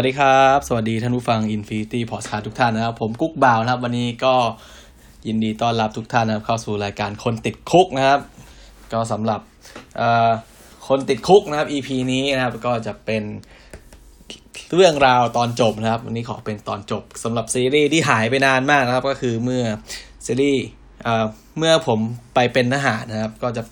[0.00, 4.34] สวัสดีครับ สวัสดีท่านผู้ฟัง Infinity Podcast ทุกท่านนะครับ ผมกุ๊กบ่าวนะครับ วันนี้ก็
[5.26, 8.20] ยินดีต้อนรับทุกท่านนะครับ เข้าสู่รายการคนติดคุกนะครับ
[8.92, 9.40] ก็สำหรับ
[10.88, 13.22] คนติดคุกนะครับ EP นี้นะครับก็จะเป็น
[14.74, 19.64] เรื่องราวตอนจบนะครับ วันนี้ขอเป็นตอนจบสำหรับซีรีส์ที่หายไปนานมากนะครับ ก็คือเมื่อ
[20.26, 20.64] ซีรีส์
[21.58, 21.98] เมื่อผม
[22.34, 23.62] ไปเป็นทหารนะครับ ก็จะ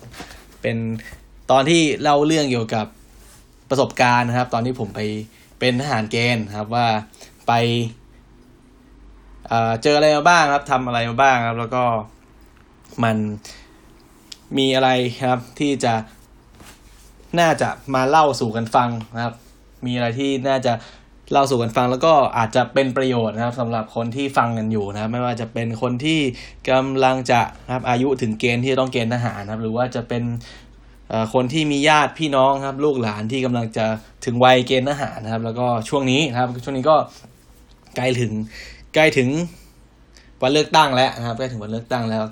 [0.61, 0.77] เป็น
[1.51, 2.85] ตอนที่เล่าเรื่องเกี่ยวกับ
[3.69, 5.01] ประสบการณ์นะครับ ตอนที่ผมไป
[5.59, 6.87] เป็นทหารเกณฑ์ครับว่า
[7.47, 7.53] ไป
[9.83, 11.83] เจออะไรมาบ้างครับทำอะไรมาบ้างครับ แล้วก็
[13.03, 13.17] มัน
[14.57, 14.89] มีอะไร
[15.27, 15.93] ครับที่จะ
[17.39, 19.35] น่าจะมาเล่าสู่กันฟังนะครับ
[19.85, 20.73] มีอะไรที่น่าจะ
[21.31, 26.19] เล่าสู่กันฟัง แล้วก็อาจจะเป็นประโยชน์นะครับสำหรับคนที่ฟังกันอยู่นะครับไม่ว่าจะเป็นคนที่
[26.69, 30.23] กำลังจะนะครับอายุถึงเกณฑ์ที่ต้องเกณฑ์ทหารนะครับ หรือว่าจะเป็น
[31.33, 33.85] คนที่มีญาติพี่น้องครับ ลูกหลานที่กำลังจะ
[34.25, 36.95] ถึงวัยเกณฑ์ทหารนะครับ แล้วก็ช่วงนี้นะครับ ช่วงนี้ก็
[37.95, 38.31] ใกล้ถึง
[38.95, 39.29] ใกล้ถึง
[40.41, 42.23] วันเลือกตั้งแล้วนะครับใกล้ถึงวันเลือกตั้งแล้ว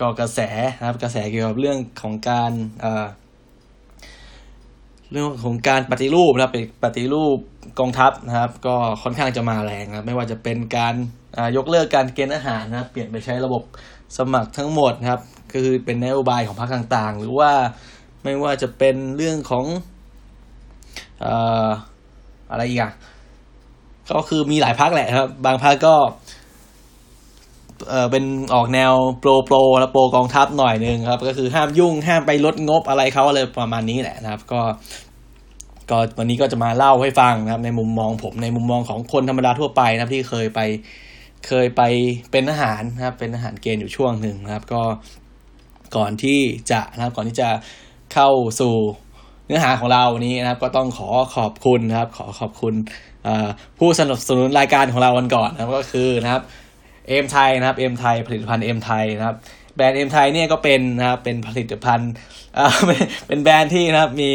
[0.00, 0.40] ก็กระแส
[0.78, 2.52] นะครับ กระแสเกี่ยวกับเรื่องของการ
[5.12, 6.52] เรื่องของการปฏิรูปนะครับ
[6.84, 7.38] ปฏิรูป
[7.78, 10.94] กองทัพนะครับ ก็ค่อนข้างจะมาแรงนะไม่ว่าจะเป็นการ
[11.56, 13.62] ยกเลิกการเกณฑ์ทหารนะครับเปลี่ยนไปใช้ระบบ
[14.18, 17.50] สมัครทั้งหมดนะครับ คือเป็นนโยบายของพรรคต่างๆ หรือว่า
[18.22, 19.64] ไม่ว่าจะเป็นเรื่องของ
[21.24, 21.26] อ
[22.50, 22.92] อะไรอีกอะ
[24.10, 25.94] ก็คือมีหลายพักแหละครับ บางพักก็
[27.88, 34.60] เออเป็นออกแนวโปรโปรและโปรกองทัพหน่อยนึงครับ ก็คือห้ามยุ่งห้ามไปลดงบอะไรเขาอะไรประมาณนี้แหละนะครับ ก็
[35.90, 40.60] ก็วันนี้ก็จะมาเล่าให้ฟังนะครับ ในมุมมองผมในมุมมองของคนธรรมดาทั่วไปนะครับ ที่เคยไป
[41.46, 41.82] เคยไป
[42.30, 44.82] เป็นทหารนะครับ เป็นทหารเกณฑ์อยู่ช่วงหนึ่งนะครับ ก็
[45.96, 47.48] ก่อนที่จะนะครับก่อนที่จะ
[48.14, 48.30] เข้า
[48.60, 48.74] สู่
[49.46, 52.74] เนื้อหาของเราวันนี้นะครับ ก็ต้องขอขอบคุณนะครับ ขอขอบคุณ
[53.78, 56.42] ผู้สนับสนุนรายการของเราวันก่อนนะครับก็คือนะครับ
[57.08, 59.36] เอ็มไทยนะครับเอ็มไทยผลิตภัณฑ์เอ็มไทยนะครับ
[59.76, 62.10] แบรนด์เอ็มไทยเนี่ยก็เป็นนะครับเป็นผลิตภัณฑ์
[63.26, 64.32] เป็นแบรนด์ที่นะครับมี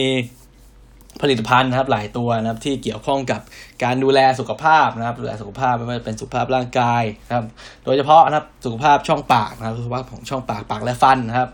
[1.22, 3.42] ผลิตภัณฑ์นะครับหลายตัวนะครับที่เกี่ยวข้องกับ
[3.84, 7.46] การดูแลสุขภาพนะครับดูแลสุขภาพไม่ว่าจะเป็นสุขภาพร่างกายนะครับ
[7.84, 11.50] โดยเฉพาะนะครับสุขภาพช่องปากนะครับสุขภาพของช่องปากปากและฟันนะครับ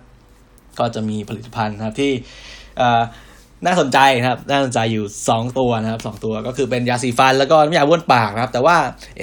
[0.79, 2.11] ก็จะมีผลิตภัณฑ์นะครับที่
[3.65, 8.77] น่าสนใจนะครับ น่าสนใจอยู่ 2 ตัวนะครับ2ตัวก็คือเป็นยาสีฟันแล้วก็น้ำยาบ้วนปากนะครับ แต่ว่า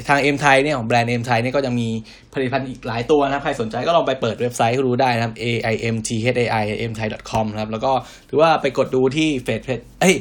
[0.09, 1.89] ทางเอ็มไทยเนี่ยของแบรนด์เอ็มไทยเนี่ยก็จะมี
[2.35, 7.93] ผลิตภัณฑ์อีกหลายตัวนะครับ ใครสนใจก็ลองไปเปิดเว็บไซต์ดูได้นะครับ a i m t h a i m thai com นะครับ แล้วก็
[8.27, 10.15] หรือว่าไปกดดูที่เฟซเพจเอ้ย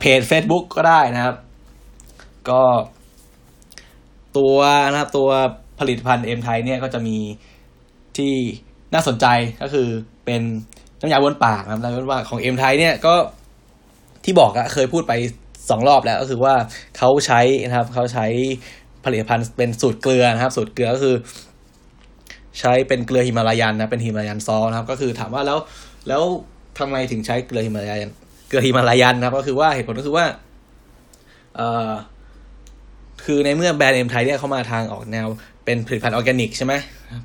[0.00, 1.36] เพจ Facebook ก็ได้นะครับ
[2.50, 2.62] ก็
[4.38, 4.56] ตัว
[4.90, 5.28] นะครับตัว
[5.80, 7.18] ผลิตภัณฑ์เอ็มไทยเนี่ยก็จะมี
[8.18, 8.34] ที่
[8.94, 9.26] น่าสนใจ
[9.62, 9.88] ก็คือ
[10.30, 10.44] เป็น
[11.00, 13.14] น้ำยาบ้วนปากนะครับน้ำยาบ้วนปากของเอ็มไทยเนี่ยก็
[14.24, 15.12] ที่บอกอะเคยพูดไป
[15.70, 16.54] สองรอบแล้วก็คือว่า
[16.98, 18.26] เขาใช้นะครับเขาใช้
[19.04, 21.14] ผลิตภัณฑ์เป็นสูตรเกลือนะครับ สูตรเกลือก็คือ
[22.60, 25.58] ใช้เป็นเกลือ Himalayan นะเป็น Himalayan salt นะครับ ก็คือถามว่าแล้ว
[26.08, 26.22] แล้ว
[26.78, 28.10] ทำไมถึงใช้เกลือ Himalayan
[28.48, 30.26] เกลือ Himalayan นะครับ ก็คือว่าเหตุผลก็คือว่า
[31.56, 31.90] เอ่อ
[33.24, 35.26] คือในเมื่อแบรนด์เอ็มไทยเนี่ยเขามาทางออกแนว
[35.64, 36.74] เป็นผลิตภัณฑ์ออร์แกนิกใช่ไหม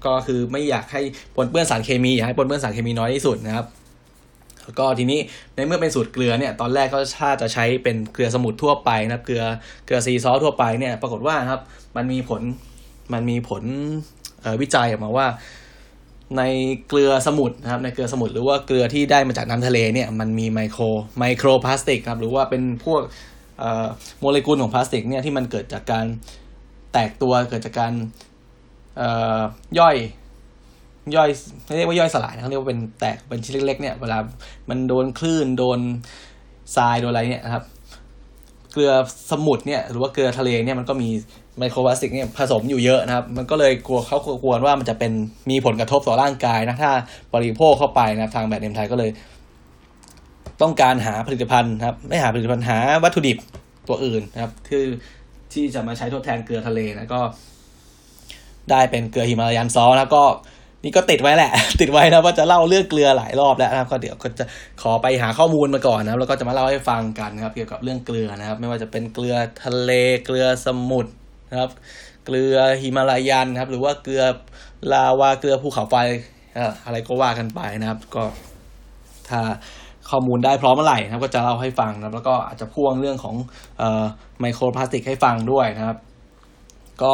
[0.05, 1.01] ก็คือไม่อยากให้
[1.35, 3.65] ปนเปื้อนสารเคมีอยากให้ปนเปื้อนสารเคมีน้อยที่สุดนะครับ
[4.63, 5.19] แล้วก็ทีนี้
[5.55, 9.43] ในเมื่อเป็นสูตรเกลือเนี่ยตอนแรกก็ถ้าจะใช้เป็นเกลือสมุทรทั่วไปนะครับเกลือ
[9.85, 11.61] เกลือซีซอสทั่วไปเนี่ยปรากฏว่าครับ
[11.95, 12.41] มันมีผล
[13.13, 13.63] มันมีผล
[14.61, 15.27] วิจัยออกมาว่า
[16.37, 16.43] ใน
[16.87, 20.83] เกลือสมุทรนะครับในเกลือสมุทรหรือว่าเกลือที่ได้มาจากน้ำทะเลเนี่ยมันมีไมโคร
[21.17, 23.01] ไมโครพลาสติกครับหรือว่าเป็นพวก
[24.19, 26.05] โมเลกุลของพลาสติกเนี่ยที่มันเกิดจากการ
[26.95, 27.93] แตกตัวเกิดจากการ
[29.79, 29.95] ย่อย
[31.15, 31.29] ย่อย
[31.65, 34.17] ไม่เรียกว่าย่อยสลายนะเขาเรียกว่าเป็นแตกเป็นชิ้นเล็กๆเนี่ยเวลา
[34.69, 35.79] มันโดนคลื่นโดน
[36.75, 37.63] ทรายโดนอะไรเนี่ยนะครับ
[38.73, 38.91] เกลือ
[39.31, 41.09] สมุทรเนี่ยหรือว่าเกลือทะเลเนี่ยมันก็มี
[41.57, 45.11] ไมโครพลาสติกเนี่ยผสมอยู่เยอะนะครับ มันก็เลยกลัวเขากลัวว่ามันจะเป็น
[45.49, 46.91] มีผลกระทบต่อร่างกายนะถ้า
[47.33, 49.09] บริโภคเข้าไปนะทางแบรนด์เอ็มไทยก็เลย
[50.61, 53.37] ต้องการหาผลิตภัณฑ์ครับ ไม่หาผลิตภัณฑ์หาวัตถุดิบ
[53.87, 54.81] ตัวอื่นนะครับที่
[55.55, 57.21] ที่จะมาใช้ทดแทนเกลือทะเลนะก็
[58.71, 60.23] ได้เป็นเกลือหิมาลายันซอสแล้วก็
[60.83, 64.45] นี่ก็ติดไว้แหละ ติดไว้นะว่าจะเล่าเรื่องเกลือหลายรอบแล้วนะครับ ก็เดี๋ยวก็จะ
[64.81, 69.91] ขอไปหาข้อมูลมาก่อนนะแล้วก็จะมาเล่าให้ฟังกันนะครับ เกี่ยวกับเรื่องเกลือนะครับ ไม่ว่าจะเป็นเกลือทะเล
[70.25, 71.11] เกลือสมุทร
[71.51, 71.71] นะครับ
[72.25, 74.23] เกลือหิมาลายันครับ หรือว่าเกลือ
[74.91, 75.95] ลาวาเกลือภูเขาไฟ
[76.85, 78.23] อะไรก็ว่ากันไปนะครับ ก็
[79.29, 79.41] ถ้า
[80.11, 83.35] ข้อมูลได้พร้อมเมื่อไหร่นะครับก็จะเล่าให้ฟังนะแล้วก็อาจจะพ่วงเรื่องของ
[84.39, 85.97] ไมโครพลาสติกให้ฟังด้วยนะครับ
[87.03, 87.13] ก็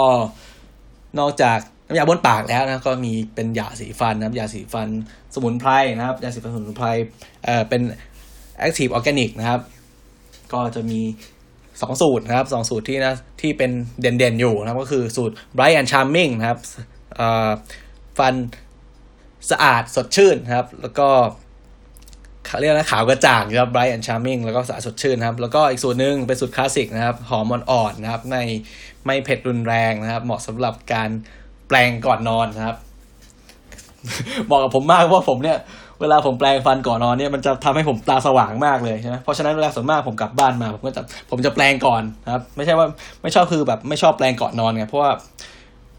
[1.20, 4.88] นอกจากน้ำยาบ้วนปากแล้วนะก็มีเป็นยาสีฟันนะครับยาสีฟัน
[5.34, 6.88] สมุนไพรนะครับยาสีฟันสมุนไพร
[7.44, 7.82] เอ่อเป็น
[8.68, 9.62] Active Organic นะครับ
[10.54, 11.00] ก็จะมี
[11.82, 13.72] สองสูตรนะครับสองสูตรที่นะที่เป็น
[14.02, 16.60] เด่นๆอยู่นะครับ ก็คือสูตร Bright and Charming นะครับ
[18.18, 18.34] ฟัน
[19.52, 21.10] สะอาดสดชื่นนะครับ แล้วก็
[22.48, 28.44] เขาเรียกนะขาวกระจ่างนะครับ bright and charming แล้วก็สะอาดสดชื่นครับ แล้วก็อีกสูตรหนึ่งเป็นสูตรคลาสสิกนะครับ หอมอ่อนๆนะครับไม่
[29.06, 31.10] ไม่เผ็ดรุนแรงนะครับ เหมาะสำหรับการ
[31.68, 32.78] แปลงก่อนนอนนะครับ
[34.46, 35.58] เหมาะกับผมมากเพราะผมเนี่ย
[36.02, 42.88] เวลาผมแปลงฟันก่อนนอนเนี่ยมันจะทำให้ผมตาสว่างมากเลยใช่ไหมเพราะฉะนั้นเวลาส่วนมากผมกลับบ้านมา ผมก็จะผมจะแปลงก่อนนะครับ ไม่ใช่ว่า
[43.22, 45.12] ไม่ชอบคือแบบไม่ชอบแปลงก่อนนอนไงเพราะว่า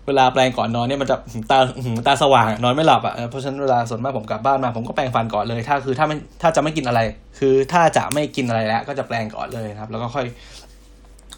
[0.06, 1.16] เวลาแปลงก่อนนอนเนี่ยมันจะ
[1.50, 1.58] ตา
[2.06, 7.00] ตาสว่างนอนไม่หลับอะเพราะฉะนั้นเวลาส่วนมากผมกลับบ้านมา ผมก็แปลงฟันก่อนเลย ถ้าคือถ้าไม่ถ้าจะไม่กินอะไร
[7.38, 10.26] คือถ้าจะไม่กินอะไรแล้ว ก็จะแปลงก่อนเลยนะครับ แล้วก็ค่อย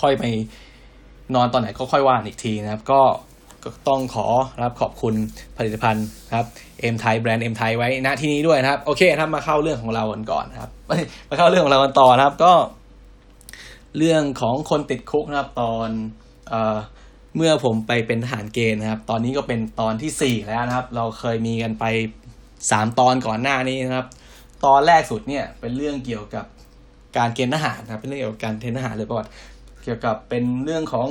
[0.02, 0.25] ค่อยไป
[1.34, 3.00] นอนตอนไหนก็ค่อยว่านอีกทีนะครับ ก็
[3.88, 4.26] ต้องขอ
[4.62, 5.14] รับขอบคุณ
[5.56, 6.46] ผลิตภัณฑ์ครับ
[6.81, 10.70] เอ็มไทยแบรนด์เอ็มไทยไว้ณที่นี้ด้วยนะครับ โอเคครับมาเข้าเรื่องของเรากันก่อนครับ
[11.28, 12.52] มาเข้าเรื่องของเรากันต่อนะครับ ก็
[13.99, 15.88] เรื่องของคนติดคุกนะครับ ตอน
[16.49, 16.76] เอ่อ
[17.36, 21.84] เมื่อผมไปเป็นทหารเกณฑ์นะครับ ตอนนี้ก็เป็นตอนที่สี่แล้วนะครับ เราเคยมีกันไป
[22.70, 24.06] สามตอนก่อนหน้านี้นะครับ
[24.64, 26.44] ตอนแรกสุดเนี่ยเป็นเรื่องเกี่ยวกับ
[27.16, 29.31] การเกณฑ์ทหารนะครับ เป็นเรื่องเกี่ยวกับการเกณฑ์ทหารเลยประวัติ
[29.82, 31.08] เกี่ยวกับเป็นเรื่องของ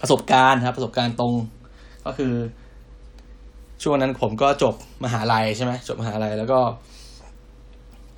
[0.00, 1.34] ประสบการณ์ครับ ประสบการณ์ตรง
[2.06, 2.34] ก็คือ
[3.82, 4.74] ช่วงนั้นผมก็จบ
[5.04, 6.60] มหาลัยใช่ไหมจบมหาลัยแล้วก็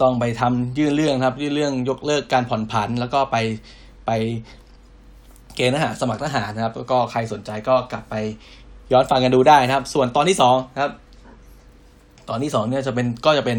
[0.03, 3.37] ต้องไปทำยื่นเรื่องครับ ยื่นเรื่องยกเลิกการผ่อนผัน แล้วก็ไป
[4.06, 4.11] ไป
[5.56, 8.14] เกณฑ์ทหารสมัครทหารนะครับ แล้วก็ใครสนใจก็กลับไป
[8.93, 10.93] ย้อนฟังกันดูได้นะครับ ส่วนตอนที่สองครับ
[12.28, 13.58] ตอนที่สองเนี่ยจะเป็นก็จะเป็น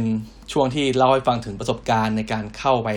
[0.54, 2.90] ช่วงที่เล่าให้ฟังถึงประสบการณ์ในการเข้าไป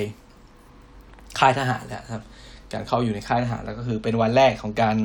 [1.39, 2.25] ค่ายทหารแล้วครับ
[2.73, 4.97] การเข้าอยู่ในค่ายทหารแล้วก็คือเป็นวันแรกของการ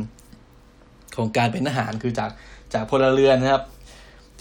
[1.17, 2.31] ของการเป็นทหารคือจาก
[2.73, 3.63] จากพลเรือนนะครับ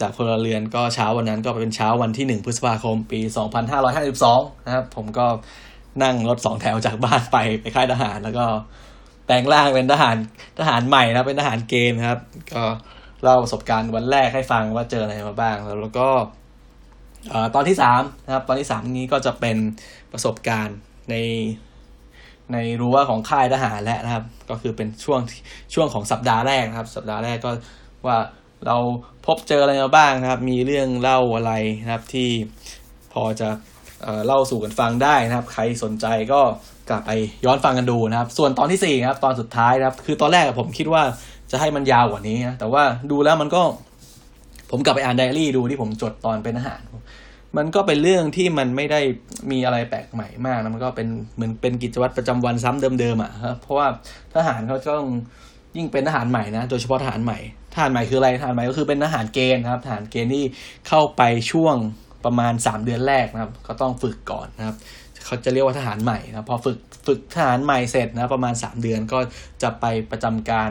[0.01, 5.27] จากพลเรือนก็เช้าวันนั้นก็เป็นเช้าวันที่หนึ่งพฤษภาคม ปีสองพันห้าร้อยห้าสิบสองนะครับ ผมก็
[6.03, 8.45] นั่งรถสองแถวจากบ้านไปไปค่ายทหารแล้วก็
[9.31, 10.17] ปลงร่างเป็นทหาร
[10.59, 12.21] ทหารใหม่นะเป็นทหารเกณฑ์ครับ
[12.55, 12.65] ก็
[13.23, 16.09] เล่าประสบการณ์วันแรกให้ฟังว่าเจออะไรมาบ้าง แล้วก็
[17.55, 19.57] ตอนที่สามนะครับ ตอนที่สามนี้ก็จะเป็น
[20.13, 20.77] ประสบการณ์
[21.11, 21.15] ใน
[22.53, 25.21] ในรั้วของค่ายทหารแล้วนะครับ ก็คือเป็นช่วง
[25.75, 27.51] ช่วงของสัปดาห์แรกนะครับ สัปดาห์แรกก็
[28.07, 28.19] ว่า
[28.67, 28.77] เรา
[29.27, 31.53] พบเจออะไรมาบ้างนะครับ มีเรื่องเล่าอะไร
[31.83, 32.29] นะครับที่
[33.13, 33.49] พอจะ
[34.27, 36.41] เล่าสู่กันฟังได้นะครับ ใครสนใจก็
[36.91, 37.11] กลับไป
[37.45, 41.03] ย้อนฟังกันดูนะครับ ส่วนตอนที่สี่ครับ ตอนสุดท้ายนะครับ คือตอนแรกผมคิดว่า
[41.51, 43.63] จะให้มันยาวกว่านี้นะแต่ว่าดูแล้วมันก็
[44.71, 46.83] ผมกลับไปอ่านไดอารี่ดูที่ผมจดตอนเป็นทหาร
[47.57, 49.01] มันก็เป็นเรื่องที่มันไม่ได้
[49.51, 53.87] มีอะไรแปลกใหม่มากนะมันก็เป็นเหมือนเป็นกิจวัตรประจำวันซ้ำเดิมๆอะครับเพราะว่า
[54.35, 55.07] ทหารเขาต้อง
[55.77, 57.39] ยิ่งเป็นทหารใหม่นะโดยเฉพาะทหารใหม่
[57.75, 60.45] ทหารใหม่คืออะไรทหารใหม่ก็คือเป็นทหารเกณฑ์ครับทหารเกณฑ์ที่
[60.89, 61.77] เข้าไปช่วง
[62.25, 64.77] ประมาณสามเดือนแรกนะครับ ก็ต้องฝึกก่อนนะครับ
[65.25, 69.19] เขาจะเรียกว่าทหารใหม่นะพอฝึกฝึกทหารใหม่เสร็จนะประมาณสามเดือนก็
[69.63, 70.71] จะไปประจำการ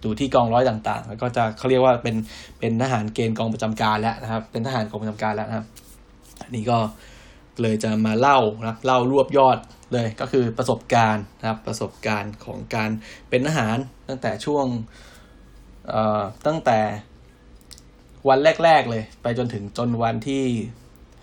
[0.00, 2.16] อยู่ที่กองร้อยต่างๆ แล้วก็จะเขาเรียกว่าเป็น
[2.58, 5.66] เป็นทหารเกณฑ์กองประจำการแล้วนะครับ เป็นทหารกองประจำการแล้วนะครับ
[6.42, 6.78] อันนี้ก็
[7.62, 9.58] เลยจะมาเล่านะเล่ารวบยอด
[9.92, 12.90] เลยก็คือประสบการณ์นะครับประสบการณ์ของการ
[13.30, 13.76] เป็นทหาร
[14.08, 14.66] ตั้งแต่ช่วง
[15.88, 16.78] เอ่อตั้งแต่
[18.28, 20.44] วันแรก ๆ เลย ไปจนถึงจนวันที่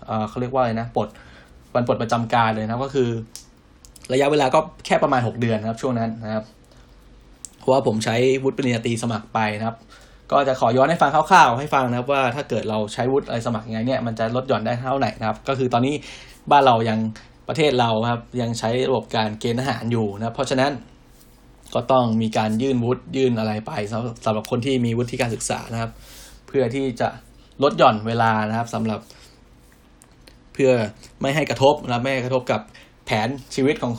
[0.06, 1.08] เอ่อเขาเรียกว่าอะไรนะปลด
[1.74, 3.08] วันปลดประจำการเลยนะก็คือ
[4.12, 6.44] ระยะเวลาก็แค่ประมาณ 6 เดือนนะครับ ช่วงนั้นนะครับ
[7.58, 9.76] เพราะว่าผมใช้วุฒิปริญญาตรีสมัครไปนะครับ
[10.32, 15.94] ก็จะขอย้อนให้ฟังคร่าวๆให้ฟังนะครับ ว่าถ้าเกิดเราใช้วุฒิอะไรสมัครยังไงเนี่ยมันจะลดหย่อนได้เท่าไหร่นะครับ ก็คือตอนนี้
[16.50, 16.98] บ้านเรายัง
[17.48, 20.72] ประเทศเราครับยังใช้ระบบการเกณฑ์ทหารอยู่นะเพราะฉะนั้น
[21.74, 23.72] ก็ต้องมีการยื่นวุฒิยื่นอะไรไป
[24.24, 25.90] สำหรับคนที่มีวุฒิการศึกษานะครับ
[26.46, 27.08] เพื่อที่จะ
[27.62, 29.00] ลดหย่อนเวลานะครับสำหรับ
[30.54, 30.70] เพื่อ
[31.20, 32.60] ไม่ให้กระทบนะไม่ให้กระทบกับ
[33.06, 33.92] แผนชีวิตของ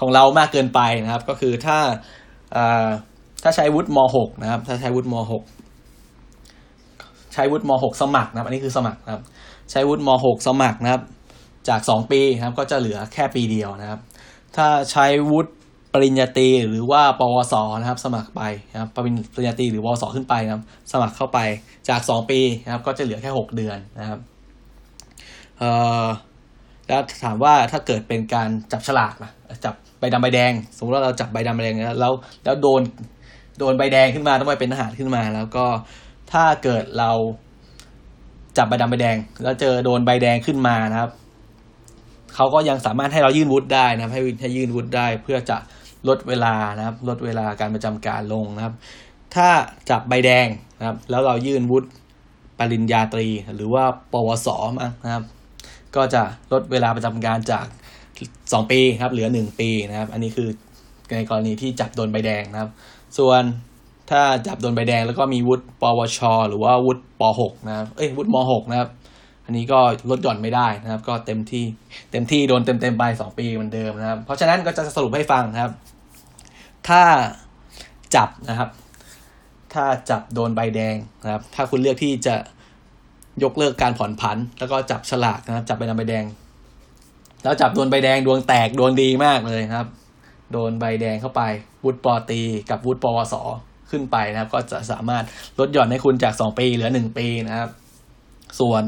[0.00, 1.78] ของเรามากเกินไปนะครับ ก็คือถ้า
[3.42, 5.42] ถ้าใช้วุฒิม .6 นะครับ ถ้าใช้วุฒิม .6
[7.34, 9.22] ใช้วุฒิม .6 สมัครนะครับ อันนี้คือสมัครนะครับ
[9.70, 11.02] ใช้วุฒิม .6 สมัครนะครับ
[11.68, 14.00] จาก 2 ปีนะครับ ก็จะเหลือแค่ปีเดียวนะครับ
[14.56, 15.52] ถ้าใช้วุฒิ
[15.92, 18.42] ปริญญาตรีหรือว่าปวสนะครับ สมัครไป
[18.72, 19.10] นะครับปริ
[19.42, 21.38] ญญาตรีหรือปวสขึ้นไปนะครับ สมัครเข้าไป
[21.88, 24.18] จาก 2 ปีนะครับ ก็จะเหลือแค่ 6 เดือนนะครับ
[25.58, 25.70] เอ่
[26.04, 26.06] อ
[26.88, 29.32] แล้วถามว่าถ้าเกิดเป็นการจับฉลากนะ
[29.64, 31.96] จับใบดำใบแดง สมมติว่าเราจับใบดำใบแดงแล้ว
[32.44, 32.80] แล้วโดน
[33.58, 35.66] โดนใบแดงขึ้นมาต้องไปเป็นทหารขึ้นมา แล้วก็
[36.32, 37.10] ถ้าเกิดเรา
[38.56, 41.10] จับใบดำใบแดง แล้วเจอโดนใบแดงขึ้นมานะครับ
[42.34, 45.56] เขาก็ยังสามารถให้เรายื่นวุฒิได้นะครับ ให้ให้ยื่นวุฒิได้เพื่อจะ
[46.08, 48.74] ลดเวลานะครับ ลดเวลาการประจำการลงนะครับ
[49.34, 49.48] ถ้า
[49.90, 50.46] จับใบแดง
[50.78, 51.88] นะครับ แล้วเรายื่นวุฒิ
[52.58, 54.48] ปริญญาตรี หรือว่าปวส
[55.04, 55.24] นะครับ
[55.96, 56.22] ก็จะ
[56.52, 57.66] ลดเวลาประจำการจาก
[58.52, 60.48] สองปีครับเหลือหนึ่งปีนะครับ อันนี้คือ
[61.16, 62.70] ในกรณีที่จับโดนใบแดงนะครับ
[63.18, 63.42] ส่วน
[64.10, 68.88] ถ้าจับโดนใบแดงแล้วก็มีวุฒิปวช หรือว่าวุฒิป .6 นะครับ เอ้ยวุฒิม .6 นะครับ
[69.44, 69.80] อันนี้ก็
[70.10, 71.64] ลดหย่อนไม่ได้นะครับ ก็เต็มที่
[72.10, 75.72] เต็มที่โดนเต็มเต็มไปสองปีเหมือนเดิมนะครับ เพราะฉะนั้นก็จะสรุปให้ฟังนะครับ
[76.88, 77.02] ถ้า
[78.14, 78.70] จับนะครับ
[79.74, 82.34] ถ้าจับโดนใบแดงนะครับ ถ้าคุณเลือกที่จะ
[83.42, 86.24] ยกเลิกการผ่อนผัน แล้วก็จับฉลากนะครับ จับใบดำใบแดง
[87.42, 89.86] แล้วจับโดนใบแดงดวงแตกดวงดีมากเลยครับ
[90.52, 91.42] โดนใบแดงเข้าไป
[91.84, 93.34] วุฒิปอตี กับวุฒิปวส
[93.90, 95.24] ขึ้นไปนะครับ ก็จะสามารถ
[95.58, 97.70] ลดหย่อนให้คุณจาก 2 ปีเหลือ 1 ปีนะครับ
[98.60, 98.82] ส่วน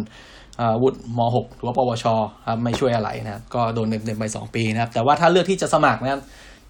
[0.83, 2.07] วุฒิม .6 หรือว่าปวช
[2.49, 6.21] ครับไม่ช่วยอะไรนะครับ ก็โดนเต็มๆไป2 ปีนะครับ แต่ว่าถ้าเลือกที่จะสมัครนะครับ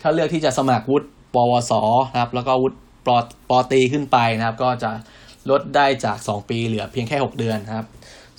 [0.02, 1.72] ถ้าเลือกที่จะสมัครวุฒิปวส
[2.12, 2.76] นะครับ แล้วก็วุฒิ
[3.06, 3.16] ปอ
[3.50, 4.90] ปอตีขึ้นไปนะครับ ก็จะ
[5.50, 7.86] ลดได้จาก 2 ปีเหลือเพียงแค่ 6 เดือนนะครับ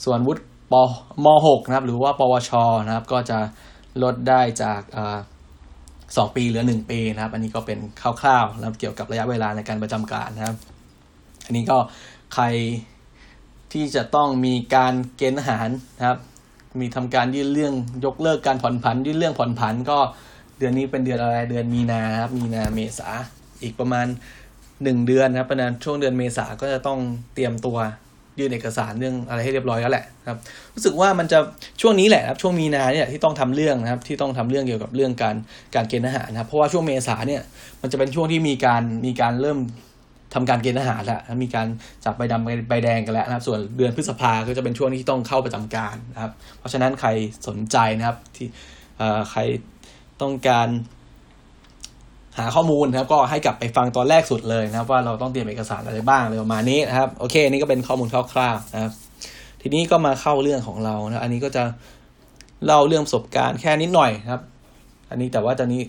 [0.04, 0.74] ส่วนวุฒิป
[1.24, 2.52] ม .6 นะครับ หรือว่า ปวช
[2.86, 3.40] นะครับ ก็จะ
[4.04, 4.82] ลดได้จาก
[6.18, 7.80] สองปีเหลือหนึ่งปีนะครับ อันนี้ก็เป็น
[8.22, 10.56] คร่าวๆแล้วเกี่ยวกับระยะเวลาในการประจำการนะครับ
[11.46, 11.78] อันนี้ก็
[12.34, 12.46] ใคร
[13.74, 16.20] ที่จะต้องมีการเกณฑ์ทหารนะครับ
[16.80, 17.74] มีทำการยื่นเรื่อง
[18.06, 19.98] ยกเลิกการผ่อนผัน ยื่นเรื่องผ่อนผันก็
[20.58, 23.10] เดือนนี้เป็นเดือนอะไรเดือนมีนาครับ มีนาเมษา
[23.64, 24.08] อีกประมาณ
[24.84, 27.00] หนึ่งเดือนนะครับเประมาณช่วงเดือนเมษาก็จะต้อง
[27.34, 27.78] เตรียมตัว
[28.40, 30.38] ยื่นเอกสารเรื่องอะไรให้เรียบร้อยแล้วแหละครับ
[30.76, 31.40] รู้สึกว่ามันจะ
[31.82, 35.36] ช่วงนี้แหละครับช่วงมีนาเนี่ยที่ต้องทำเรื่องนะครับที่ต้องทำเรื่องเกี่ยวกับเรื่องการ
[35.76, 37.42] การเกณฑ์ทหารนะครับเพราะว่าช่วงเมษาเนี่ย
[37.82, 39.60] มันจะเป็นช่วงที่มีการมีการเริ่ม
[40.34, 41.68] ทำการเกณฑ์ทหารแล้วมีการ
[42.06, 47.10] จับใบดำใบแดงกันแล้วนะครับ ส่วนเดือนพฤษภาก็จะเป็นช่วงที่ต้องเข้าประจำการนะครับ เพราะฉะนั้นใคร
[47.48, 48.48] สนใจนะครับที่
[49.32, 49.42] ใคร
[50.22, 50.68] ต้องการ
[52.40, 58.92] หาข้อมูลนะครับก็ให้กลับไปฟังตอนแรกสุดเลยนะครับ ว่าเราต้องเตรียมเอกสารอะไรบ้างอะไรประมาณนี้นะครับโอเคนี่ก็เป็นข้อมูลคร่าวๆนะครับ
[59.62, 61.64] ทีนี้ก็มาเข้าเรื่องของเรานะอันนี้ก็จะ
[62.66, 64.42] เล่าเรื่องประสบการณ์แค่นิดหน่อยครับ
[65.10, 65.82] อันนี้แต่ว่าตอนนี้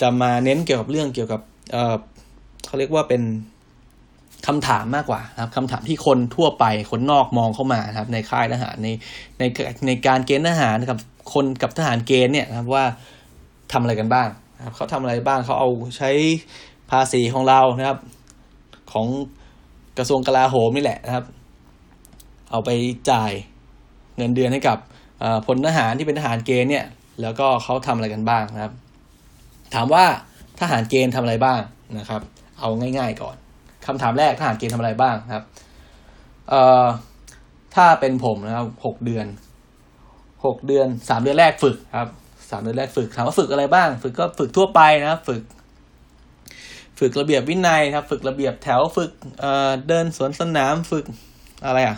[0.00, 1.40] จะมาเน้นเกี่ยวกับเรื่องเกี่ยวกับ
[1.72, 1.96] เออ
[2.66, 3.22] เขาเรียกว่าเป็น
[4.46, 8.88] คำถามมากกว่านะครับคำถามที่คนทั่วไปคนนอกมองเข้ามาครับ ในค่ายทหารใน
[9.38, 9.42] ใน
[9.86, 11.00] ในการเกณฑ์ทหารนะครับ
[11.32, 12.84] คนกับทหารเกณฑ์เนี่ยนะครับว่า
[13.72, 14.28] ทำอะไรกันบ้าง
[14.74, 16.10] เขาทำอะไรบ้างเขาเอาใช้
[16.90, 17.98] ภาษีของเรานะครับ
[18.92, 19.06] ของ
[19.98, 21.24] กระทรวงกลาโหมนี่แหละนะครับ
[22.50, 22.70] เอาไป
[23.10, 23.32] จ่าย
[24.16, 24.78] เงินเดือนให้กับ
[25.46, 26.86] พลทหารที่เป็นทหารเกณฑ์เนี่ย
[27.22, 28.72] แล้วก็เขาทำอะไรกันบ้างนะครับ
[29.74, 30.04] ถามว่า
[30.60, 31.60] ทหารเกณฑ์ทำอะไรบ้าง
[31.98, 32.22] นะครับ
[32.60, 32.68] เอา
[32.98, 33.36] ง่าย ๆก่อน
[33.86, 35.44] คำถามแรกทหารเกณฑ์ทำอะไรบ้างครับ
[36.48, 36.84] เอ่อ
[37.74, 39.26] ถ้าเป็นผมนะครับหกเดือน
[40.44, 42.10] หกเดือนสามเดือนแรกฝึกครับ
[42.50, 45.42] สามเดือนแรกฝึกถามว่าฝึกอะไรบ้าง ฝึกก็ฝึกทั่วไปนะครับ ฝึก
[46.98, 49.10] ฝึกระเบียบวินัยครับ ฝึกระเบียบแถวฝึก
[49.40, 51.04] เอ่อเดินสวนสนามฝึก
[51.66, 51.96] อะไรอะ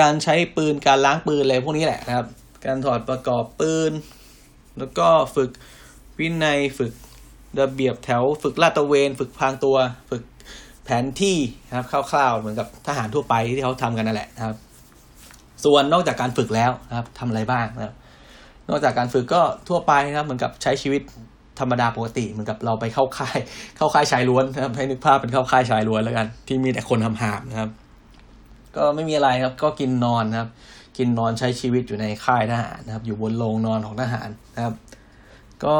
[0.00, 2.26] การใช้ปืนการล้างปืนอะไรพวกนี้แหละนะครับ
[2.66, 3.92] การถอดประกอบปืน
[4.78, 5.50] แล้วก็ฝึก
[6.18, 6.92] วินัยฝึก
[7.60, 9.76] ระเบียบแถวฝึกลาดตระเวน ฝึกพางตัว
[10.10, 10.22] ฝึก
[10.84, 14.56] แผนที่นะครับคร่าวๆเหมือนกับทหารทั่วไปที่เขาทำกันนั่นแหละนะครับ
[15.64, 17.94] ส่วนนอกจากการฝึกแล้วนะครับทำอะไรบ้างนะครับ
[18.68, 21.02] นอกจากการฝึกก็ทั่วไปนะครับ เหมือนกับใช้ชีวิต
[21.60, 23.38] ธรรมดาปกติเหมือนกับเราไปเข้าค่าย
[23.76, 27.70] เข้าค่ายชายล้วนนะครับให้นึกภาพเป็นเข้าค่ายชายล้วนแล้วกัน ที่มีแต่คนทำหามนะครับ
[28.76, 30.48] ก็ไม่มีอะไรครับ ก็กินนอนนะครับ
[30.98, 34.74] กินนอนใช้ชีวิตอยู่ในค่ายทหารนะครับ อยู่บนโรงนอนของทหารนะครับ
[35.64, 35.76] ก็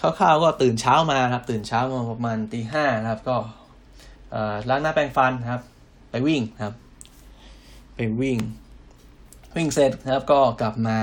[0.00, 3.36] คร่าวๆก็ตื่นเช้ามาครับ ตื่นเช้ามาประมาณตีห้านะครับ ก็
[4.68, 5.62] ล้างหน้าแปรงฟันครับ
[6.10, 6.74] ไปวิ่งครับ
[7.94, 8.38] ไปวิ่ง
[9.56, 10.98] วิ่งเสร็จนะครับก็กลับมา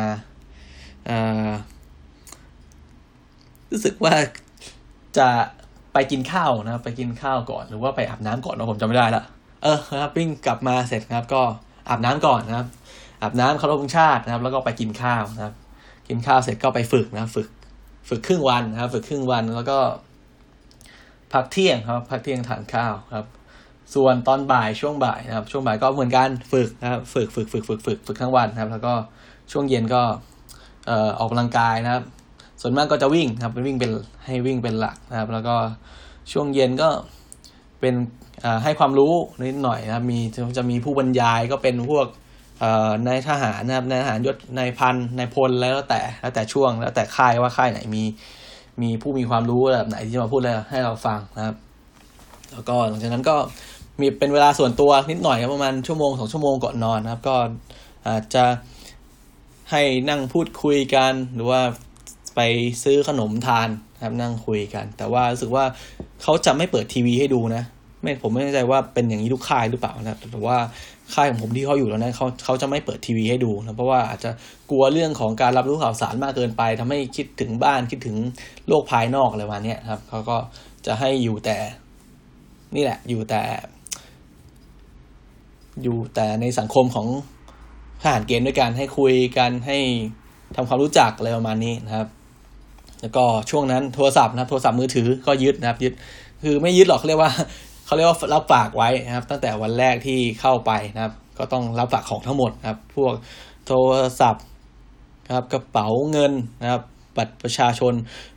[3.72, 4.16] รู้สึกว่า
[5.18, 5.30] จะ
[5.94, 9.24] ไปกินข้าวนะครับ ไปกินข้าวก่อน หรือว่าไปอาบน้ำก่อนนะผมจำไม่ได้ละ
[9.64, 11.42] เออครับวิ่งกลับมาเสร็จครับ ก็
[11.90, 12.68] อาบน้ำก่อนนะครับ
[13.22, 15.54] อาบน้ำเคารพธงชาตินะครับ แล้วก็ไปกินข้าวนะครับ
[16.08, 17.48] กินข้าวเสร็จก็ไปฝึกนะฝึก
[18.10, 19.80] ฝึกครึ่งวันนะครับ ฝึกครึ่งวันแล้วก็
[21.34, 23.26] พักเที่ยงครับ พักเที่ยงทานข้าวครับ
[23.96, 28.94] ส่วนตอนบ่ายช่วงบ่ายนะครับ ช่วงบ่ายก็เหมือนกันฝึกนะครับฝึกฝึกฝึกฝึกฝึกฝึกทั้งวันนะครับ แล้วก็
[29.52, 30.02] ช่วงเย็นก็
[30.88, 32.04] เอ่อออกกำลังกายนะครับ
[32.62, 33.92] ส่วนมากก็จะวิ่งครับเป็นวิ่งเป็น
[34.26, 35.56] ให้วิ่งเป็นหลักนะครับ แล้วก็
[36.32, 36.90] ช่วงเย็นก็
[37.80, 37.96] เป็น
[38.64, 39.14] ให้ความรู้
[39.48, 40.20] นิดหน่อยนะครับ มี
[40.58, 42.08] จะมีผู้บรรยายก็เป็นพวก
[43.08, 48.04] นายทหารนะครับนายทหารยศนายพันนายพลแล้วแต่แล้วแต่ช่วงแล้วแต่ค่ายว่าค่ายไหนมี
[48.82, 51.56] มีผู้มีความรู้แบบไหนที่มาพูดอะไรให้เราฟังนะครับ
[52.54, 53.36] แล้วก็หลังจากนั้นก็
[54.00, 57.36] มีเป็นเวลาส่วนตัวนิดหน่อยครับประมาณชั่วโมงสองชั่วโมงก่อนนอนนะครับ ก็
[58.08, 58.46] อาจจะ
[59.72, 61.62] ให้นั่งพูดคุยกันหรือว่า
[62.36, 62.40] ไป
[62.84, 63.70] ซื้อขนมทาน
[64.04, 65.66] ครับนั่งคุยกัน แต่ว่ารู้สึกว่า
[66.24, 67.64] เขาจะไม่เปิดทีวีให้ดูนะ
[68.02, 70.58] ไม่ผมไม่แน่ใจว่าเป็นอย่างนี้ทุกค่ายหรือเปล่านะแต่ว่า
[71.14, 74.32] ค่ายของผมที่เขาอยู่แล้วนะเขาเขาจะไม่เปิดทีวีให้ดูนะเพราะว่าอาจจะ
[74.70, 78.18] กลัวเรื่องของการรับรู้ข่าวสารมากเกินไปทำให้คิดถึงบ้านคิดถึง
[78.68, 80.38] โลกภายนอกอะไรประมาณเนี้ยครับเขาก็
[80.86, 81.58] จะให้อยู่แต่
[82.76, 83.42] นี่แหละอยู่แต่
[85.84, 87.08] อยู่แต่ในสังคมของ
[88.02, 89.78] ทหารเกณฑ์ด้วยกันให้คุยกันให้
[90.56, 92.08] ทำความรู้จักอะไรประมาณนี้นะครับ
[93.02, 95.94] แล้วก็ช่วงนั้นโทรศัพท์นะครับ โทรศัพท์มือถือก็ยึดนะครับ ยึด
[96.44, 97.32] คือไม่ยึดหรอกเขาเรียกว่า
[97.86, 103.14] เขาเรียกว่ารับฝากไว้นะครับ ตั้งแต่วันแรกที่เข้าไปนะครับ ก็ต้องรับฝากของทั้งหมดนะครับ พวก
[103.68, 104.44] โทรศัพท์
[105.36, 106.32] ครับกระเป๋าเงิน
[106.62, 106.82] นะครับ
[107.18, 107.94] บัตรประชาชน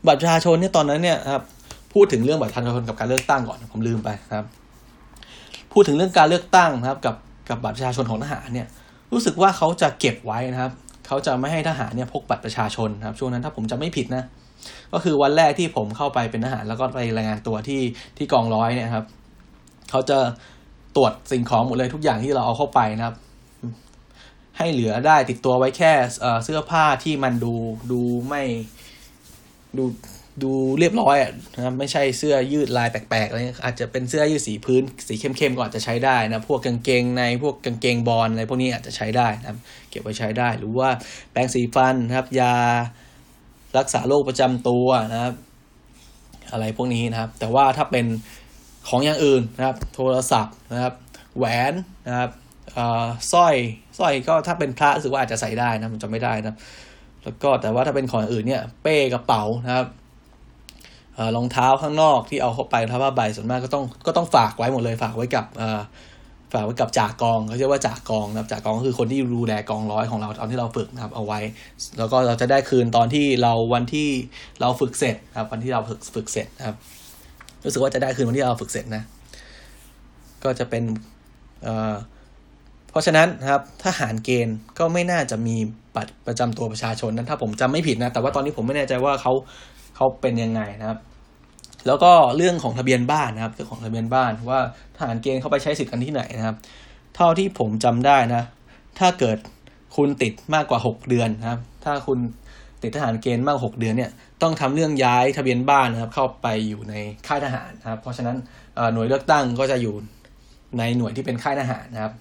[0.07, 1.45] บัตรประชาชนเนี่ยตอนนั้นเนี่ยนะครับ
[1.93, 4.47] พูดถึงเรื่องบัตรประชาชนกับการเลือกตั้งก่อนผมลืมไปนะครับ
[5.73, 7.15] พูดถึงเรื่องการเลือกตั้งนะครับ กับ
[7.51, 8.69] กับบัตรประชาชนของทหารเนี่ย
[9.13, 10.73] รู้สึกว่าเขาจะเก็บไว้นะครับ
[11.07, 14.25] เขาจะไม่ให้ทหารเนี่ยพกบัตรประชาชนครับช่วงนั้นถ้าผมจะไม่ผิดนะ
[14.93, 17.83] ก็คือวันแรกที่ผมเข้าไปเป็นทหารแล้วก็ไปรายงานตัวที่
[18.17, 19.05] ที่กองร้อยเนี่ยครับ
[19.91, 20.19] เขาจะ
[20.97, 23.17] ตรวจสิ่งของหมดเลยทุกอย่างที่เราเอาเข้าไปนะครับ
[24.59, 25.93] ให้เหลือได้ติดตัวไว้แค่
[26.45, 27.55] เสื้อผ้าที่มันดู
[27.93, 28.43] ดูไม่
[29.79, 29.85] ดู
[30.43, 31.17] ดูเรียบร้อย
[31.55, 39.59] นะครับไม่ใช่เสื้อยืดลายแปลกๆอะไรอาจจะเป็นเสื้อยืดสีพื้น สีเข้มๆก็อาจจะใช้ได้นะพวกกางเกงในพวกกางเกงบอลอะไรพวกนี้อาจจะใช้ได้นะครับ
[39.91, 40.89] เก็บไว้ใช้ได้ หรือว่า
[41.31, 42.55] แปรงสีฟันนะครับ ยา
[43.79, 45.35] รักษาโรคประจำตัวนะครับ
[46.53, 48.07] อะไรพวกนี้นะครับ แต่ว่าถ้าเป็น
[48.89, 50.95] ของอย่างอื่นนะครับ โทรศัพท์นะครับ
[51.37, 51.73] แหวน
[52.09, 52.31] นะครับ
[53.33, 53.55] สร้อย
[53.99, 56.55] สร้อยก็ถ้าเป็นพระรู้สึกว่าอาจจะใส่ได้นะมันจะไม่ได้นะ
[57.25, 59.87] แล้วก็แต่ว่าถ้าเป็นของอื่นเนี่ย เป้กระเป๋านะครับ
[61.37, 65.47] รองเท้าข้างนอกที่เอาเข้าไปถ้าผ้าใบส่วนมากก็ต้องก็ต้องฝากไว้หมดเลย ฝากไว้กับ
[66.53, 71.41] ฝากไว้กับจ่ากองเขาเรียกว่าจ่ากองนะครับจ่ากองก็คือคนที่ดูแลกองร้อยของเราตอนที่เราฝึกนะครับเอาไว้
[71.99, 74.09] แล้วก็เราจะได้คืนตอนที่เราวันที่
[74.61, 76.77] เราฝึกเสร็จครับวันที่เราฝึกฝึกเสร็จนะครับ
[77.65, 79.03] รู้สึกว่าจะได้คืนวันที่เราฝึกเสร็จนะ
[80.45, 80.85] ก็จะเป็น
[81.63, 85.57] เเพราะฉะนั้นนะครับทหารเกณฑ์ก็ไม่น่าจะมี
[85.97, 89.33] บัตรประจำตัวประชาชนนั้นถ้าผมจำไม่ผิดนะ แต่ว่าตอนนี้ผมไม่แน่ใจว่าเขา
[89.97, 90.99] เขาเป็นยังไงนะครับ
[91.87, 94.61] แล้วก็เรื่องของทะเบียนบ้านนะครับเรื่องของทะเบียนบ้านว่า
[94.97, 96.57] ทหารเกณฑ์เขาไปใช้สิทธิ์กันที่ไหนนะครับ
[97.17, 98.43] เท่าที่ผมจำได้นะ
[98.99, 99.39] ถ้าเกิด
[99.97, 102.19] คุณติดมากกว่า 6 เดือนนะครับ ถ้าคุณ
[102.83, 104.11] ติดทหารเกณฑ์มากกว่า6เดือนเนี่ย
[104.43, 106.95] ต้องทำเรื่องย้ายทะเบียนบ้านนะครับ เข้าไปอยู่ใน
[107.27, 108.37] ค่ายทหารนะครับ เพราะฉะนั้น
[108.95, 109.95] หน่วยเลือกตั้งก็จะอยู่
[110.79, 112.13] ในหน่วยที่เป็นค่ายทหารนะครับ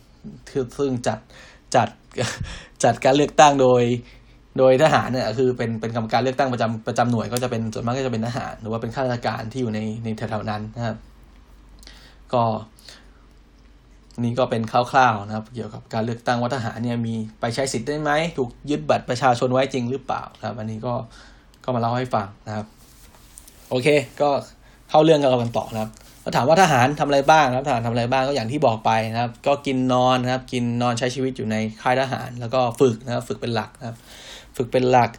[0.78, 1.20] ซึ่งจัด
[1.76, 1.88] จัด
[2.84, 3.84] จัดการเลือกตั้งโดย
[4.58, 10.98] โดยทหารเนี่ยคือเป็นเป็นกรรมการเลือกตั้งประจำประจำหน่วยก็จะเป็นส่วนมากก็จะเป็นทหาร หรือว่าเป็นข้าราชการที่อยู่ในในแถวๆนั้นนะครับ
[12.34, 12.44] ก็
[14.24, 20.94] นี่ก็เป็นคร่าวๆนะครับ เกี่ยวกับการเลือกตั้งว่าทหารเนี่ยมีไปใช้สิทธิ์ได้ไหมถูกยึดบัตรประชาชนไว้จริงหรือเปล่าครับ อันนี้ก็
[21.64, 22.66] ก็มาเล่าให้ฟังนะครับ
[23.70, 23.88] โอเค
[24.22, 24.30] ก็
[24.90, 25.92] เข้าเรื่องกันต่อนะครับ
[26.24, 33.98] ก็ถามว่าทหารทำอะไรบ้างครับทหารทำอะไรบ้างก็อย่างที่บอกไปนะครับ ก็กินนอนนะครับ กินนอนใช้ชีวิตอยู่ในค่ายทหาร แล้วก็ฝึกนะครับ ฝึกเป็นหลักนะครับ
[34.60, 35.12] ฝึกเป็นหลัก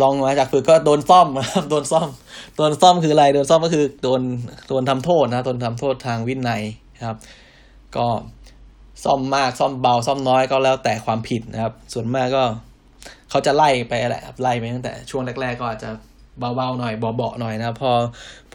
[0.00, 2.08] ลองมาจากฝึกก็โดนซ่อมนะครับโดนซ่อม
[2.56, 4.22] โดนซ่อมคืออะไรโดนซ่อมก็คือโดน
[4.68, 6.62] โดนทำโทษนะโดนทำโทษทางวินัย
[7.06, 7.18] ครับ
[7.96, 8.06] ก็
[9.04, 12.42] ซ่อมมากซ่อมเบาซ่อมน้อยก็แล้วแต่ความผิดนะครับ ส่วนมากก็
[13.30, 15.90] เขาจะไล่ไปแหละครับไล่ไปตั้งแต่ช่วงแรก ๆ ก็อาจจะ
[16.38, 17.90] เบาๆหน่อยเบาๆหน่อยนะพอ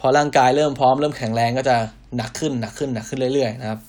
[0.00, 1.76] พอร่างกายเริ่มพร้อมเริ่มแข็งแรงก็จะ
[2.16, 3.80] หนักขึ้นหนักขึ้นหนักขึ้นเรื่อยๆนะครับ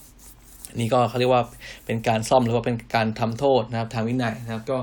[0.80, 1.44] นี่ก็เขาเรียกว่า
[1.86, 4.78] เป็นการซ่อมหรือว่าเป็นการทำโทษนะครับทางวินัยนะครับ ก็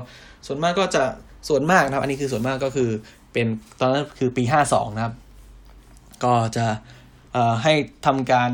[0.45, 1.03] ส่วนมากก็จะ
[1.47, 2.89] ส่วนมากนะครับ อันนี้คือส่วนมากก็คือ
[3.33, 3.47] เป็น
[3.79, 5.13] ตอนนั้นคือปีห้าสองนะครับ
[6.23, 6.65] ก็จะ
[7.63, 7.73] ให้
[8.05, 8.49] ทำการ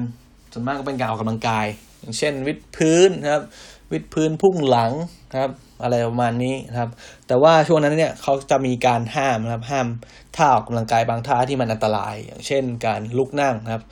[0.54, 1.66] ส่วนมากก็เป็นการออกกำลังกาย
[2.00, 3.44] อย่างเช่น วิดพื้นนะครับ
[3.92, 4.92] วิดพื้นพุ่งหลัง
[5.32, 5.52] นะครับ
[5.84, 6.90] อะไรประมาณนี้นะครับ
[7.28, 9.88] แต่ว่าช่วงนั้นเนี่ยเขาจะมีการห้ามนะครับ ห้าม
[10.36, 13.84] ท่าออกกำลังกายบางท่าที่มันอันตราย อย่างเช่น การลุกนั่งนะครับ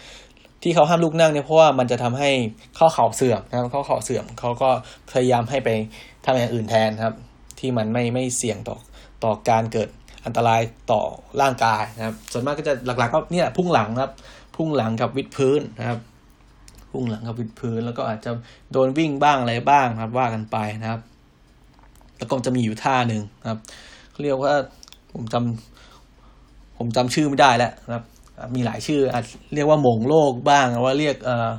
[0.63, 2.29] ที่เขาห้ามลุกนั่งเนี่ยเพราะว่ามันจะทำให้
[2.77, 4.69] ข้อเข่าเสื่อมนะครับข้อเข่าเสื่อมเขาก็
[5.11, 5.69] พยายามให้ไป
[6.25, 7.13] ทำอย่างอื่นแทนครับ
[7.63, 8.77] ที่มันไม่ไม่เสี่ยงต่อ
[9.23, 9.89] ต่อการเกิด
[10.25, 11.01] อันตรายต่อ
[11.41, 14.11] ร่างกายนะครับ ส่วนมากก็จะหลักๆก็เนี่ยพุ่งหลังครับ
[14.55, 15.99] พุ่งหลังกับวิดพื้นนะครับ
[16.91, 18.31] พุ่งหลังกับวิดพื้น แล้วก็อาจจะ
[18.71, 21.01] โดนวิ่งบ้างอะไรบ้างครับ ว่ากันไปนะครับ
[22.17, 23.59] แล้วก็จะมีอยู่ท่าหนึ่งครับ
[24.11, 24.53] เขาเรียกว่า
[25.13, 28.05] ผมจำผมจำชื่อไม่ได้แล้วนะครับ
[28.55, 29.23] มีหลายชื่ออาจ
[29.53, 31.49] เรียกว่าหมงโลกบ้างว่าเรียกเอ่อ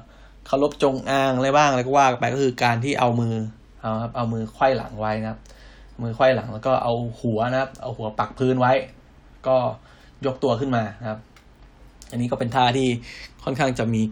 [0.46, 3.34] เคารพจงอางอะไรบ้างอะไรก็ว่าไปก็คือการที่เอามือ
[3.80, 5.40] เอาครับเอามือไขว้หลังไว้นะครับ
[6.02, 8.72] มือไขว้หลังแล้วก็เอาหัวนะครับ เอาหัวปักพื้นไว้
[9.46, 9.56] ก็
[10.26, 11.20] ยกตัวขึ้นมานะครับ
[12.10, 12.88] อันนี้ก็เป็นท่าที่
[13.44, 14.02] ค่อนข้างจะมี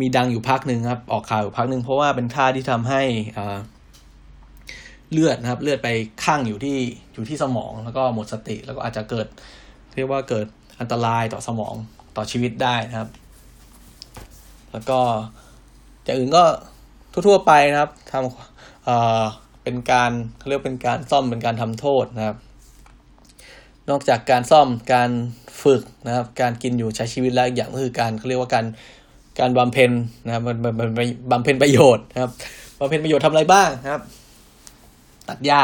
[0.00, 3.02] มีดังอยู่พักหนึ่งครับ ออกข่าวอยู่พักหนึ่งเพราะว่าเป็นท่าที่ทำให้
[3.36, 3.58] อ่า
[5.12, 5.88] เลือดนะครับ เลือดไป
[6.24, 6.76] ข้างอยู่ที่
[7.14, 9.26] อยู่ที่สมองแล้วก็หมดสติ แล้วก็อาจจะเกิด
[9.94, 10.46] เรียกว่าเกิด
[10.80, 11.74] อันตรายต่อสมอง
[12.16, 13.10] ต่อชีวิตได้นะครับ
[14.72, 14.98] แล้วก็
[16.04, 16.44] อย่างอื่นก็
[17.12, 22.36] ทั่วๆไปนะครับทำ เป็นการเขาเรียกเป็นการซ่อมเป็นการทำโทษนะครับ
[23.90, 25.10] นอกจากการซ่อมการ
[25.62, 28.66] ฝึกนะครับ การกินอยู่ใช้ชีวิตแล้วอย่างก็คือการเขาเรียกว่าการ
[29.40, 29.90] การบำเพ็ญ
[30.24, 32.30] นะครับบำบำบำบำเพ็ญประโยชน์นะครับ
[32.80, 34.02] บำเพ็ญประโยชน์ทำอะไรบ้างนะครับ
[35.28, 35.62] ตัดหญ้า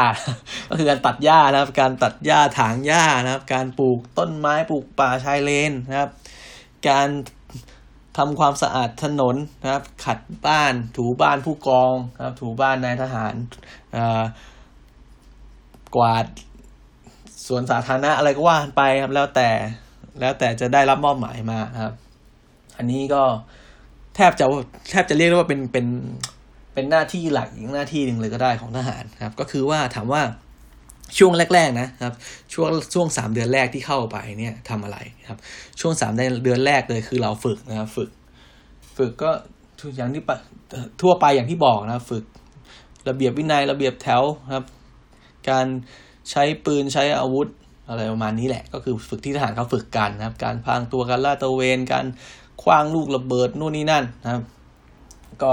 [0.69, 6.09] ก็คือการตัดหญ้านะครับ การตัดหญ้าถางหญ้านะครับ การปลูกต้นไม้ปลูกป่าชายเลนนะครับ
[6.89, 7.07] การ
[8.17, 13.33] ทำความสะอาดถนนนะครับ ขัดบ้าน ถูบ้านผู้กองนะครับ ถูบ้านนายทหาร
[15.95, 16.25] กวาด
[17.47, 19.49] สวนสาธารณะอะไรก็ว่าไปครับ แล้วแต่
[20.19, 21.93] แล้วแต่จะได้รับมอบหมายมาครับ
[22.77, 23.23] อันนี้ก็
[24.15, 24.45] แทบจะ
[24.89, 25.87] แทบจะเรียกได้ว่าเป็นเป็น
[26.73, 30.21] เป็นหน้าที่หลักอีกหน้าที่หนึ่งเลยก็ได้ของทหารครับ ก็คือว่าถามว่า
[31.17, 32.13] ช่วงแรก ๆ นะครับ
[32.53, 34.97] ช่วงช่วงสามเดือนแรกที่เข้าไปเนี่ยทำอะไร
[35.29, 35.39] ครับ
[35.79, 38.09] ช่วงสามเดือนแรกเลยคือเราฝึกนะครับฝึก
[38.97, 39.31] ฝึกก็
[39.97, 40.21] อย่างที่
[41.01, 42.23] ทั่วไปอย่างที่บอกนะ ฝึก
[43.09, 44.65] ระเบียบวินัยระเบียบแถวครับ
[45.49, 45.65] การ
[46.31, 47.47] ใช้ปืนใช้อาวุธ
[47.89, 52.05] อะไรประมาณนี้แหละ ก็คือฝึกที่ทหารเขาฝึกกันนะครับ การพรางตัวการลาดตระเวน การ
[52.63, 54.43] คว้างลูกระเบิดนู่นนี่นั่นนะครับ
[55.43, 55.51] ก็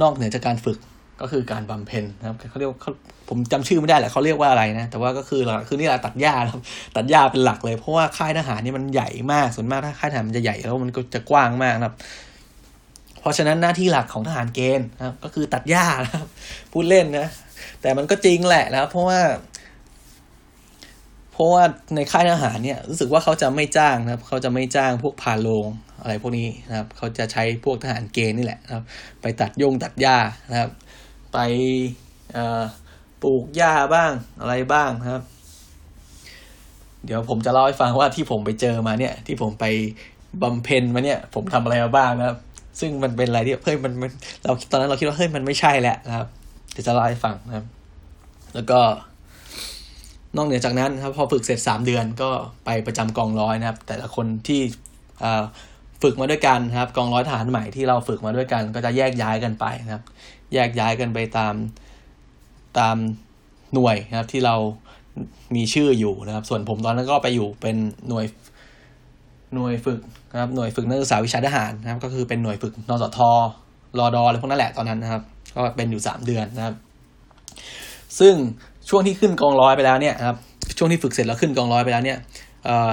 [0.00, 0.78] นอกเหนือจากการฝึก
[1.20, 2.92] ก็คือการบำเพ็ญนะครับเขาเรียกว่าเขา
[3.28, 6.60] ผมจำชื่อไม่ได้แหละเขาเรียกว่าอะไรนะแต่ว่าก็คือหลักคือนี่แหละตัดหญ้าครับ
[6.96, 11.94] ตัดหญ้าเป็นหลักเลยเพราะว่าค่ายทหารนี่มันใหญ่มากส่วนมากถ้าค่ายทหารมันจะใหญ่แล้วมันก็จะกว้างมากนะครับ
[13.22, 16.28] เพราะฉะนั้นหน้าที่หลักของทหารเกณฑ์นะครับ ก็คือตัดหญ้านะครับ
[16.72, 17.28] พูดเล่นนะ
[17.80, 19.20] แต่มันก็จริงแหละนะครับ เพราะว่า
[21.32, 25.66] เพราะว่าในค่ายทหารเนี่ย รู้สึกว่าเขาจะไม่จ้างนะครับ เขาจะไม่จ้างพวกพาโรง
[26.02, 28.84] อะไรพวกนี้นะครับ เขาจะใช้พวกทหารเกณฑ์นี่แหละนะครับ
[29.22, 30.16] ไปตัดยงตัดหญ้า
[30.50, 30.70] นะครับ
[31.32, 31.38] ไป
[33.22, 35.22] ปลูกหญ้าบ้างอะไรบ้างนะครับ
[37.04, 39.64] เดี๋ยวผมจะเล่าให้ฟังว่าที่ผมไปเจอมาเนี่ย ที่ผมไป
[40.42, 42.38] บำเพ็ญมาเนี่ย ผมทำอะไรมาบ้างนะครับ
[42.80, 44.10] ซึ่งมันเป็นอะไรที่เฮ้ยมันมัน
[44.42, 46.26] เราตอนนั้นเราคิดว่าเฮ้ยมันไม่ใช่แหละนะครับ
[46.72, 47.66] เดี๋ยวจะเล่าให้ฟังนะครับ
[48.54, 48.80] แล้วก็
[50.36, 52.30] นอกเหนือจากนั้นครับ พอฝึกเสร็จสามเดือนก็
[52.64, 54.60] ไปประจำกองร้อยนะครับ แต่ละคนที่
[56.02, 60.02] ฝึกมาด้วยกันนะครับ กองร้อยทหารใหม่ที่เราฝึกมาด้วยกัน ก็จะแยกย้ายกันไปนะครับ
[60.54, 61.54] แยกย้ายกันไปตาม
[62.78, 62.96] ตาม
[63.74, 64.56] หน่วยนะครับที่เรา
[65.54, 67.76] มีชื่ออยู่นะครับ ส่วนผมตอนนั้นก็ไปอยู่เป็น
[68.08, 68.24] หน่วย
[69.54, 70.00] หน่วยฝึก
[70.32, 73.18] นะครับหน่วยฝึกนักศึกษาวิชาทหารนะครับ ก็คือเป็นหน่วยฝึกนสท
[73.98, 75.22] รอดออะไรพวกนั้นแหละตอนนั้นนะครับ
[75.56, 76.74] ก็เป็นอยู่สามเดือนนะครับ
[78.18, 78.34] ซึ่ง
[78.88, 80.36] ช่วงที่ขึ้นกองร้อยไปแล้วเนี่ยครับ
[80.78, 82.18] ช่วงที่ฝึกเสร็จแล้วขึ้นกองร้อยไปแล้วเนี่ย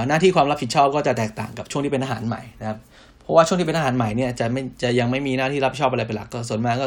[0.08, 2.78] หน้าที่ความรับผิดชอบก็จะแตกต่างกับช่วงที่เป็นทหารใหม่นะครับ
[3.20, 6.86] เพราะว่าช่วงที่เป็นทหารใหม่เนี่ยจะไม่จะยังไม่มีหน้าที่รับผิดชอบอะไรเป็นหลักก็ส่วนมากก็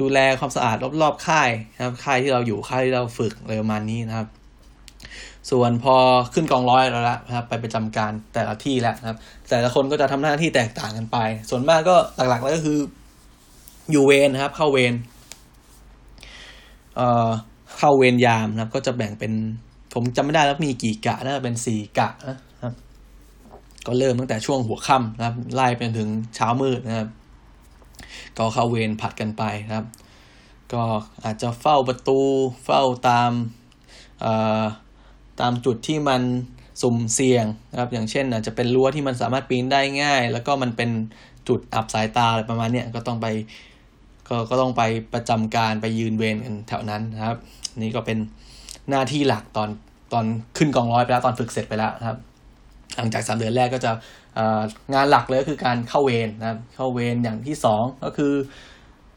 [0.00, 4.26] ดูแลความสะอาดรอบๆค่ายนะครับค่ายที่เราอยู่ค่ายที่เราฝึกอะไรประมาณนี้นะครับ
[5.50, 5.94] ส่วนพอ
[6.34, 9.18] ขึ้นกองร้อยแล้วละนะครับไปประจำการแต่ละที่แล้วนะครับ
[9.50, 11.18] แต่ละคนก็จะทำหน้าที่แตกต่างกันไป
[11.50, 12.78] ส่วนมากก็หลักๆแล้วก็คือ
[13.90, 14.94] อยู่เวรนะครับ เข้าเวร
[16.96, 17.28] เอ่อ
[17.78, 19.32] เข้าเวรยามนะครับ ก็จะแบ่งเป็น
[19.94, 22.72] ผมจำไม่ได้แล้วมีกี่กะน่าจะเป็นสี่กะนะครับ
[23.86, 27.08] ก็เริ่มตั้งแต่ช่วงหัวค่ำนะครับ ไล่ไปถึงเช้ามืดนะครับ
[28.38, 29.86] ก็เข้าเวรผัดกันไปนะครับ
[30.72, 30.82] ก็
[31.24, 32.20] อาจจะเฝ้าประตู
[32.64, 33.30] เฝ้าตาม
[34.20, 34.64] เอ่อ
[35.40, 36.22] ตามจุดที่มัน
[36.82, 40.90] สุ่มเสี่ยงนะครับ อย่างเช่นอาจจะเป็นรั้วที่มันสามารถปีนได้ง่าย แล้วก็มันเป็น
[41.48, 43.26] จุดอับสายตาอะไรประมาณนี้ก็ต้องไป
[44.28, 44.82] ก็ก็ต้องไป
[45.14, 47.36] ประจำการไปยืนเวรกันแถวนั้นนะครับ
[47.82, 48.18] นี่ก็เป็น
[48.90, 49.68] หน้าที่หลักตอน
[50.12, 50.24] ตอน
[50.56, 52.18] ขึ้นกองร้อยไปแล้วตอนฝึกเสร็จไปแล้วนะครับ
[52.96, 53.90] หลังจากสามเดือนแรกก็จะ
[54.94, 58.32] งานหลักเลยก็คือการเข้าเวรนะครับ เข้าเวรอย่างที่สองก็คือ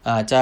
[0.08, 0.42] อาจจะ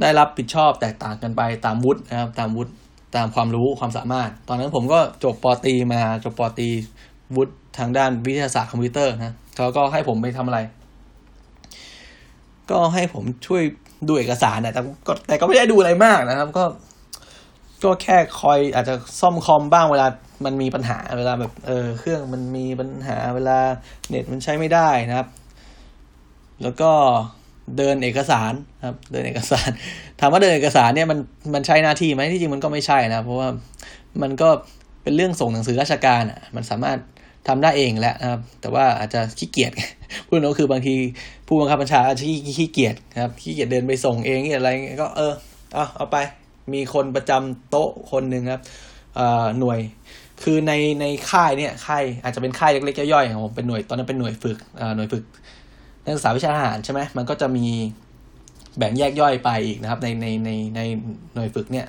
[0.00, 2.72] ได้รับผิดชอบแตกต่างกันไปตามวุฒินะครับตามวุฒิ
[3.14, 6.68] ตามความรู้ความสามารถ ตอนนั้นผมก็จบปอตีมาจบปอตี
[7.36, 10.58] วุฒิทางด้านวิทยาศาสตร์คอมพิวเตอร์นะเขาก็ให้ผมไปทำอะไร
[12.70, 13.62] ก็ให้ผมช่วย
[14.08, 16.64] ดูเอกสารนะแต่ก็แต่ก็ไม่ได้ดูอะไรมากนะครับ ก็
[17.84, 20.06] ก็แค่คอยอาจจะซ่อมคอมบ้างเวลา
[20.44, 23.58] มันมีปัญหาเวลาแบบเออเครื่องมันมีปัญหาเวลา
[24.08, 25.28] เน็ตมันใช้ไม่ได้นะครับ
[26.62, 26.90] แล้วก็
[27.76, 28.52] เดินเอกสาร
[28.84, 29.70] ครับ เดินเอกสาร
[30.20, 31.18] ถามว่าเดินเอกสารเนี่ยมัน
[31.54, 33.48] มันใช่หน้าที่ไหมที่จริงมันก็ไม่ใช่นะ เพราะว่า
[34.22, 34.48] มันก็
[35.02, 36.98] เป็นเรื่องส่งหนังสือราชการอะมันสามารถ
[37.48, 39.72] ทำได้เองแหละนะครับ แต่ว่าอาจจะขี้เกียจ
[40.26, 40.94] พูดตรงคือบางที
[41.46, 42.24] ผู้บังคับบัญชาอาจจะ
[42.58, 44.68] ขี้เกียจครับขี้เกียจเดินไปส่งเองอะไร
[45.02, 45.32] ก็เออ
[45.74, 46.16] เอาเอาไป
[46.72, 48.62] มีคนประจำโต๊ะคนหนึ่งครับ
[49.60, 49.80] หน่วย
[50.42, 54.58] คือในในค่ายเนี่ยค่ายอาจจะเป็นค่ายเล็กๆย่อยๆของผมเป็นหน่วยตอนนั้นเป็นหน่วยฝึก
[54.96, 55.24] หน่วยฝึก
[56.08, 57.66] นักศึกษาวิชาทหารใช่ไหมมันก็จะมี
[58.78, 60.80] แบ่งแยกย่อยไปอีกนะครับ ในในในใน
[61.34, 61.86] หน่วยฝึกเนี่ย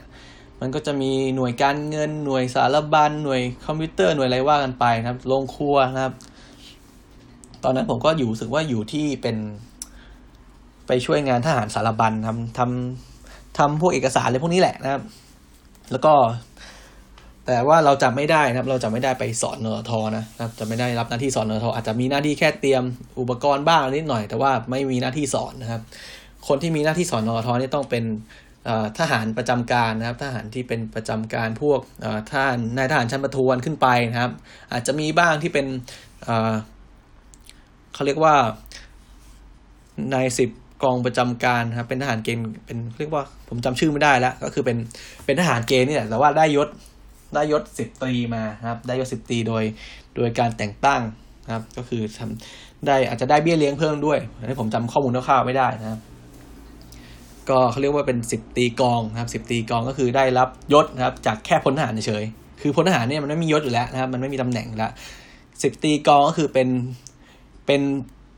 [0.59, 6.13] มันก็จะมีหน่วยการเงินหน่วยสารบัญหน่วยคอมพิวเตอร์หน่วยอะไรว่ากันไปนะครับโรงครัวนะครับ
[7.63, 9.37] ตอนนั้นผมก็อยู่รู้สึกว่าอยู่ที่เป็น
[10.87, 15.01] ไปช่วยงานทหารสารบัญทำทำทำพวกเอกสารอะไรพวกนี้แหละนะครับ
[15.91, 16.13] แล้วก็
[17.51, 22.83] แต่ว่าเราจะไม่ได้นะครับ เราจะไม่ได้ไปสอนนทนะครับจะไม่ได้รับหน้าที่สอนนทอาจจะมีหน้าที่แค่เตรียม
[23.19, 25.81] อุปกรณ์บ้างนิดหน่อย แต่ว่าไม่มีหน้าที่สอนนะครับ
[26.47, 28.03] คนที่มีหน้าที่สอนนทนี่ต้องเป็น
[28.99, 31.79] ทหารประจำการนะครับ ทหารที่เป็นประจำการพวก
[32.33, 34.31] ท่านนายทหารชั้นประทวนขึ้นไปนะครับ
[34.71, 35.65] อาจจะมีบ้างที่เป็น
[37.93, 38.35] เขาเรียกว่า
[40.13, 40.49] นายสิบ
[40.83, 44.77] กองประจำการครับเป็นทหารเกณฑ์เป็นเรียกว่าผมจำชื่อไม่ได้แล้ว ก็คือเป็น
[45.25, 46.67] เป็นทหารเกณฑ์นี่แหละแต่ว่าได้ยศ
[47.33, 49.63] ได้ยศสิบตรีมาครับ ได้ยศสิบตรีโดย
[50.15, 51.01] โดยการแต่งตั้ง
[51.45, 55.99] นะครับ ก็คือทำได้อาจจะได้เบี้ยเลี้ยงเพิ่มด้วยอันนี้ผมจำข้อมูลคร่าวๆไม่ได้นะครับ
[57.49, 62.23] ก็เขาเรียกว่าเป็นสิบตีกองนะครับสิบตีกองก็คือได้รับยศนะครับ จากแค่พลทหารเฉย
[62.61, 64.91] คือพลทหารเนี่ยมันไม่มียศอยู่แล้วนะครับ มันไม่มีตำแหน่งแล้ว
[65.63, 66.69] สิบตีกองก็คือเป็น
[67.65, 67.81] เป็น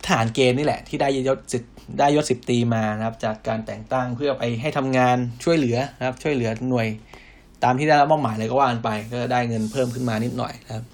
[0.06, 1.58] ทหารเกณฑ์นี่แหละ ที่ได้ยศสิ
[2.00, 6.88] ได้ยศสิบตีมานะครับ จากการแต่งตั้งเพื่อไปให้ทำงานช่วยเหลือนะครับ ช่วยเหลือหน่วย
[7.64, 10.86] ตามที่ได้รับมอบหมายเลยก็ว่ากันไป ก็ได้เงินเพิ่มขึ้นมานิดหน่อยนะครับ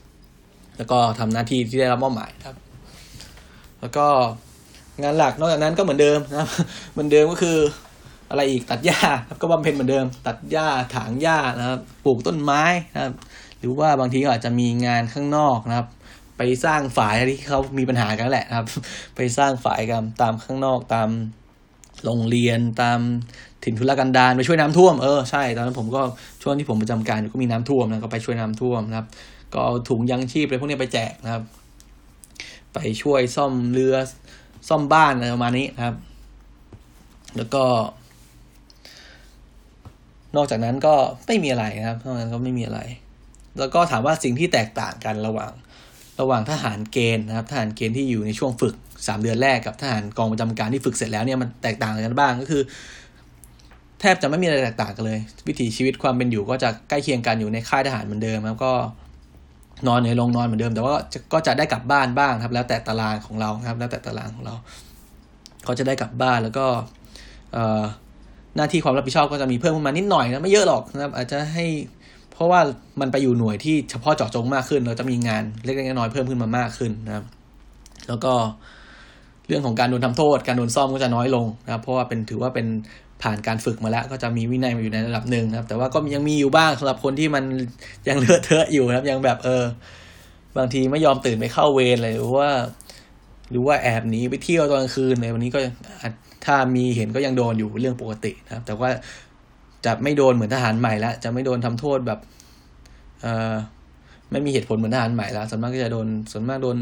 [0.77, 2.55] แล้วก็ทำหน้าที่ที่ได้รับมอบหมายครับ
[3.81, 4.07] แล้วก็
[5.01, 6.49] งานหลักนอกจากนั้นก็เหมือนเดิมนะครับ
[6.91, 7.57] เหมือนเดิมก็คือ
[8.29, 8.99] อะไรอีกตัดหญ้า
[9.41, 13.13] ก็บำเพ็ญเหมือนเดิม ตัดหญ้าถางหญ้านะครับ ปลูกต้นไม้นะครับ
[13.59, 15.87] หรือว่าบางทีก็อาจจะมีงานข้างนอกนะครับ
[16.37, 18.67] ไปสร้างฝายที่เขามีปัญหากันแหละครับ
[19.15, 21.09] ไปสร้างฝายกันตามข้างนอกตาม
[22.03, 22.99] โรงเรียนตาม
[23.63, 26.01] ถิ่นทุรกันดารไปช่วยน้ำท่วมเออใช่ตอนนั้นผมก็
[26.43, 29.07] ช่วงที่ผมประจำการก็มีน้ำท่วมนะก็ไปช่วยน้ำท่วมนะครับ
[29.53, 31.43] ก็เอาถุงยังชีพอะไรพวกนี้ไปแจกนะครับ
[32.73, 33.95] ไปช่วยซ่อมเรือ
[34.69, 35.95] ซ่อมบ้านอะไรประมาณนี้นะครับ
[37.37, 37.63] แล้วก็
[40.35, 40.95] นอกจากนั้นก็
[41.27, 42.79] ไม่มีอะไรนะครับนอกจากนั้นก็ไม่มีอะไร
[43.59, 45.51] แล้วก็ถามว่าสิ่งที่แตกต่างกันระหว่าง
[46.19, 48.75] ระหว่างทหารเกณฑ์นะครับ ทหารเกณฑ์ที่อยู่ในช่วงฝึก
[49.07, 52.61] สามเดือนแรกกับทหารกองประจำการที่ฝึกเสร็จแล้วเนี่ยมันแตกต่างกันบ้างก็คือ
[54.01, 58.71] แทบจะไม่มีอะไรแตกต่างกันเลย วิถีชีวิตความเป็นอยู่ก็จะใกล้เคียงกันอยู่ในค่ายทหารเหมือนเดิมแล้วก็
[59.87, 60.93] นอนในโรงนอนเหมือนเดิม แต่ว่า
[61.33, 64.55] ก็จะได้กลับบ้านบ้างครับ แล้วแต่ตารางของเราครับ แล้วแต่ตารางของเรา
[65.63, 66.65] เขาจะได้กลับบ้านแล้วก็
[68.55, 71.65] หน้าที่ความรับผิดชอบก็จะมีเพิ่มขึ้นมานิดหน่อยนะไม่เยอะหรอกนะครับ อาจจะให้
[72.33, 72.59] เพราะว่า
[73.01, 77.25] มันไปอยู่หน่วยที่เฉพาะเจาะจงมากขึ้น เราจะมีงานเล็กๆน้อยๆเพิ่มขึ้นมามากขึ้นนะครับ
[78.07, 78.33] แล้วก็
[79.47, 82.67] เรื่องของการโดนทำโทษ การโดนซ่อมก็จะน้อยลงนะครับ เพราะว่าเป็นถือว่าเป็น
[83.21, 87.43] ผ่านการฝึกมาแล้ว ก็จะมีวินัยมาอยู่ในระดับหนึ่งนะครับ แต่ว่าก็ยังมีอยู่บ้างสำหรับคนที่มัน
[88.07, 89.63] ยังเลอะเทอะอยู่นะครับ ยังแบบเออ
[90.57, 92.49] บางทีไม่ยอมตื่นไปเข้าเวรเลยหรือว่า
[93.51, 95.59] หรือว่าแอบหนีไปเที่ยวตอนกลางคืนในวันนี้ก็
[96.45, 98.89] ถ้ามีเห็นก็ยังโดนอยู่เรื่องปกตินะครับ แต่ว่า
[99.85, 102.19] จะไม่โดนเหมือนทหารใหม่แล้วจะไม่โดนทำโทษแบบ
[103.21, 103.55] เออ
[104.31, 106.77] ไม่มีเหตุผลเหมือนทหารใหม่แล้วส่วนมากก็จะโดนส่วนมากโดน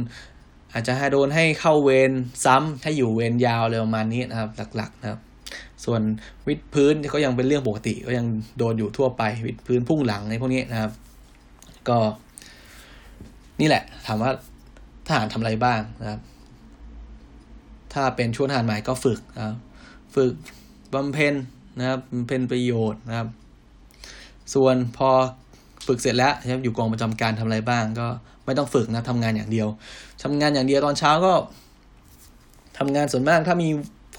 [0.74, 2.12] อาจจะให้โดนให้เข้าเวร
[2.45, 5.19] ซ้ำให้อยู่เวรยาวเลยประมาณนี้นะครับ หลักๆนะครับ
[5.85, 6.01] ส่วน
[6.47, 8.25] วิดพื้นก็ยังเป็นเรื่องปกติ ก็ยัง
[8.57, 10.91] โดนอยู่ทั่วไป วิดพื้นพุ่งหลังในพวกนี้นะครับ
[11.89, 11.97] ก็
[13.61, 14.31] นี่แหละ ถามว่า
[15.07, 16.19] ทหารทำอะไรบ้างนะครับ
[17.93, 19.55] ถ้าเป็นช่วงทหารใหม่ก็ฝึกนะครับ
[20.15, 20.33] ฝึก
[20.93, 21.33] บำเพ็ญ
[21.79, 23.27] นะครับบำเพ็ญประโยชน์นะครับ
[24.53, 25.09] ส่วนพอ
[25.88, 28.07] ฝึกเสร็จแล้วนะครับอยู่กองประจำการทำอะไรบ้าง ก็
[28.45, 29.67] ไม่ต้องฝึกนะทำงานอย่างเดียว
[30.23, 31.33] ทำงานอย่างเดียวตอนเช้าก็
[32.77, 33.69] ทำงานส่วนมากถ้ามี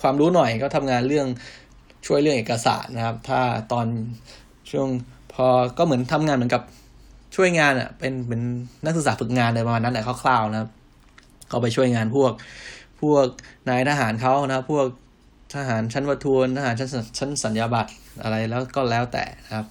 [0.02, 1.26] ความรู้หน่อยก็ทำงานเรื่อง
[2.06, 3.40] ช่วยเรื่องเอกสารนะครับ ถ้า
[3.72, 3.86] ตอน
[4.70, 4.88] ช่วง
[5.32, 5.46] พอ
[5.78, 6.62] ก็เหมือนทำงานเหมือนกับ
[7.36, 8.40] ช่วยงานอะเป็นเป็น
[8.84, 10.70] นักศึกษาฝึกงานในประมาณนั้นแหละคร่าวๆนะครับ
[11.50, 12.32] ก็ไปช่วยงานพวก
[13.00, 13.26] พวก
[13.68, 14.86] นายทหารเขานะพวก
[15.54, 19.66] ทหารชั้นวัตทวนทหารชั้นชั้นสัญญาบัตรอะไรแล้วก็แล้วแต่นะครับ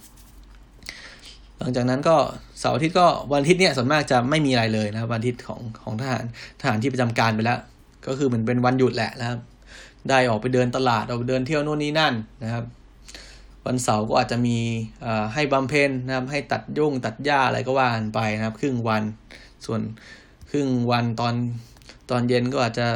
[1.59, 2.15] หลังจากนั้นก็
[2.59, 6.23] เสาร์อาทิตย์ก็วันอาทิตย์เนี่ยส่วนมากจะไม่มีอะไรเลยนะครับวันอาทิตย์ของของทหาร
[6.61, 7.59] ทหารที่ประจำการไปแล้ว
[8.07, 9.39] ก็คือเหมือนเป็นวันหยุดแหละนะครับ
[10.09, 12.13] ได้ออกไปเดินตลาดออกไปเดินเที่ยวโน่นนี่นั่น
[12.43, 12.65] นะครับ
[13.65, 14.57] วันเสาร์ก็อาจจะมี
[15.33, 19.03] ให้บำเพ็ญนะครับ ให้ตัดยุ่งตัดหญ้าอะไรก็ว่ากันไปนะครับ ครึ่งวัน
[19.65, 19.81] ส่วน
[20.51, 21.33] ครึ่งวันตอน
[22.09, 22.87] ตอนเย็นก็อาจจะ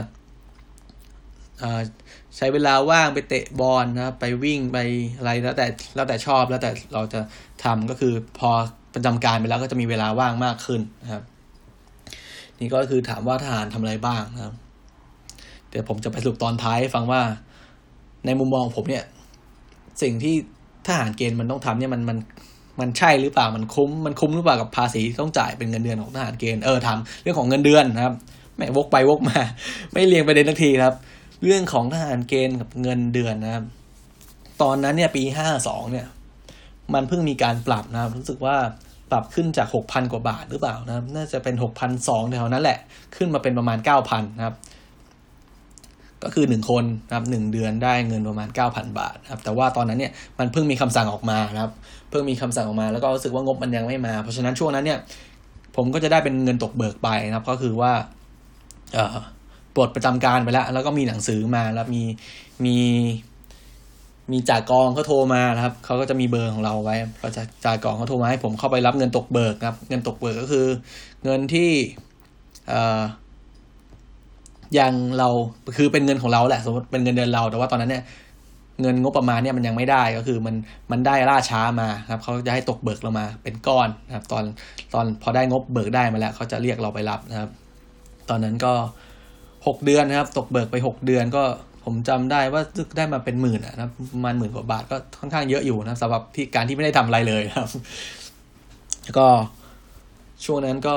[2.38, 4.78] ใช้เวลาว่างไปเตะบอลนะครับไปวิ่งไป
[5.18, 7.22] อะไรแล้วแต่แล้วแต่ชอบแล้วแต่เราจะ
[7.64, 8.52] ทำก็คือพอ
[8.94, 11.24] ประจำการไปแล้วก็จะมีเวลาว่างมากขึ้นนะครับ
[12.60, 14.56] นี่ก็คือถามว่าทหารทำอะไรบ้างนะครับ
[15.70, 17.22] เดี๋ยวผมจะไปสรุปตอนท้ายให้ฟังว่า
[18.26, 19.04] ในมุมมองผมเนี่ย
[20.02, 20.36] สิ่งที่
[20.88, 22.18] ทหารเกณฑ์มันต้องทำเนี่ยมันมัน
[22.80, 28.14] มันใช่หรือเปล่ามันคุ้มมันคุ้มหรือเปล่ากับภาษีต้องจ่ายเป็นเงินเดือนของทหารเกณฑ์เออทำเรื่องของเงินเดือนนะครับ
[28.58, 29.40] แม่วกไปวกมา
[29.94, 30.96] ไม่เรียงประเด็นทันทีครับ
[31.44, 33.64] เรื่องของทหารเกณฑ์กับเงินเดือนนะครับ
[34.62, 36.08] ตอนนั้นเนี่ยปีห้าสองเนี่ย
[36.94, 38.56] มันเพิ่งมีการปรับนะครับรู้สึกว่า
[39.12, 42.80] ปรับขึ้นจากหกพันกว่าบาทหรือเปล่านะครับ น่าจะเป็นหกพันสองแถวนั้นแหละ
[43.16, 44.56] ขึ้นมาเป็นประมาณเก้าพันนะครับ
[46.24, 51.72] ก็คือหนึ่งคนนะครับหนึ่งเดือนได้เงินประมาณเก้าพันบาทนะครับแต่ว่าตอนนั้นเนี่ยมันเพิ่งมีคำสั่งออกมานะครับ
[52.10, 55.00] เพิ่งมีคำสั่งออกมาแล้วก็รู้สึกว่างบมันยังไม่มา เพราะฉะนั้นช่วงนั้นเนี่ย
[55.76, 57.92] ผมก็จะได้เป็นเงินตกเบิกไปนะครับ ก็คือว่า
[58.94, 59.18] เอ่อ
[59.76, 62.04] ปลดประจำการไปแล้ว แล้วก็มีหนังสือมาแล้วมี
[62.66, 62.78] มี
[64.32, 70.68] มีจากกองเขาโทรมานะครับเขาก็จะมีเบอร์ของเราไว้ก็จะจากกองเขาโทรมาให้ผมเข้าไปรับเงินตกเบิกครับ เงินตกเบิกก็คือ
[71.24, 71.72] เงินที่
[72.70, 73.02] เอ่อ
[74.78, 75.30] ยังเรา
[75.78, 78.04] คือเป็นเงินของเราแหละ สมมติเป็นเงินเดือนเรา แต่ว่าตอนนั้นเนี่ย
[78.82, 80.56] เงินงบประมาณเนี่ยมันยังไม่ได้ก็คือมัน
[80.92, 84.44] มันได้ล่าช้ามาครับเขาจะให้ตกเบิกเรามาเป็นก้อนนะครับ ตอน
[84.94, 87.50] ตอนพอได้งบเบิกได้มาแล้วเขาจะเรียกเราไปรับนะครับ
[88.30, 88.74] ตอนนั้นก็
[89.68, 91.44] หกเดือนนะครับ ตกเบิกไปหกเดือนก็
[91.86, 92.62] ผมจำได้ว่า
[92.98, 97.70] ได้มาเป็นหมื่นนะครับประมาณหมื่นกว่าบาทก็ค่อนข้างเยอะอยู่นะสำหรับที่การที่ไม่ได้ทำอะไรเลยนะครับ
[99.04, 99.28] แล้วก็
[100.46, 100.96] ช่วงนั้นก็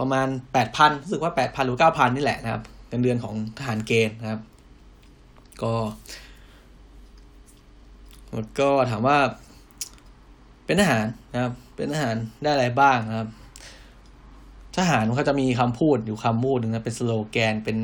[0.00, 4.40] ประมาณแปดพันรู้สึกว่าแปดพันหรือเก้าพันนี่แหละนะครับ เงินเดือนของทหารเกณฑ์นะครับ
[5.62, 5.74] ก็
[8.60, 9.18] ก็ถามว่า
[10.64, 13.28] เป็นทหารนะครับ เป็นทหารได้อะไรบ้างนะครับ
[14.76, 17.78] ทหารเขาจะมีคำพูดอยู่คำพูดหนึ่งนะเป็นสโลแกนเป็น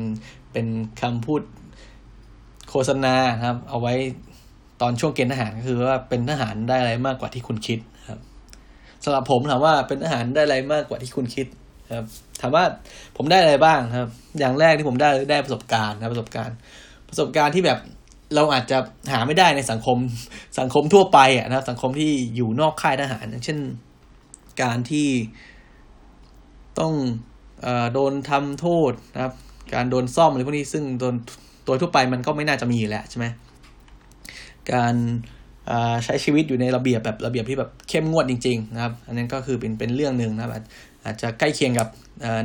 [0.51, 0.67] เป็น
[1.01, 1.41] คำพูด
[2.69, 3.15] โฆษณา
[3.45, 3.93] ครับ เอาไว้
[4.81, 8.19] ตอนช่วงเกณฑ์ทหารก็คือว่าเป็นทหารได้อะไรมากกว่าที่คุณคิดครับ
[9.03, 11.47] สำหรับผมถามว่าเป็นทหารได้อะไรมากกว่าที่คุณคิด
[11.95, 12.05] ครับ
[12.41, 12.63] ถามว่า
[13.17, 16.55] ผมได้อะไรบ้างครับ อย่างแรกที่ผมได้ได้ประสบการณ์นะประสบการณ์
[17.09, 17.79] ประสบการณ์ที่แบบ
[18.35, 18.77] เราอาจจะ
[19.11, 19.97] หาไม่ได้ในสังคม
[20.59, 23.59] สังคมทั่วไปอะนะสังคมที่อยู่นอกค่ายทหารอย่างเช่น
[24.61, 25.09] การที่
[26.79, 26.93] ต้อง
[27.65, 29.33] อโดนทำโทษนะครับ
[29.73, 31.15] การโดนซ่อมอะไรพวกนี้ซึ่งโดน
[31.65, 33.25] โดยทั่วไปมันก็ไม่น่าจะมีอยู่แล้วใช่ไหม
[34.71, 34.95] การ
[36.03, 40.51] ใช้ชีวิตอยู่ในระเบียบแบบระเบียบที่แบบเข้มงวดจริง ๆ นะครับ อันนั้นก็คือเป็นเป็นเรื่องหนึ่งนะครับ
[41.07, 41.87] อาจจะใกล้เคียงกับ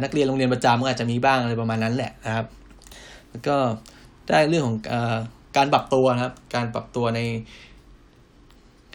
[0.03, 2.47] นักเรียนโรงเรียนประจำก็อาจจะมีบ้างอะไรประมาณนั้นแหละนะครับ
[3.31, 3.57] แล้วก็
[4.29, 4.95] ได้เรื่องของอ
[5.57, 7.21] การปรับตัวนะครับ การปรับตัวใน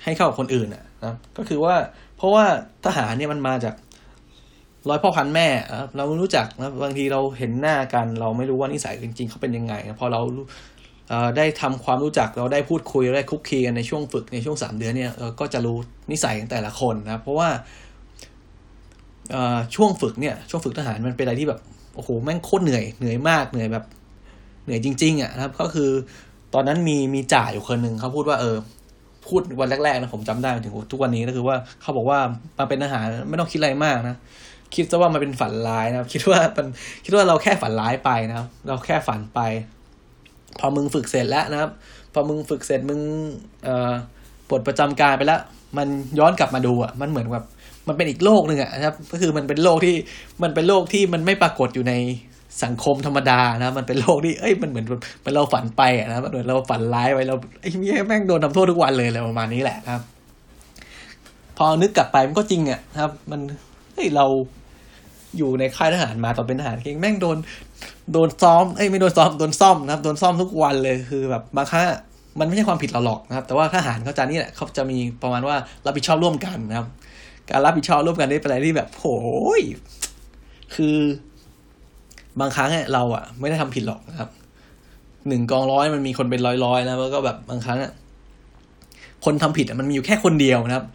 [0.03, 1.75] ให้เข้ากับคนอื่นนะครับ ก็คือว่า
[2.17, 2.45] เพราะว่า
[2.85, 3.75] ทหารเนี่ยมันมาจาก
[4.89, 5.47] ร้อยพ่อพันแม่
[5.79, 10.21] ครับเราไม่รู้จักนะบางทีเราเห็นหน้ากัน เราไม่รู้ว่านิสัยจริงๆเขาเป็นยังไงพอเรา
[11.37, 15.77] ได้ทำความรู้จักเราได้พูดคุยได้คุกคีกันในช่วงฝึกในช่วงสามเดือนเนี่ยเราก็จะรู้
[16.11, 17.49] นิสัยของแต่ละคนนะเพราะว่า
[19.75, 21.59] ช่วงฝึกเนี่ยช่วงฝึกทหารมันเป็นอะไรที่แบบ
[21.95, 23.85] โอ้โหแม่งโคตรเหนื่อยเหนื่อยมากเหนื่อยแบบ
[24.63, 25.89] เหนื่อยจริง ๆอะนะครับ ก็คือ
[26.53, 28.57] ตอนนั้นมีมีจ่าอยู่คนหนึ่งเขาพูดว่าเออ
[29.25, 32.19] พูดวันแรกๆนะผมจำได้ถึงทุกวันนี้ก็คือว่าเขาบอกว่า
[32.57, 34.15] มาเป็นทหารไม่ต้องคิดอะไรมากนะ
[34.75, 36.67] คิดซะว่ามันเป็นฝันร้ายนะครับ คิดว่ามัน
[37.05, 39.39] คิดว่าเราแค่ฝันร้ายไปนะครับ เราแค่ฝันไป
[40.59, 41.71] พอมึงฝึกเสร็จแล้วนะครับ
[42.13, 42.99] พอมึงฝึกเสร็จมึง
[43.63, 43.91] เอ่อ
[44.49, 45.41] ปลดประจำการไปแล้ว
[45.77, 45.87] มัน
[46.19, 47.45] ย้อนกลับมาดูอะมันเหมือนแบบ
[47.87, 49.95] มันเป็นอีกโลกหนึ่งอะนะครับ ก็คือมันเป็นโลกที่
[50.43, 51.93] มันเป็นโลกที่มันไม่ปรากฏอยู่ใน
[52.63, 54.85] สังคมธรรมดานะ มันเป็นโลกที่ เอ้ย มันเหมือน
[55.23, 57.69] มันเราฝันไปอะนะมันเหมือนเราฝันร้ายไว้เราไอ้
[58.07, 60.01] แม่งโดนทำโทษทุกวันเลยอะไรประมาณนี้แหละครับ
[61.57, 63.41] พอนึกกลับไปมันก็จริงอะครับ มัน
[63.93, 64.25] เฮ้ย เรา
[65.37, 67.37] อยู่ในค่ายทหารมาตอนเป็นทหารเองแม่งโดน
[68.13, 71.83] โดนซ้อม เอ้ย ไม่โดนซ้อม โดนซ่อมนะครับ โดนซ่อมทุกวันเลย คือแบบบางครั้ง
[72.39, 76.87] มันไม่ใช่ความผิดเราหรอกนะครับ แต่ว่าทหารเขาจะนี่แหละเขาจะมีประมาณว่ารับผิดชอบร่วมกันนะครับ
[77.49, 79.05] การรับผิดชอบร่วมกันนี่เป็นอะไรที่แบบโห
[79.59, 79.61] ย
[80.75, 80.97] คือ
[82.39, 84.29] บางครั้งเราอะไม่ได้ทำผิดหรอกนะครับ
[85.27, 87.91] หนึ่งกองร้อยมันมีคนเป็นร้อยๆนะแล้วก็แบบบางครั้งอะ
[89.25, 90.85] คนทำผิดมันมีอยู่แค่คนเดียวนะครับ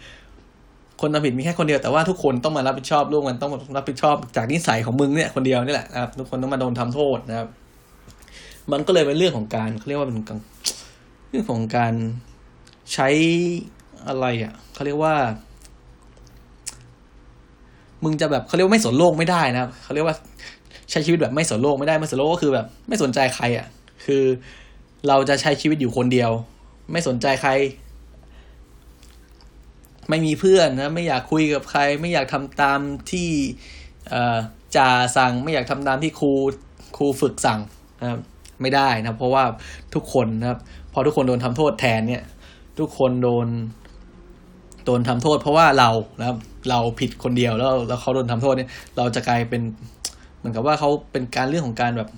[1.01, 7.49] คนทำผิดมีแค่คนเดียวแต่ว่าทุกคนต้องมารับผิดชอบร่วมกันต้องรับผิดชอบจากนิสัยของมึงเนี่ยคนเดียวนี่แหละนะครับ ทุกคนต้องมาโดนทำโทษนะครับ
[8.73, 10.17] มันก็เลยเป็นเรื่องของการเขาเรียกว่าเป็น
[11.31, 11.95] เรื่องของการ
[12.93, 13.09] ใช้
[14.09, 15.15] อะไรอะเขาเรียกว่า
[18.05, 20.17] มึงจะแบบเขาเรียกว่าไม่สนโลกไม่ได้นะครับเขาเรียกว่า
[20.91, 23.67] ใช้ชีวิตแบบไม่สนโลกไม่ได้ไม่สนโลกก็คือแบบ ไม่สนใจใครอะ
[24.05, 24.25] คือ
[25.09, 26.31] เราจะใช้ชีวิตอยู่คนเดียว
[26.93, 27.51] ไม่สนใจใคร
[30.09, 32.81] ไม่มีเพื่อนนะ ไม่อยากคุยกับใคร ไม่อยากทำตาม
[33.11, 33.31] ที่
[34.77, 36.33] จ่าสั่ง ไม่อยากทำตามที่ครู
[36.97, 37.61] ครูฝึกสั่ง
[38.01, 38.21] นะครับ
[38.61, 39.45] ไม่ได้นะเพราะว่า
[39.95, 40.59] ทุกคนนะครับ
[40.93, 42.23] พอทุกคนโดนทำโทษแทนเนี่ย
[42.79, 43.49] ทุกคนโดน
[44.85, 46.39] โดนทำโทษเพราะว่าเรานะครับ
[46.71, 49.63] เราผิดคนเดียวแล้วแล้วเขาโดนทำโทษเนี่ย เราจะกลายเป็น
[50.39, 52.09] เหมือนกับว่าเขาเป็นการเรื่องของการแบบ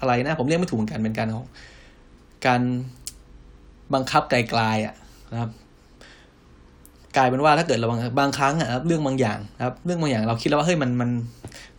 [0.00, 1.46] อะไรนะ ผมเรียกไม่ถูกเหมือนกันเป็นการของ
[2.46, 2.60] การ
[3.94, 4.94] บังคับไกลๆอะ
[5.32, 5.50] นะครับ
[7.16, 11.10] กลายเป็นว่าถ้าเกิดเราบางบางครั้งอะครับเรื่องบางอย่างครับ เรื่องบางอย่างเราคิดแล้วว่าเฮ้ยมันมัน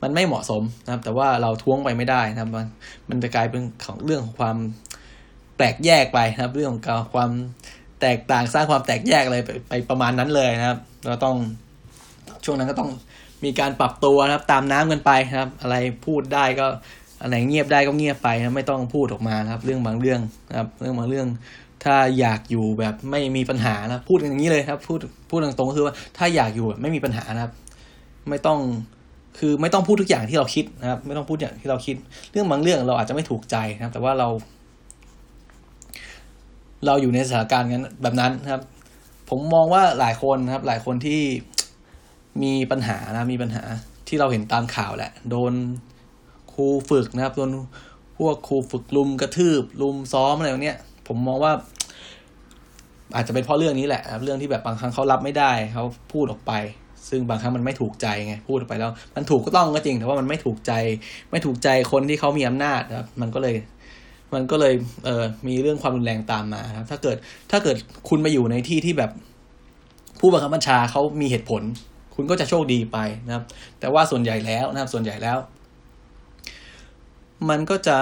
[0.01, 2.67] มันไม่เหมาะสมนะครับ แต่ว่าเราท้วงไปไม่ได้นะครับ มัน
[3.09, 4.57] มันจะกลายเป็นของเรื่องของความ
[5.57, 7.31] แตกแยกไปนะครับ เรื่องของความ
[8.03, 11.35] แตกต่างสร้างความแตกแยกอะไรไปไปประมาณนั้นเลยนะครับ เราต้อง
[12.45, 12.89] ช่วงนั้นก็ต้อง
[13.43, 15.75] มีการปรับตัวนะครับ ตามน้ำกันไปนะครับ อะไร
[16.05, 16.67] พูดได้ก็
[17.21, 21.27] อะไรเงียบได้ก็เงียบไปนะไม่ต้องพูดออกมานะครับ เรื่องบางเรื่องนะครับ เรื่องบางเรื่อง
[21.83, 24.99] ถ้าอยากอยู่แบบไม่มีปัญหานะพูดอย่างนี้เลยครับ พูด
[25.29, 27.51] พูดตรงๆก็คือว่าถ้าอยากอยู่แบบไม่มีปัญหานะครับ
[28.29, 28.59] ไม่ต้อง
[29.39, 31.95] คือไม่ต้องพูดทุกอย่างที่เราคิดนะครับ ไม่ต้องพูดอย่างที่เราคิด
[32.31, 34.27] เรื่องบางเรื่องเราอาจจะไม่ถูกใจนะครับ แต่ว่าเรา
[36.85, 38.63] เราอยู่ในสถานการณ์นั้นแบบนั้นนะครับ
[39.29, 41.21] ผมมองว่าหลายคนนะครับ หลายคนที่
[42.43, 43.63] มีปัญหานะมีปัญหา
[44.07, 45.53] ที่เราเห็นตามข่าวแหละ โดน
[46.53, 47.49] ครูฝึกนะครับโดน
[48.17, 50.77] พวกครูฝึกลุมกระทืบลุมซ้อมอะไรแบบเนี้ย
[51.07, 51.51] ผมมองว่า
[53.15, 56.53] อาจจะเป็นเพราะเรื่องนี้แหละครับเรื่องที่แบบบางครั้งเขารับไม่ได้เขาพูดออกไป
[57.09, 60.71] ซึ่งบางครั้งมันไม่ถูกใจไงพูดออกไปแล้ว มันถูกก็ต้องก็จริงแต่ว่ามันไม่ถูกใจ
[61.31, 63.55] ไม่ถูกใจคนที่เขามีอำนาจนะครับ มันก็เลย
[64.33, 64.73] มันก็เลย
[65.05, 67.17] เออมีเรื่องความรุนแรงตามมาครับ ถ้าเกิด
[67.51, 67.77] ถ้าเกิด
[68.09, 69.11] คุณมาอยู่ในที่ที่แบบ
[70.19, 71.61] ผู้บังคับบัญชาเขามีเหตุผล
[72.15, 73.43] คุณก็จะโชคดีไปนะครับ
[73.79, 75.37] แต่ว่าส่วนใหญ่แล้วนะครับ ส่วนใหญ่แล้ว
[77.49, 77.97] มันก็จะ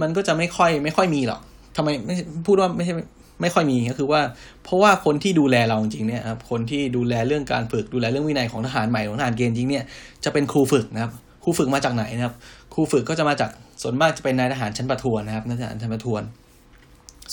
[0.00, 1.40] มันก็จะไม่ค่อย ไม่ค่อยมีหรอก
[1.76, 2.14] ทำไมไม่
[2.46, 2.94] พูดว่าไม่ใช่
[3.42, 4.20] ไม่ค่อยมีก็คือว่า
[4.64, 9.84] เพราะว่าคนที่ดูแลเราจริงๆเนี่ยครับคนที่ดูแลเรื่องการฝึกดูแลเรื่องวินัยของทหารใหม่ของทหารเกณฑ์จริงเนี่ย
[10.24, 11.12] จะเป็นครูฝึกนะครับ
[11.42, 12.34] ครูฝึกมาจากไหนนะครับ
[12.74, 13.50] ครูฝึกก็จะมาจาก
[13.88, 16.22] ส่วนมากจะเป็นนายทหารชั้นประทวนนะครับนายทหารชั้นประทวน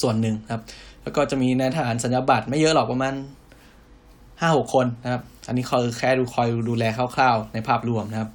[0.02, 0.62] ส่วนหนึ่งครับ
[1.04, 3.14] แล้วก็จะมีนายทหารสัญญาบัตรไม่เยอะหรอกประมาณ
[4.40, 8.30] ห้าหกคนนะครับ อันนี้คอแค่ดูคอยดูแลคร่าวๆ ในภาพรวมนะครับ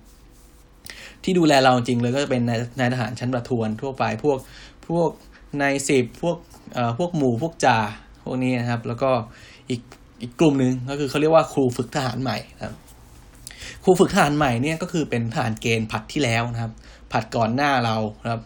[1.25, 4.39] ที่ดูแลเราจริงเลยก็จะเป็นนายนายทหารชั้นประทวนทั่วไปพวก
[4.89, 5.11] พวก
[5.63, 6.37] นายสิบพวก
[6.75, 7.79] เอ่อพวกหมู่พวกจ่า
[8.23, 9.11] พวกนี้นะครับ แล้วก็
[9.71, 9.81] อีก
[10.23, 12.75] อีกกลุ่มหนึ่งก็คือเขาเรียกว่าครูฝึกทหารใหม่นะครับ
[13.85, 16.73] ครูฝึกทหารใหม่เนี่ยก็คือเป็นทหารเกณฑ์ผัดที่แล้วนะครับ
[17.13, 17.97] ผัดก่อนหน้าเรา
[18.31, 18.43] ครับ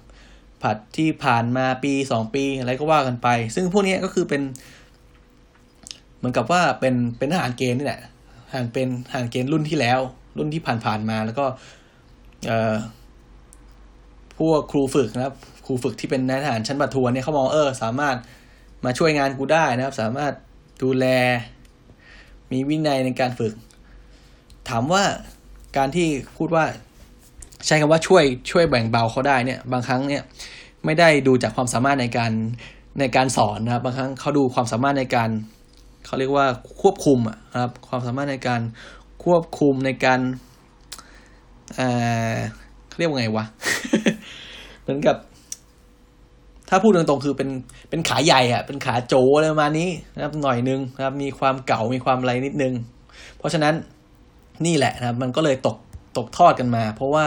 [0.63, 4.43] ผัดที่ผ่านมาปีสองปีอะไรก็ว่ากันไป ซึ่งพวกนี้ก็คือเป็น
[6.17, 8.01] เหมือนกับว่าเป็นเป็นทหารเกณฑ์นี่แหละ
[8.49, 10.01] ทหารเป็นทหารเกณฑ์รุ่นที่แล้ว
[10.39, 11.47] รุ่นที่ผ่านๆมาแล้วก็
[12.47, 12.75] เอ่อ
[14.39, 15.35] พวกครูฝึกนะครับ
[15.67, 18.17] ครูฝึกที่เป็นนายทหารชั้นประทวนเนี่ยเขามองเออ สามารถ
[18.85, 20.33] มาช่วยงานกูได้นะครับ สามารถ
[20.83, 21.07] ดูแล
[22.53, 23.55] มีวินัยในการฝึก
[24.69, 25.05] ถามว่า
[25.77, 26.65] การที่พูดว่า
[27.67, 30.23] ใช้คำว่าช่วยช่วยแบ่งเบาเขาได้เนี่ยบางครั้งเนี่ย
[30.85, 32.33] ไม่ได้ดูจากความสามารถในการ
[33.01, 35.31] ในการสอนนะครับบางครั้งเขาดูความสามารถในการ
[36.07, 36.47] เขาเรียกว่า
[36.83, 38.61] ควบคุมอะนะครับ ความสามารถในการ
[39.25, 40.21] ควบคุมในการ
[41.77, 41.89] เอ่
[42.33, 42.37] อ
[42.89, 43.45] เขาเรียกว่าไงวะ
[44.83, 45.17] เหมือนกับ
[46.69, 47.49] ถ้าพูดตรงๆคือเป็น
[47.91, 52.75] เป็นขาใหญ่อะเป็นขาโจอะไรประมาณนี้นะครับ หน่อยนึงนะครับ มีความเก่ามีความอะไรนิดนึง
[53.39, 53.75] เพราะฉะนั้น
[54.67, 55.77] นี่แหละนะครับ มันก็เลยตก
[56.17, 57.27] ตกทอดกันมา เพราะว่า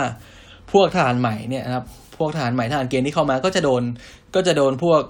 [0.72, 1.86] พวกทหารใหม่เนี่ยนะครับ
[2.18, 3.84] พวกทหารใหม่ทหารเกณฑ์ที่เข้ามาก็จะโดน
[4.36, 5.02] ก็จะโดนพวก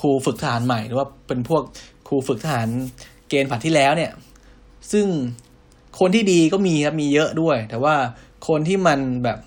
[0.00, 1.62] ครูฝึกทหารใหม่หรือว่าเป็นพวก
[2.08, 2.68] ครูฝึกทหาร
[3.28, 4.12] เกณฑ์ผัดที่แล้วเนี่ย
[4.92, 5.06] ซึ่ง
[6.00, 7.94] คนที่ดีก็มีครับมีเยอะด้วย แต่ว่า
[8.48, 9.38] คนที่มันแบบ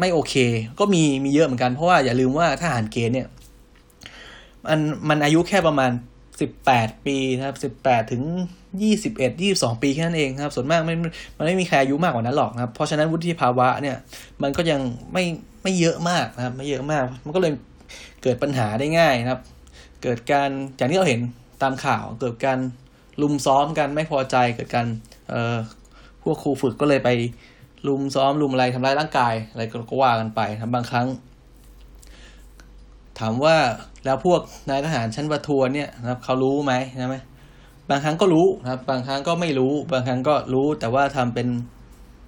[0.00, 0.34] ไม่โอเค
[0.78, 3.28] ก็มีมีเยอะเหมือนกันเพราะว่าอย่าลืมว่าทหารเกณฑ์เนี่ย
[4.66, 5.90] มันมันอายุแค่ประมาณ
[6.42, 8.22] สิบแปดปีนะครับสิบแปดถึง
[8.82, 10.94] ยี่สิบเอ็ดยี่สองปีแค่นั้นเองครับ ส่วนมากไม่
[11.38, 13.96] มันไม่มีใครอายุมากกว่านั้นหรอกนะครับ เพราะฉะนั้นวุฒิภาวะเนี่ย
[14.42, 14.80] มันก็ยัง
[15.12, 15.24] ไม่
[15.62, 17.52] ไม่เยอะมากนะครับ ไม่เยอะมาก มันก็เลย
[18.22, 19.40] เกิดปัญหาได้ง่ายนะครับ
[20.02, 21.20] เกิดการอย่างที่เราเห็น
[21.62, 22.58] ตามข่าวเกิดการ
[23.22, 24.86] ลุมซ้อมกันไม่พอใจเกิดการ
[25.28, 25.56] เอ่อ
[26.22, 27.08] พวกครูฝึกก็เลยไป
[27.88, 31.06] ลุมซ้อมลุมอะไรทำร้ายร่างกายอะไรก็ว่ากันไปครับบางครั้ง
[33.20, 33.56] ถามว่า
[34.04, 34.40] แล้วพวก
[34.70, 37.16] นายทหารชั้นประทวนเนี่ยนะครับเขารู้ไหมใช่ไหม
[37.90, 41.48] บางครั้งก็รู้นะครับ บางครั้งก็ไม่รู้ บางครั้งก็รู้ แต่ว่าทำเป็น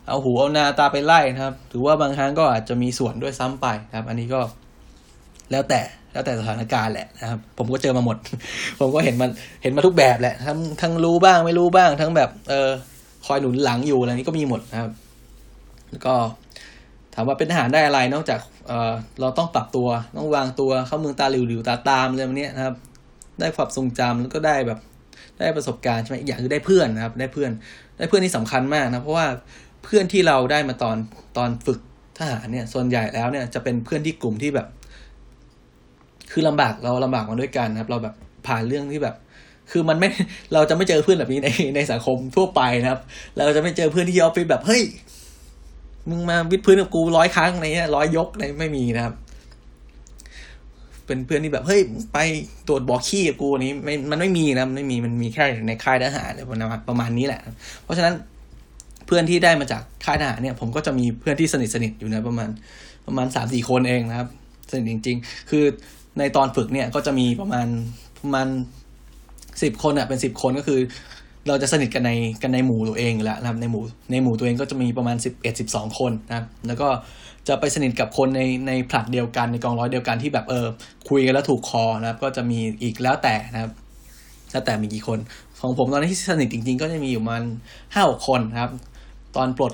[0.08, 4.40] เอาหูเอานาตาไปไล่นะครับถือว่าบางครั้งก็อาจจะมีส่วนด้วยซ้ำไปนะครับ อันนี้ก็
[5.50, 5.80] แล้วแต่
[6.12, 8.16] แล้วแต่สถานการณ์แหละนะครับ ผมก็เจอมาหมด
[8.80, 9.30] ผมก็เห็นมัน
[9.62, 12.70] เห็นมาทุกแบบแหละทั้งทั้งรู้บ้างไม่รู้บ้าง ทั้งแบบเออ
[13.26, 14.90] คอยหนุนหลังอยู่อะไรนี้ก็มีหมดนะครับ
[15.90, 16.14] แล้วก็
[17.14, 22.74] ถามว่าเป็นทหารได้อะไรนอกจาก เออเราต้องปรับตัวต้องวางตัวเข้าเมืองตาหลิวหลิวตาตามอะไรแบบนี้นะครับ
[23.40, 24.78] ได้ความทรงจำแล้วก็ได้แบบ
[25.38, 27.50] ได้ประสบการณ์ใช่ไหมอีกอย่างคือได้เพื่อนนะครับ ได้เพื่อน
[27.98, 29.26] ได้เพื่อนที่สำคัญมากนะเพราะว่า
[29.84, 30.96] เพื่อนที่เราได้มาตอน
[31.36, 31.80] ตอนฝึก
[32.18, 34.66] ทหารเนี่ยส่วนใหญ่แล้วเนี่ยจะเป็นเพื่อนที่กลุ่มที่แบบ
[36.32, 38.14] คือลำบากเราลำบากมาด้วยกันนะครับ เราแบบ
[38.46, 39.16] ผ่านเรื่องที่แบบ
[39.70, 40.08] คือมันไม่
[40.54, 43.00] เราจะไม่เจอเพื่อนแบบนี้ในในสังคมทั่วไปนะครับ
[43.36, 44.82] เราจะไม่เจอเพื่อนที่ออฟฟิศแบบเฮ้ย
[46.08, 49.14] มึงมาวิดพื้นกับกูร้อยครั้งอะไรเงี้ยร้อยยกอะไรไม่มีนะครับ
[51.06, 51.80] เป็นเพื่อนที่แบบเฮ้ย
[52.12, 52.18] ไป
[52.68, 56.30] ตรวจบอกขี้กับกูนี้ไม่มันไม่มีนะมันไม่มีมันมีแค่ในค่ายทหาร
[56.88, 57.40] ประมาณนี้แหละ
[57.82, 58.14] เพราะฉะนั้น
[59.06, 62.48] เพื่อนที่ได้มาจากค่ายทหารเนี่ยผมก็จะมีเพื่อนที่สนิทสนิทอยู่นะประมาณ
[63.06, 64.28] ประมาณสามสี่คนเองนะครับ
[64.70, 65.64] สนิทจริง ๆ คือ
[66.18, 67.66] ในตอนฝึกเนี่ยก็จะมีประมาณ
[68.22, 68.46] ประมาณ
[69.62, 70.80] สิบคนอะเป็นสิบคนก็คือ
[71.48, 76.88] เราจะสนิทกันในกันในหมู่ตัวเองแล้วนะครับในหมู่ในหมู่ตัวเองก็จะมีประมาณสิบเอ็ดสิบสองคนนะครับแล้วก็
[77.48, 80.66] จะไปสนิทกับคนในในผลัดเดียวกันในกองร้อยเดียวกันที่แบบเออ
[81.08, 83.72] คุยกันแล้วถูกคอนะครับ ก็จะมีอีกแล้วแต่นะครับ
[84.52, 85.18] แล้วแต่มีกี่คน
[85.60, 87.42] ของผมตอนนี้ที่สนิทจริง ๆ ก็จะมีอยู่ประมาณ
[87.94, 88.72] ห้าหกคนนะครับ
[89.36, 89.72] ตอนปลด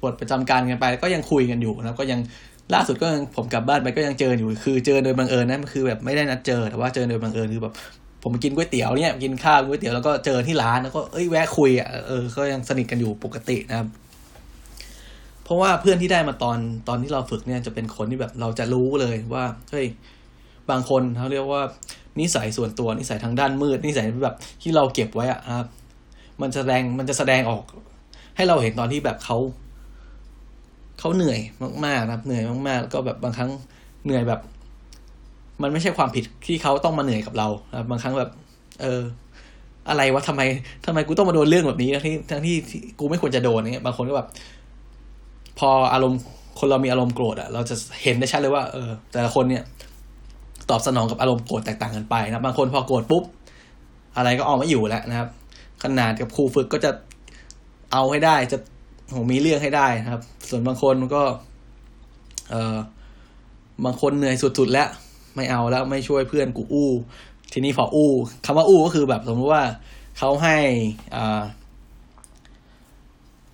[0.00, 2.20] ปลดประจำการกันไปก็ยังคุยกันอยู่นะครับ ก็ยัง
[2.74, 7.74] ล่าสุดก็ยังผมกลับบ้านไปก็ยังเจออยู่ คือเจอโดยบังเอิญนะคือแบบไม่ได้นัดเจอแต่ว่าเจอโดยบังเอิญคือแบบ
[8.22, 13.88] ผมกินก๋วยเตี๋ยวเนี่ยกินข้าวก๋วยเตี๋ยวแล้วก็เจอที่ร้านแล้วก็เอ้ยแวะคุยอะเออก็ยังสนิทกันอยู่ปกตินะครับ
[15.44, 16.58] เพราะว่าเพื่อนที่ได้มาตอน
[16.88, 19.86] ตอนที่เราฝึกเนี่ยจะเป็นคนที่แบบเราจะรู้เลยว่าเฮ้ย
[20.70, 21.62] บางคนเขาเรียกว่า
[22.20, 25.68] นิสัยส่วนตัวนิสัยทางด้านมืดนิสัยแบบที่เราเก็บไว้อะครับ
[26.40, 27.64] มันแสดงมันจะแสดงออก
[28.36, 29.38] ให้เราเห็นตอนที่แบบเขา
[30.98, 31.40] เขาเหนื่อย
[31.84, 33.50] มากๆนะครับ เหนื่อยมากๆแล้วก็แบบบางครั้ง
[34.04, 34.40] เหนื่อยแบบ
[35.62, 37.48] มันไม่ใช่ความผิดที่เขาต้องมาเหนื่อยกับเรา
[37.78, 38.30] ครับบางครั้งแบบ
[38.82, 39.02] เออ
[39.88, 40.42] อะไรวะทำไม
[40.86, 42.56] ทำไมกูต้องมาโดนเรื่องแบบนี้ทั้งที่ทั้งที่
[42.98, 44.28] กูไม่ควรจะโดนเนี่ยบางคนก็แบบ
[45.58, 46.20] พออารมณ์
[46.58, 49.62] คนเรามีอารมณ์โกรธอะเราจะเห็นได้ชัดเลยว่าเออแต่ละคนเนี่ย
[50.70, 53.24] ตอบสนองกับอารมณ์โกรธแตกต่างกันไปนะบางคนพอโกรธปุ๊บ
[54.16, 55.28] อะไรก็ออกม่อยู่แล้วนะครับ
[55.82, 56.90] ขนาดกับครูฝึกก็จะ
[57.92, 58.58] เอาให้ได้จะ
[59.10, 61.22] โหมีเรื่องให้ได้นะครับ ส่วนบางคนก็
[62.50, 62.76] เออ
[63.84, 64.88] บางคนเหนื่อยสุดๆแล้ว
[65.34, 66.90] ไม่เอาแล้วไม่ช่วยเพื่อนกูอู้
[67.52, 68.10] ทีนี้พออู้
[68.46, 69.62] คำว่าอู้ก็คือแบบสมมติว่า
[70.18, 70.56] เขาให้
[71.16, 71.42] อ่า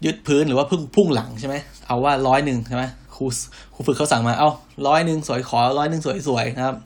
[0.05, 1.57] ยึดพื้นหรือว่าพึ่งพุ่งหลังใช่ไหม
[1.87, 2.85] เอาว่าร้อยหนึ่งใช่ไหม
[3.17, 3.25] ครู
[3.75, 4.51] ครูฝึกเขาสั่งมา เอา
[4.89, 6.77] ร้อยหนึ่งสวยขอร้อยหนึ่งสวยๆนะครับ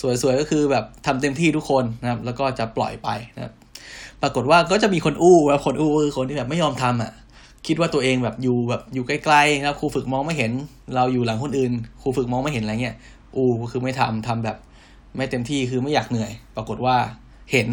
[0.00, 3.52] สวยๆก็คือแบบทำเต็มที่ทุกคนนะครับ แล้วก็จะปล่อยไปนะครับ
[4.22, 7.12] ปรากฏว่าก็จะมีคนอู้แล้วคนอู้คือคนที่แบบไม่ยอมทำอะ
[7.66, 10.52] คิดว่าตัวเองแบบอยู่แบบอยู่ใกล้ๆนะครับครูฝึกมองไม่เห็น
[10.94, 11.72] เราอยู่หลังคนอื่น
[12.02, 12.96] ครูฝึกมองไม่เห็นอะไรเงี้ย
[13.36, 14.56] อู้ก็คือไม่ทำทำแบบ
[15.16, 16.96] ไม่เต็มที่คือไม่อยากเหนื่อย ปรากฏว่า
[17.52, 17.68] เห็น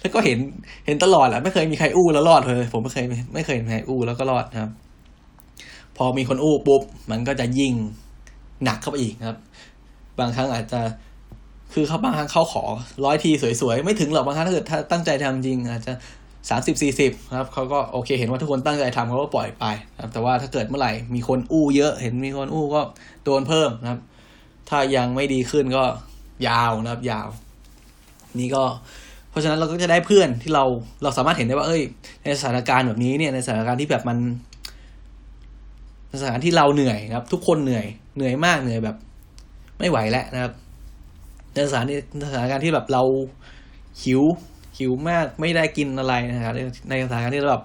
[0.00, 0.38] แล้วก็เห็น
[0.86, 4.70] เห็นตลอดแหละไม่เคยมีใครอู้แล้วรอดเลย ผมไม่เคยไม่เคยเห็นใครอู้แล้วก็รอดครับ
[5.96, 7.72] พอมีคนอู้ปุ๊บมันก็จะยิ่ง
[8.64, 9.38] หนักเข้าไปอีกครับ
[10.18, 10.80] บางครั้งอาจจะ
[11.74, 12.64] คือเขาบางครั้งเขาขอ
[13.04, 13.30] ร้อยที
[13.60, 15.92] สวยๆ ไม่ถึงหรอกบางครั้งถ้าเกิดถ้าตั้งใจทำจริง อาจจะ
[16.50, 19.64] สามสิบสี่สิบครับเขาก็โอเคเห็นว่าทุกคนตั้งใจทำเขาก็ปล่อยไป
[20.00, 22.80] ครับแต่ว่าถ้าเกิดเมื่อไหร่มีคนอู้เยอะเห็นมีคนอู้ก็
[23.24, 24.00] โดนเพิ่มนะครับ
[24.70, 25.84] ถ้ายังไม่ดีขึ้นก็
[26.48, 27.28] ยาวนะครับยาว
[28.38, 28.64] นี่ก็
[29.30, 30.64] เพราะฉะนั้นเราก็จะได้เพื่อนที่เรา
[31.02, 31.82] เราสามารถเห็นได้ว่า เอ้ย
[32.24, 34.18] ในสถานการณ์แบบนี้เนี่ยในสถานการณ์ที่แบบมัน
[36.22, 38.96] สถานที่เราเหนื่อยนะครับ ทุกคนเหนื่อยเหนื่อยมากเหนื่อยแบบ
[39.78, 40.52] ไม่ไหวแล้วนะครับ
[41.54, 41.96] ในสถานที่
[42.30, 43.02] สถานการณ์ที่แบบเรา
[44.02, 44.22] หิว
[44.78, 46.54] หิวมากไม่ได้กินอะไรนะครับ
[46.90, 47.64] ในสถานการณ์ที่เราแบบ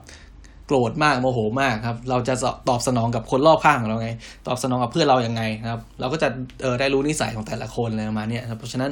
[0.67, 2.33] โกรธมากโมโหมากครับ เราจะ
[2.69, 4.09] ตอบสนองกับคนรอบข้างของเราไง
[4.47, 6.27] ตอบสนองกับเพื่อนเราอย่างไงครับ เราก็จะ
[6.61, 8.91] เออได้รู้นิสัยของแต่ละคนอะไรประมาณนี้ครับเพราะฉะนั้น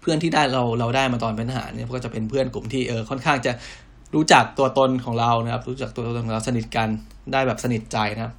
[0.00, 3.52] เพื่อนที่ได้เราเราได้มาตอนเป็นทหารเนี่ยก็จะเป็นเพื่อนกลุ่มที่เออค่อนข้างจะ
[4.14, 6.88] รู้จักตัวตนของเรานะครับ รู้จักตัวตนของเราสนิทกัน
[7.32, 8.32] ได้แบบสนิทใจนะครับ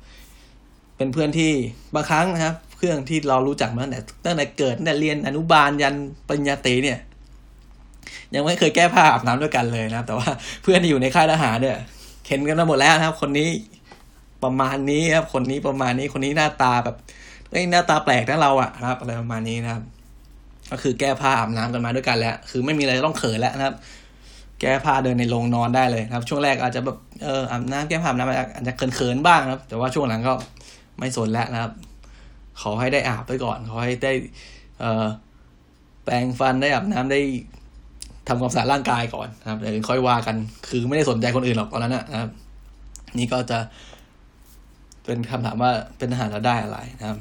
[0.97, 1.51] เป็นเพื่อนที่
[1.95, 5.95] บางครั้งนะครับ เพื่อนที่เรารู้จักมาตั้งแต่ตั้งแต่เกิดตั้งแต่เรียนอนุบาลยัน
[6.27, 6.99] ปริญญาตรีเนี่ย
[8.35, 10.27] ยังไม่เคยแก้ผ้าอาบน้ำด้วยกันเลยนะครับ แต่ว่า
[10.63, 11.77] เพื่อนที่อยู่ในค่ายทหารเนี่ย
[12.27, 13.49] เห็นกันมาหมดแล้วนะครับ คนนี้
[14.43, 16.95] ประมาณนี้ครับ คนนี้ประมาณนี้คนนี้หน้าตาแบบ
[17.51, 19.83] เอ้ยหน้าตาแปลกนะเราอะนะครับ อะไรประมาณนี้นะครับ
[20.71, 23.75] ก็คือแก้ผ้าอาบน้ำกันมาด้วยกันแล้ว คือไม่มีอะไรต้องเขินแล้วนะครับ
[24.61, 30.33] แก้ผ้าเดินในโรงนอนได้เลยครับ ช่วงแรกอาจจะแบบเอออาบน้ำแก้ผ้าอาบน้ำอาจจะเขินๆบ้างนะครับ แต่ว่าช่วงหลังก็
[30.99, 31.71] ไม่สนแล้วนะครับ
[32.61, 34.13] ขอให้ได้อาบไปก่อน ขอให้ได้
[34.79, 35.05] เอ่อ
[36.03, 37.19] แปรงฟันได้อาบน้ำได้
[38.27, 40.35] ทำความสะอาดร่างกายก่อนนะครับเดี๋ยวค่อยว่ากัน
[40.67, 42.31] คือไม่ได้สนใจคนอื่นหรอกตอนนั้นนะครับ
[43.17, 43.59] นี่ก็จะ
[45.05, 47.17] เป็นคำถามว่าเป็นทหารแล้วได้อะไรนะครับ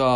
[0.00, 0.10] ก็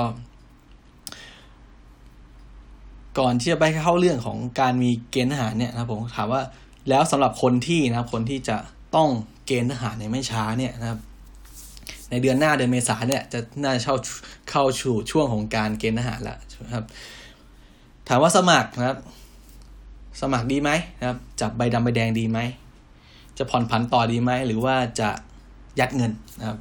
[3.18, 6.42] ก่อนที่จะไปเข้าเรื่องของการมีเกณฑ์ทหารเนี่ยนะครับ ผมถามว่า
[6.88, 8.56] แล้วสำหรับคนที่นะครับ คนที่จะ
[8.94, 9.08] ต้อง
[9.46, 11.00] เกณฑ์ทหารในไม่ช้าเนี่ยนะครับ
[12.10, 13.96] ในเดือนหน้าเดือนเมษาเนี่ยจะน่าจะเข้า
[14.50, 16.38] เข้าสู่ช่วงของการเกณฑ์ทหารแล้ว
[16.74, 16.84] ครับ
[18.08, 18.98] ถามว่าสมัครนะครับ
[20.20, 22.38] สมัครดีไหมนะครับ จับใบดำใบแดงดีไหม
[23.38, 25.10] จะผ่อนผันต่อดีไหม หรือว่าจะ
[25.80, 26.58] ยัดเงินนะครับ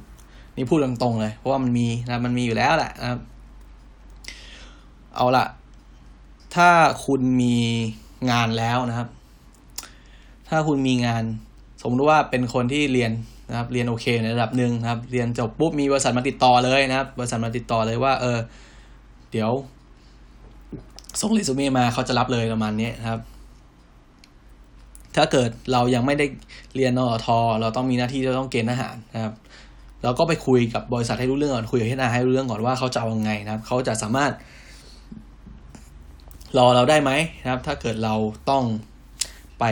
[0.56, 3.20] นี่พูดตรงๆเลย เพราะว่ามันมีนะมันมีอยู่แล้วแหละนะครับ
[5.16, 5.46] เอาละ
[6.54, 6.68] ถ้า
[7.06, 7.56] คุณมี
[8.30, 9.08] งานแล้วนะครับ
[10.48, 11.24] ถ้าคุณมีงาน
[11.80, 13.12] สมมติว่าเป็นคนที่เรียน
[13.48, 18.38] นะครับ เรียนโอเคในระดับหนึ่งนะครับ เรียนจบปุ๊บมีบริษัทมาติดต่อเลยนะครับ บริษัทมาติดต่อเลยว่า เออ
[19.30, 19.50] เดี๋ยว
[21.20, 23.20] ส่งเรซูเม่มาเขาจะรับเลยประมาณนี้นะครับ
[25.16, 26.26] ถ้าเกิดเรายังไม่ได้
[26.76, 29.34] เรียนนอทอเราต้องมีหน้าที่จะต้องเกณฑ์ทหารนะครับ
[30.02, 34.32] เราก็ไปคุยกับบริษัทให้รู้เรื่องก่อนคุยกับที่นาให้รู้เรื่องก่อนว่าเขาจะเอายังไงนะครับเขาจะสามารถ
[36.58, 37.10] รอเราได้ไหม
[37.42, 38.14] นะครับ ถ้าเกิดเรา
[38.50, 38.64] ต้อง
[39.60, 39.64] ไป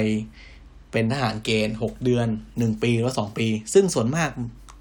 [0.93, 2.27] เป็นทหารเกณฑ์หกเดือน
[2.59, 4.31] หนึ่งปีหรือสองปี ซึ่งส่วนมาก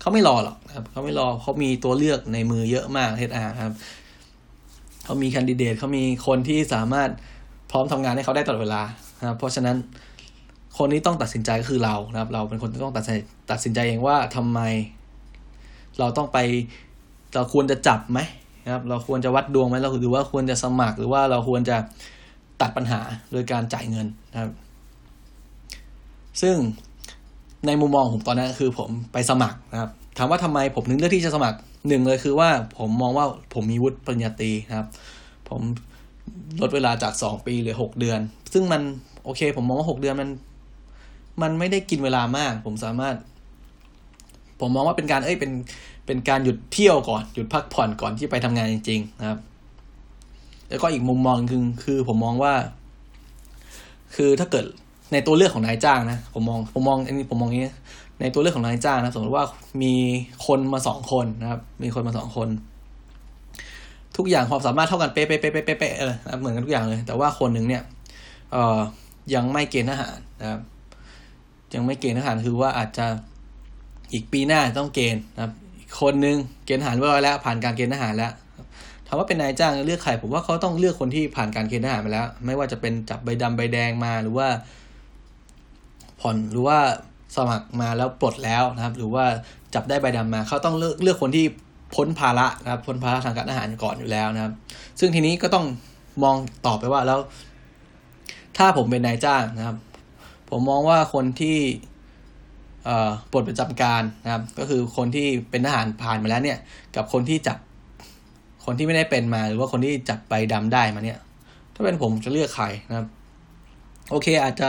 [0.02, 3.74] เขาไม่รอหรอกนะครับเขาไม่รอเขามีตัวเลือกในมือเยอะมากเฮดอาครับ
[5.04, 7.10] เขามีคันดิเดตเขามีคนที่สามารถ
[7.72, 8.82] พร้อมทำงานให้เขาได้ตลอดเวลา
[9.20, 9.78] นะครับเพราะฉะนั้น
[10.78, 13.20] คนที่ต้องตัดสินใจก็คือเรานะครับ เราเป็นคนที่ต้องตัดสิน
[13.52, 14.60] ตัดสินใจเองว่าทำไม
[16.00, 16.38] เราต้องไป
[17.36, 18.20] เราควรจะจับไหม
[18.66, 21.78] นะครับ เราควรจะวัดดวงไหมเราหรือว่าควรจะสมัคร หรือว่าเราควรจะ
[22.62, 23.00] ตัดปัญหา
[23.32, 24.52] โดยการจ่ายเงินนะครับ
[26.42, 26.56] ซึ่ง
[27.66, 31.58] ในมุมมองผมตอนนั้นคือผมไปสมัครนะครับถามว่าทำไมผมถึงเลือกที่จะสมัคร
[31.88, 34.88] หนึ่งเลยคือว่าผมมองว่าผมมีวุฒิปริญญาตรีนะครับ
[35.50, 35.62] ผม
[36.62, 38.20] ลดเวลาจากสองปีเหลือหกเดือน
[38.54, 38.82] ซึ่งมัน
[39.24, 40.30] โอเค ผมมองว่าหกเดือนมัน
[41.42, 43.16] มันไม่ได้กินเวลามาก ผมสามารถ
[44.60, 45.52] ผมมองว่าเป็นการเอ้ยเป็น
[46.06, 49.40] เป็นการหยุดเที่ยวก่อน หยุดพักผ่อนก่อนที่ไปทำงานจริง ๆ นะครับ
[50.70, 52.54] แล้วก็อีกมุมมองคือคือผมมองว่า
[54.16, 54.66] คือถ้าเกิด
[55.14, 57.74] ในตัวเลือกของนายจ้างนะผมมองผมมองอันนี้ผมมองนี้
[58.20, 59.46] ในตัวเลือกของนายจ้างนะสมมติว่า
[59.82, 59.94] มี
[60.46, 62.50] คนมาสองคนนะครับ มีคนมาสองคน
[64.18, 67.84] ทุกอย่างความสามารถเท่ากันเป๊ะเป๊ะเป๊ะเป๊ะเป๊ะเออเหมือนกันทุกอย่างเลย แต่ว่าคนหนึ่งเนี่ย
[68.52, 68.80] เอ่อ
[69.34, 70.62] ยังไม่เกณฑ์ทหารนะครับ
[71.74, 73.06] ยังไม่เกณฑ์ทหารคือว่าอาจจะ
[74.14, 78.32] อีกปีหน้าต้องเกณฑ์นะครับอีกคนนึงเกณฑ์ทหารเรียบร้อยแล้ว ผ่านการเกณฑ์ทหารแล้ว
[79.08, 84.48] ถามว่าเป็นนายจ้างเลือกใครผมว่าเขาต้องเลือกคนที่ผ่านการเกณฑ์ทหารมาแล้ว ไม่ว่าจะเป็นจับใบดำใบแดงมาหรือว่า
[86.22, 86.78] ผ่อนหรือว่า
[87.36, 89.26] สมัครมาแล้วปลดแล้วนะครับ หรือว่า
[89.74, 91.46] จับได้ใบดำมาเขาต้องเลือกเลือกคนที่
[91.96, 94.54] พ้นภาระนะครับพ้นภาระทางการทหารก่อนอยู่แล้วนะครับ
[95.00, 95.66] ซึ่งทีนี้ก็ต้อง
[96.24, 97.20] มองตอบไปว่าแล้ว
[98.58, 99.78] ถ้าผมเป็นนายจ้างนะครับ
[100.50, 101.58] ผมมองว่าคนที่
[103.32, 106.58] ปลดประจำการนะครับ ก็คือคนที่เป็นทหารผ่านมาแล้วเนี่ย
[106.96, 107.58] กับคนที่จับ
[108.66, 111.20] คนที่ไม่ได้เป็นมา หรือว่าคนที่จับใบดำได้มาเนี่ย
[111.74, 113.08] ถ้าเป็นผมจะเลือกใครนะครับ
[114.12, 114.68] โอเค อาจจะ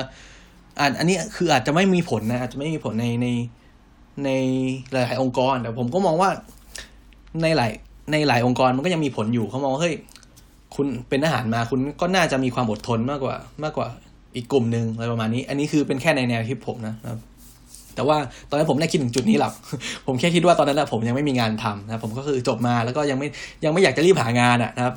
[0.81, 3.29] อันอันนี้คืออาจจะไม่มีผลนะอาจจะไม่มีผลในใน
[4.25, 4.31] ใน
[4.93, 6.31] หลายองค์กร แต่ผมก็มองว่า
[7.43, 7.71] ในหลาย
[8.13, 9.95] ในหลายองค์กรมันก็ยังมีผลอยู่เขามองว่าเฮ้ย
[10.75, 13.89] คุณเป็นทหารมาคุณก็น่าจะมีความอดทนมากกว่ามากกว่า
[14.37, 17.19] อีกกลุ่มหนึ่งอะไรประมาณนี้ อันนี้คือเป็นแค่ในแนวคิดผมนะครับ
[17.95, 18.17] แต่ว่า
[18.49, 19.53] ตอนนั้นผมไม่ได้คิดถึงจุดนี้หรอก
[20.07, 23.29] ผมแค่คิดว่าตอนนั้นแหละผมยังไม่มีงานทำนะผมก็คือจบมาแล้วก็ยังไม่
[23.65, 24.95] ยังไม่อยากจะรีบหางานอะนะครับ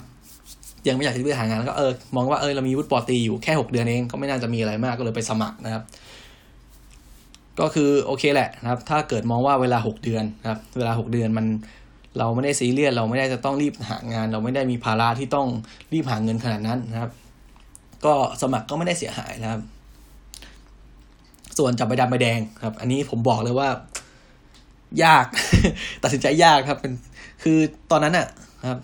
[0.87, 5.83] ยังไม่อยากจะรีบหางานแล้วก็เออมองว่าเออเรามีวุฒิปอตีอยู่แค่หกเดือนเองก็ไม่น่าจะมีอะไรมากก็เลยไปสมัครนะครับ
[7.59, 11.45] ก็คือโอเคแหละนะครับ ถ้าเกิดมองว่าเวลาหกเดือนนะครับ เวลาหกเดือนมัน
[12.17, 15.47] เราไม่ได้ซีเรียสเราไม่ได้จะต้องรีบหางาน เราไม่ได้มีภาระที่ต้อง
[15.93, 17.11] รีบหาเงินขนาดนั้นนะครับ
[18.05, 19.61] ก็สมัครก็ไม่ได้เสียหายนะครับ
[21.57, 23.69] ส่วนจับใบดำใบแดงครับ อันนี้ผมบอกเลยว่า
[25.03, 25.25] ยาก
[26.03, 26.93] ตัดสินใจยากครับ เป็น
[27.43, 27.57] คือ
[27.91, 28.27] ตอนนั้นอะ
[28.69, 28.79] ครับ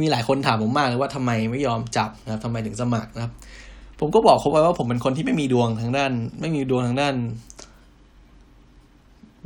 [0.00, 3.32] มีหลายคนถามผมมากเลยว่าทำไมไม่ยอมจับนะครับทำไมถึงสมัครนะครับ
[4.00, 7.14] ผมก็บอกเขาไว้ว่าผมเป็นคนที่ไม่มีดวงทางด้าน ไม่มีดวงทางด้าน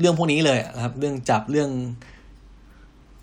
[0.01, 1.71] เรื่องพวกนี้เลยนะครับ เรื่องจับเรื่อง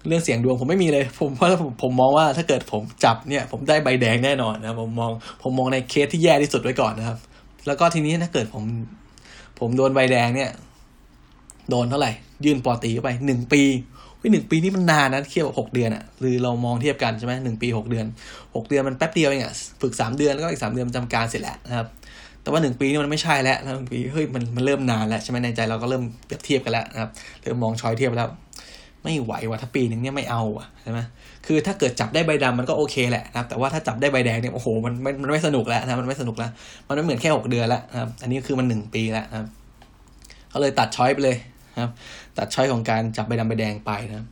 [0.08, 5.12] เรื่องเสียงดวงผมไม่มีเลย ผมเพราะผมผมมองว่าถ้าเกิดผมจับเนี่ย ผมได้ใบแดงแน่นอนนะผมมอง
[5.44, 7.18] ผมมองในเคสที่แย่ที่สุดไว้ก่อนนะครับ
[7.68, 8.64] แล้วก็ทีนี้ถ้าเกิดผม
[9.60, 10.50] ผมโดนใบแดงเนี่ย
[11.70, 12.12] โดนเท่าไหร่
[12.46, 13.62] ยื่นปอตีไปหนึ่งปี
[14.22, 18.06] วิหนึ่งปีนี่มันนานนะเทียบกับหกเดือนอะ่ะหรือเรามองเทียบกันใช่ไหมหนึ่งปีหกเดือน
[18.56, 21.88] หกเดือนมันแป๊บเดียวเองอะ่ะฝึกสามเดือนแล้วก็อีกสามเดือนจำการเสร็จแล้วนะครับ
[22.42, 27.10] แต่ว่าหนึ่งปีนี่มันไม่ใช่แล้วหนึ่งปีเฮ้ยมันมันเริ่มนานแล้วใช่ไหมในใจเราก็เริ่มเปรียบเทียบกันแล้วนะครับ
[27.42, 28.30] เริ่มมองช้อยเทียบแล้ว
[29.06, 31.00] ไม่ไหวว่ะถ้าปีหนึ่งเนี่ยไม่เอาอะใช่ไหม
[31.46, 36.52] คือถ้าเกิดจับได้ใบดำมันก็โอเคแหละนะครับแต่ว่าถ้าจับได้ใบแดงเนี่ยโอ้โหมันไม่มันไม่สนุกแล้วนะมันไม่สนุกแล้ว
[36.88, 39.48] มันไม่เหมือนแค่หกเดือนแล้วนะครับ อันนี้คือมันหนึ่งปีแล้วนะครับ
[40.50, 41.38] เขาเลยตัดช้อยไปเลย
[41.82, 41.92] ครับ
[42.38, 44.28] ตัดช้อยของการจับใบดำใบแดงไปนะครับ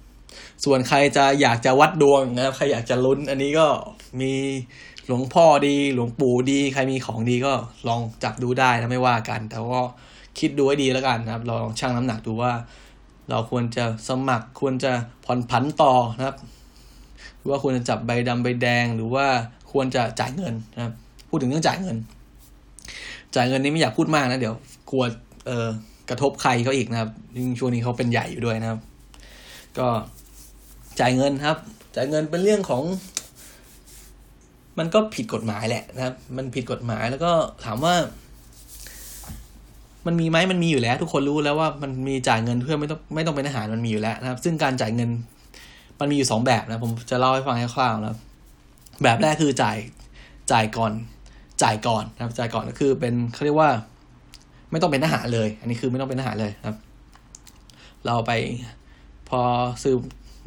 [0.66, 3.68] ส่วนใครจะอยากจะวัดดวงนะครับใครอยากจะลุ้น อันนี้ก็
[4.22, 4.34] มี
[5.08, 7.54] หลวงพ่อดีหลวงปู่ดี ใครมีของดีก็
[7.88, 9.84] ลองจับดูได้นะไม่ว่ากัน แต่ก็
[10.40, 12.52] คิดดูให้ดีแล้วกันนะครับลองชั่งน้ำหนักดูว่า
[13.30, 14.92] เราควรจะสมัครควรจะ
[15.26, 16.38] ผ่อนผันต่อนะครับ
[17.38, 19.26] หรือว่าควรจะจับใบดำใบแดงหรือว่า
[19.72, 20.94] ควรจะจ่ายเงินนะครับ
[21.30, 21.98] พูดถึงเรื่องจ่ายเงิน
[23.36, 24.56] จ่ายเงินนี้ไม่อยากพูดมากนะ เดี๋ยว
[24.90, 25.04] กลัว
[25.46, 25.68] เอ่อ
[26.10, 28.80] กระทบใครเขาอีกนะครับยิ่งช่วงนี้เขาเป็นใหญ่อยู่ด้วยนะครับ
[29.78, 29.88] ก็
[31.00, 31.58] จ่ายเงินครับ
[31.96, 32.84] จ่ายเงินเป็นเรื่องของ
[34.80, 37.32] มันก็ผิดกฎหมายแหละนะครับ มันผิดกฎหมายแล้วก็
[37.66, 37.96] ถามว่า
[40.06, 45.10] มันมีไหมมันมีอยู่แล้ว ทุกคนรู้แล้วว่ามันมีจ่ายเงินเพื่อไม่ต้องไม่ต้องเป็นอาหารมันมีอยู่แล้วนะครับ ซึ่งการจ่ายเงิน
[46.00, 48.20] มันมีอยู่สองแบบนะผมจะเล่าให้ฟังคร่าวๆนะครับ
[49.04, 49.78] แบบแรกคือจ่าย
[50.52, 50.94] จ่ายก่อน
[51.64, 53.70] จ่ายก่อนนะครับ จ่ายก่อนก็คือเป็นเขาเรียกว่า
[54.72, 56.78] ไม่ต้องเป็นอาหารเลย อันนี้คือไม่ต้องเป็นอาหารเลยครับ
[58.06, 58.32] เราไป
[59.30, 59.42] พอ
[59.84, 59.96] ซื้อ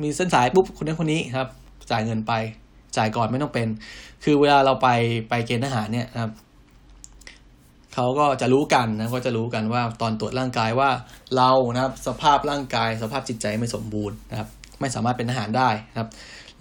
[0.02, 1.48] มีเส้นสายปุ๊บคนนั้นคนนี้ครับ
[1.90, 2.32] จ่ายเงินไป
[2.96, 3.68] จ่ายก่อนไม่ต้องเป็น
[4.24, 4.88] คือเวลาเราไป
[5.28, 6.32] ไปเกณฑ์ทหารเนี่ยครับ
[7.99, 10.90] เขาก็จะรู้กันนะก็จะรู้กันว่าตอนตรวจร่างกายว่า
[11.36, 14.49] เรานะครับสภาพร่างกาย สภาพจิตใจไม่สมบูรณ์นะครับ
[14.80, 16.09] ไม่สามารถเป็นทหารได้นะครับ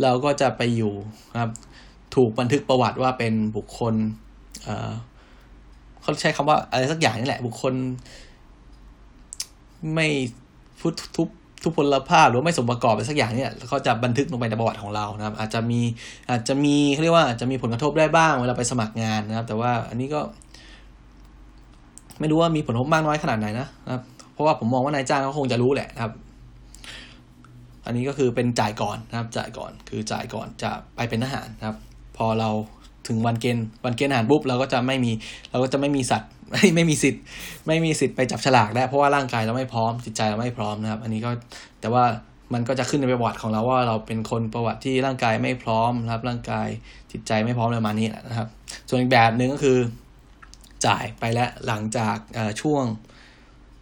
[0.02, 0.94] เราก็จะไปอยู่
[1.34, 1.52] นะครับ
[2.16, 3.96] ถูกบันทึกประวัติว่าเป็นบุคคล
[4.64, 4.92] เอ่อ
[6.02, 7.74] เขาใช้คำว่าอะไรสักอย่างนี่แหละ บุคคล
[9.94, 10.08] ไม่
[10.80, 11.30] พุททุบ
[11.64, 15.82] ทุพพลภาพหรือไม่สมประกอบอะไรสักอย่างเนี่ยเขาจะบันทึกลงไปในประวัติของเรานะครับ อาจจะมี
[16.30, 20.22] อาจจะมีเขาเรียกว่าจะมีผลกระทบได้บ้างเวลาไปสมัครงานนะครับ แต่ว่าอันนี้ก็
[22.20, 24.02] ไม่รู้ว่ามีผลกระทบมากน้อยขนาดไหนนะครับ
[24.34, 26.14] เพราะว่าผมมองว่านายจ้างเขาคงจะรู้แหละนะครับ
[27.86, 31.78] อันนี้ก็คือเป็นจ่ายก่อนนะครับ จ่ายก่อนคือจ่ายก่อนจะไปเป็นทหารนะครับ
[32.18, 32.50] พอเรา
[33.08, 35.12] ถึงวันเกณฑ์วันเกณฑ์ทหารปุ๊บเราก็จะไม่มี
[35.52, 37.22] เราก็จะไม่มีสัตว์ไม่ไม่มีสิทธิ์
[37.68, 41.30] ไม่มีสิทธิ์ไปจับฉลากแล้เพราะว่าร่างกายเราไม่พร้อมจิตใจเราไม่พร้อมนะครับ อันนี้ก็
[41.82, 42.04] แต่ว่า
[42.54, 46.68] มันก็จะขึ้นในประวัติของเราว่าเราเป็นคนประวัติที่ร่างกายไม่พร้อมนะครับ ร่างกาย
[47.12, 48.48] จิตใจไม่พร้อมเลยมานี้นะครับ
[48.90, 49.78] ส่วนอีกแบบหนึ่งก็คือ
[50.88, 52.16] จ่ายไปแล้วหลังจาก
[52.62, 52.84] ช่วง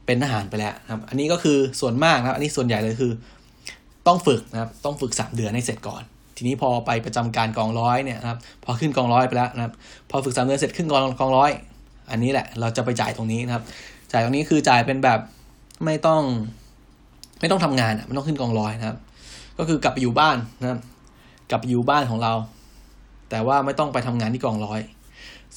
[0.06, 3.12] เป็นทหารไปแล้วครับ อันนี้ก็คือส่วนมากนะครับ อันนี้ส่วนใหญ่เลยคือ
[4.08, 6.04] ต้องฝึกนะครับ ต้องฝึกสามเดือนให้เสร็จก่อน
[6.38, 9.74] ทีนี้พอไปประจำการกองร้อยเนี่ยครับ พอขึ้นกองร้อยไปแล้วนะครับ
[10.10, 11.51] พอฝึกสามเดือนเสร็จขึ้นกองกองร้อย
[12.12, 13.64] อันนี้แหละ เราจะไปจ่ายตรงนี้นะครับ
[14.12, 15.20] จ่ายตรงนี้คือจ่ายเป็นแบบ
[15.86, 16.22] ไม่ต้อง
[17.39, 18.97] ไม่ต้องทำงานอะไม่ต้องขึ้นกองร้อยนะครับ
[19.58, 20.80] ก็คือกลับไปอยู่บ้านนะครับ
[21.49, 22.34] กลับไปอยู่บ้านของเรา
[23.30, 24.80] แต่ว่าไม่ต้องไปทำงานที่กองร้อย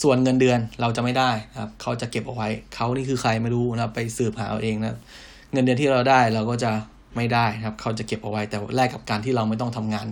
[0.03, 4.97] ส่วนเงินเดือนเราจะไม่ได้นะครับ เขาจะเก็บเอาไว้ เขานี่คือใครไม่รู้นะครับ ไปสืบหาเอาเองนะ
[5.53, 6.71] เงินเดือนที่เราได้เราก็จะ
[7.17, 10.07] ไม่ได้นะครับ เขาจะเก็บเอาไว้ แต่แลกกับการที่เราไม่ต้องทำงาน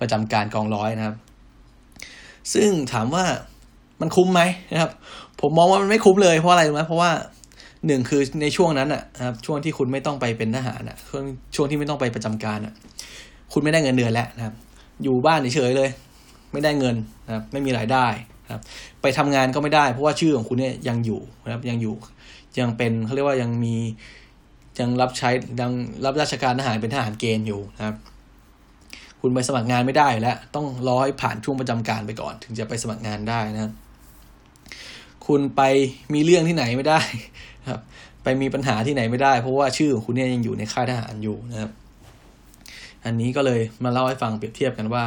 [0.00, 1.16] ประจำการกองร้อยนะครับ
[2.54, 3.24] ซึ่งถามว่า
[4.00, 4.40] มันคุ้มไหม
[4.72, 4.90] นะครับ
[5.40, 7.10] ผมมองว่ามันไม่คุ้มเลยเพราะอะไรรู้ไหมเพราะว่า
[7.86, 11.24] หนึ่งคือในช่วงนั้นนะครับ ช่วงที่คุณไม่ต้องไปเป็นทหารอะช่วง
[11.54, 12.74] ช่วงที่ไม่ต้องไปประจำการอะ
[13.52, 14.54] คุณไม่ได้เงินเดือนแล้วนะครับ
[15.02, 15.90] อยู่บ้านเฉยๆเลย
[16.52, 18.06] ไม่ได้เงินนะครับ ไม่มีรายได้
[18.50, 18.64] นะครับ
[19.02, 21.94] ไปทำงานก็ไม่ได้ เพราะว่าชื่อของคุณเนี่ยยังอยู่นะครับยังอยู่
[22.60, 23.76] ยังเป็นเขาเรียกว่ายังมี
[24.80, 25.30] ยังรับใช้
[25.60, 25.72] ยัง
[26.04, 27.96] รับราชการทหารเป็นทหารเกณฑ์อยู่นะครับ
[29.20, 33.72] คุณไปสมัครงานไม่ได้แล้วต้องรอให้ผ่านช่วงประจำการไปก่อน ถึงจะไปสมัครงานได้นะครับ
[35.26, 35.62] คุณไป
[36.14, 37.00] มีเรื่องที่ไหนไม่ได้
[37.70, 37.80] ครับ
[38.22, 41.70] ไปมีปัญหาที่ไหนไม่ได้ เพราะว่าชื่อของคุณเนี่ยยังอยู่ในค่ายทหารอยู่นะครับ
[43.04, 45.04] อันนี้ก็เลยมาเล่าให้ฟังเปรียบเทียบกันว่า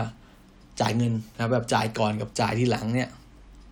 [0.81, 3.09] จ่ายเงินนะแบบจ่ายก่อนกับจ่ายที่หลังเนี่ย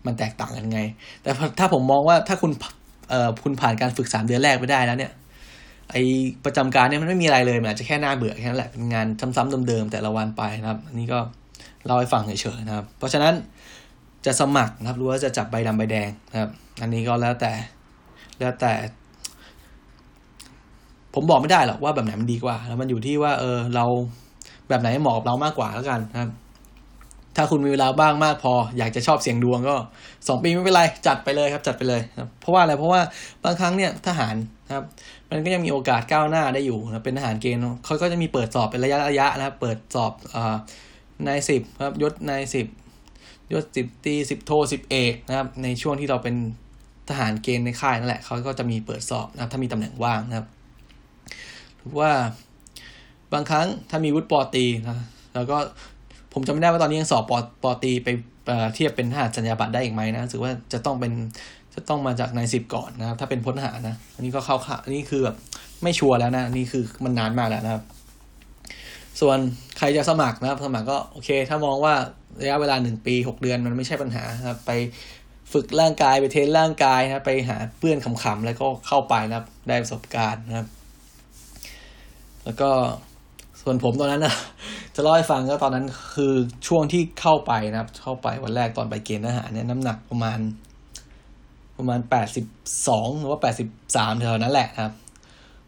[0.05, 0.81] มันแตกต่างกันไง
[1.21, 2.51] แต่ถ้าผมมองว่าถ้าคุณ
[3.09, 5.11] เอ่อคุณผ่านการฝึกสามเดือนแรกไปได้แล้วเนี่ย
[5.91, 5.95] ไอ
[6.45, 11.19] ประจำการเนี่ยมันไม่มีอะไรเลยมันอาจจะแค่หน้าเบื่อแค่นั้นแหละเป็นงานซ้ำๆเดิมๆแต่ละวันไปนะครับอันนี้ก็
[11.85, 13.33] เล่าให้ฟังเฉยๆนะครับ เพราะฉะนั้น
[14.25, 16.49] จะสมัครนะครับหรือว่าจะจับใบดำใบแดงนะครับ
[16.81, 17.51] อันนี้ก็แล้วแต่
[18.39, 18.71] แล้วแต่
[21.13, 23.85] ผมบอกไม่ได้หรอกว่าแบบไหนมันดีกว่า แล้วมันอยู่ที่ว่า เออเรา
[24.69, 26.29] แบบไหนเหมาะกับเรามากกว่าแล้วกันนะครับ
[27.35, 29.75] ถ้าคุณมีเวลาบ้างมากพอ อยากจะชอบเสียงดวงก็
[30.27, 33.01] สองปีไม่เป็นไร จัดไปเลยครับจัดไปเลยครับเพราะว่าอะไรเพราะว่า
[33.43, 34.35] บางครั้งเนี่ยทหาร
[34.67, 34.85] นะครับ
[35.29, 40.55] มันก็ยังมีโอกาสก้าวหน้าได้อยู่นะเป็นทหารเกณฑ์เขาก็จะมีเปิดสอบเป็นระยะระยะนะครับเปิดสอบอ่า
[41.27, 42.67] นายสิบครับยศนายสิบ
[43.53, 46.35] ยศสิบตีสิบโทสิบเอกนะครับในช่วงที่เราเป็น
[47.09, 50.47] ทหารเกณฑ์ในค่ายนั่นแหละเขาก็จะมีเปิดสอบนะครับถ้ามีตำแหน่งว่างนะครับ
[51.77, 52.11] หรือว่า
[53.33, 54.97] บางครั้งถ้ามีวุฒิปอตีนะ
[55.35, 55.57] แล้วก็
[56.33, 58.09] ผมจำไม่ได้ว่าตอนนี้ยังสอบปอปอตีไป
[58.75, 61.11] เทียบเป็นทหารสัญญาบัตรได้อีกไหมนะรู้สึกว่าจะต้องเป็น
[61.75, 65.35] จะต้องมาจากนายสิบก่อนนะครับ ถ้าเป็นพลทหารนะ อันนี้ก็เข้าข่าอันนี้คือแบบ
[65.83, 67.83] ไม่ชัวร์แล้วนะนี่คือมันนานมากแล้วนะครับ
[69.21, 69.37] ส่วน
[69.77, 71.93] ใครจะสมัครนะครับ สมัครก็โอเค ถ้ามองว่า
[72.41, 74.71] ระยะเวลาหนึ่งปีหกเดือนมันไม่ใช่ปัญหาครับ ไป
[75.53, 80.67] ฝึกร่างกายไปเทรนร่างกายนะไปหาเพื่อนขำๆแล้วก็เข้าไปนะครับ ได้ประสบการณ์นะครับ
[82.45, 82.69] แล้วก็
[83.61, 84.35] ส่วนผมตอนนั้นนะ
[84.95, 85.85] จะเล่าให้ฟังก็ตอนนั้น
[86.15, 86.33] คือ
[86.67, 90.39] ช่วงที่เข้าไปนะครับ เข้าไปวันแรกตอนไปเกณฑ์ทหารเนี่ยน้ำหนักประมาณ
[91.77, 92.45] ประมาณแปดสิบ
[92.87, 94.93] สองหรือว่าแปดสิบสามแถวนั้นแหละนะครับ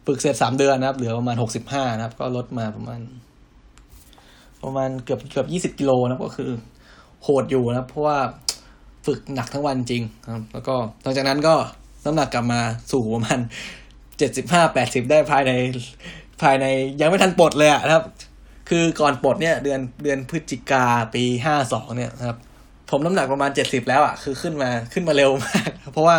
[0.06, 3.00] ฝึกเสร็จสามเดือนนะครับ เหลือประมาณหกสิบห้านะครับ ก็ลดมาประมาณ
[4.62, 6.50] ประมาณเกือบเกือบยี่สิบกิโลนะก็คือ
[7.22, 8.18] โหดอยู่นะเพราะว่า
[9.06, 11.54] ฝึกหนักทั้งวันจริงครับ แล้วก็หลังจากนั้นก็
[12.04, 12.60] น้ำหนักกลับมา
[12.92, 13.38] สู่ประมาณ
[14.18, 15.52] เจ็ดสิบห้าแปดสิบได้ภายใน
[16.42, 16.66] ภายใน
[17.00, 18.04] ยังไม่ทันปลดเลยอะนะครับ
[18.68, 22.38] คือก่อนปลดเนี่ยเดือนเดือนพฤศจิกาปีห้าสองเนี่ยนะครับ
[22.90, 26.16] ผมน้ำหนักประมาณเจ็ดสิบแล้วอะคือขึ้นมาขึ้นมาเร็วมาก เพราะว่า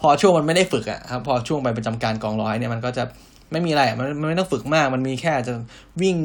[0.00, 3.04] พอช่วงมันไม่ได้ฝึกอะครับพอช่วงไปประจำการกองร้อยเนี่ยมันก็จะ
[3.52, 5.54] ไม่มีอะไรมันมันไม่ต้องฝึกมาก มันมีแค่จะ
[6.02, 6.16] วิ่ง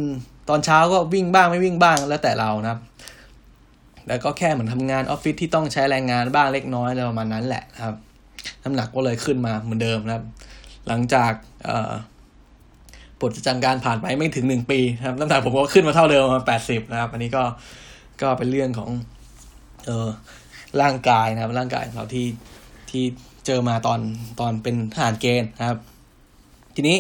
[0.49, 2.79] ตอนเช้าก็วิ่งบ้างไม่วิ่งบ้างแล้วแต่เรานะครับ
[4.07, 7.95] แล้วก็แค่เหมือนทำงานออฟฟิศที่ต้องใช้แรงงานบ้างเล็กน้อยอะไรประมาณนั้นแหละครับ
[8.63, 10.25] น้ำหนักก็เลยขึ้นมาเหมือนเดิมนะครับ
[10.87, 11.31] หลังจาก
[11.65, 11.91] เอ่อ
[13.19, 17.43] ปลดจังการผ่านไปไม่ถึงหนึ่งปีครับน้ำหนักผมก็ขึ้นมาเท่าเดิมมาแปดสิบนะครับ อันนี้ก็
[18.21, 18.89] ก็เป็นเรื่องของ
[19.85, 20.07] เออ
[20.81, 22.27] ร่างกายนะครับ ร่างกายของเราที่
[22.89, 23.03] ที่
[23.45, 23.99] เจอมาตอน
[24.39, 25.79] ตอนเป็นทหารเกณฑ์นะครับ
[26.75, 26.97] ทีนี้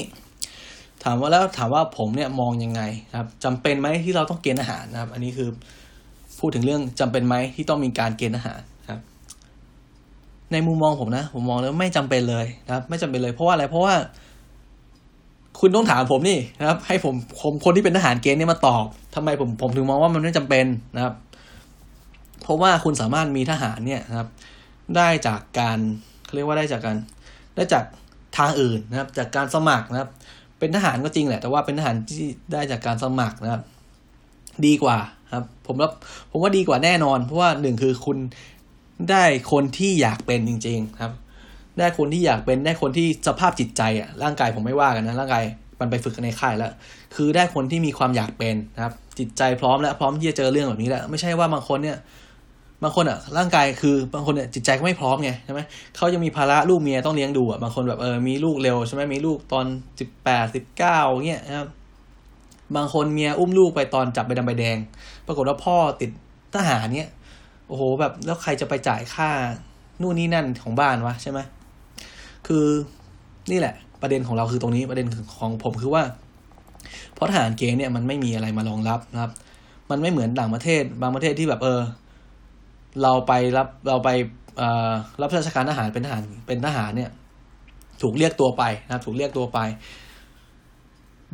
[1.03, 2.81] ถามว่าแล้วถามว่าผมเนี่ยมองยังไง
[3.17, 5.49] ครับจำเป็นไหมที่เราต้องเกณฑ์อาหารนะครับ อันนี้คือ
[6.39, 9.01] พูดถึงเรื่องจำเป็นไหมที่ต้องมีการเกณฑ์อาหารครับ
[10.51, 13.95] ในมุมมองผมนะ ผมมองแล้วไม่จำเป็นเลยนะครับ ไม่จำเป็นเลยเพราะว่าอะไรเพราะว่า
[15.59, 18.85] คุณต้องถามผมนี่นะครับ ให้ผมผมคนที่เป็นทหารเกณฑ์เนี่ยมาตอบ
[19.15, 21.13] ทำไมผมผมถึงมองว่ามันไม่จำเป็นนะครับ
[22.41, 24.27] เพราะว่าคุณสามารถมีทหารเนี่ยนะครับ
[24.95, 25.77] ได้จากการ
[26.25, 26.97] เขาเรียกว่าได้จากการ
[27.55, 27.85] ได้จาก
[28.37, 30.09] ทางอื่นนะครับ จากการสมัครนะครับ
[30.59, 33.61] เป็นทหารก็จริงแหละ แต่ว่าเป็นทหารที่ได้จากการสมัครนะครับ
[34.65, 34.97] ดีกว่า
[35.33, 35.91] ครับ ผมรับ
[36.31, 38.17] ผมว่าดีกว่าแน่นอน เพราะว่าหนึ่งคือคุณ
[39.09, 41.13] ได้คนที่อยากเป็นจริง ๆ ครับ
[41.79, 45.43] ได้คนที่อยากเป็นได้คนที่สภาพจิตใจอะร่างกายผมไม่ว่ากันนะร่างกาย
[45.79, 46.71] มันไปฝึกกันในค่ายแล้ว
[47.15, 51.97] คือได้คนที่มีความอยากเป็นนะครับ จิตใจพร้อมแล้วพร้อมที่จะเจอเรื่องแบบนี้แล้ว ไม่ใช่ว่าบางคนเนี่ย
[52.83, 55.61] บางคนอะ ร่างกายคือบางคนเนี่ยจิตใจก็ไม่พร้อมไงใช่ไหม
[55.95, 59.65] เขายังมีภาระลูกเมียต้องเลี้ยงดูอะบางคนแบบเออมีลูกเร็วใช่ไหมมีลูกตอน
[59.99, 61.67] สิบแปดสิบเก้าเงี้ยนะครับ
[62.75, 64.77] บางคนเมียอุ้มลูกไปตอนจับใบดำใบแดง
[65.27, 66.11] ปรากฏว่าพ่อติด
[66.55, 67.09] ทหารเนี่ย
[67.67, 69.29] โอ้โหแบบแล้วใครจะไปจ่ายค่า
[70.01, 71.39] นู่นนี่นั่นของบ้านวะใช่ไหม
[72.47, 72.65] คือ
[73.51, 75.07] นี่แหละ ประเด็นของเราคือตรงนี้ประเด็น
[75.37, 76.03] ของผมคือว่า
[77.13, 79.31] เพราะทหารเกณฑ์เนี่ยมันไม่มีอะไรมารองรับนะครับ
[79.89, 81.79] มันไม่เหมือนต่างประเทศ บางประเทศที่แบบเออ
[83.03, 84.09] เราไปรับเราไป
[85.21, 87.09] รับราชการทหารเป็นทหารเป็นทหารเนี่ย
[88.01, 89.59] ถูกเรียกตัวไปนะครับ ถูกเรียกตัวไป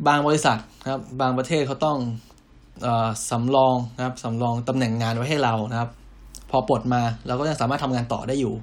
[0.06, 1.98] บางบริษัทนะครับ บางประเทศเขาต้อง
[2.86, 2.88] อ
[3.30, 5.90] สำรองนะครับสำรองตำแหน่งงานไว้ให้เรานะครับ
[6.50, 8.54] พอปลดมาเราก็ยังสามารถทำงานต่อได้อยู่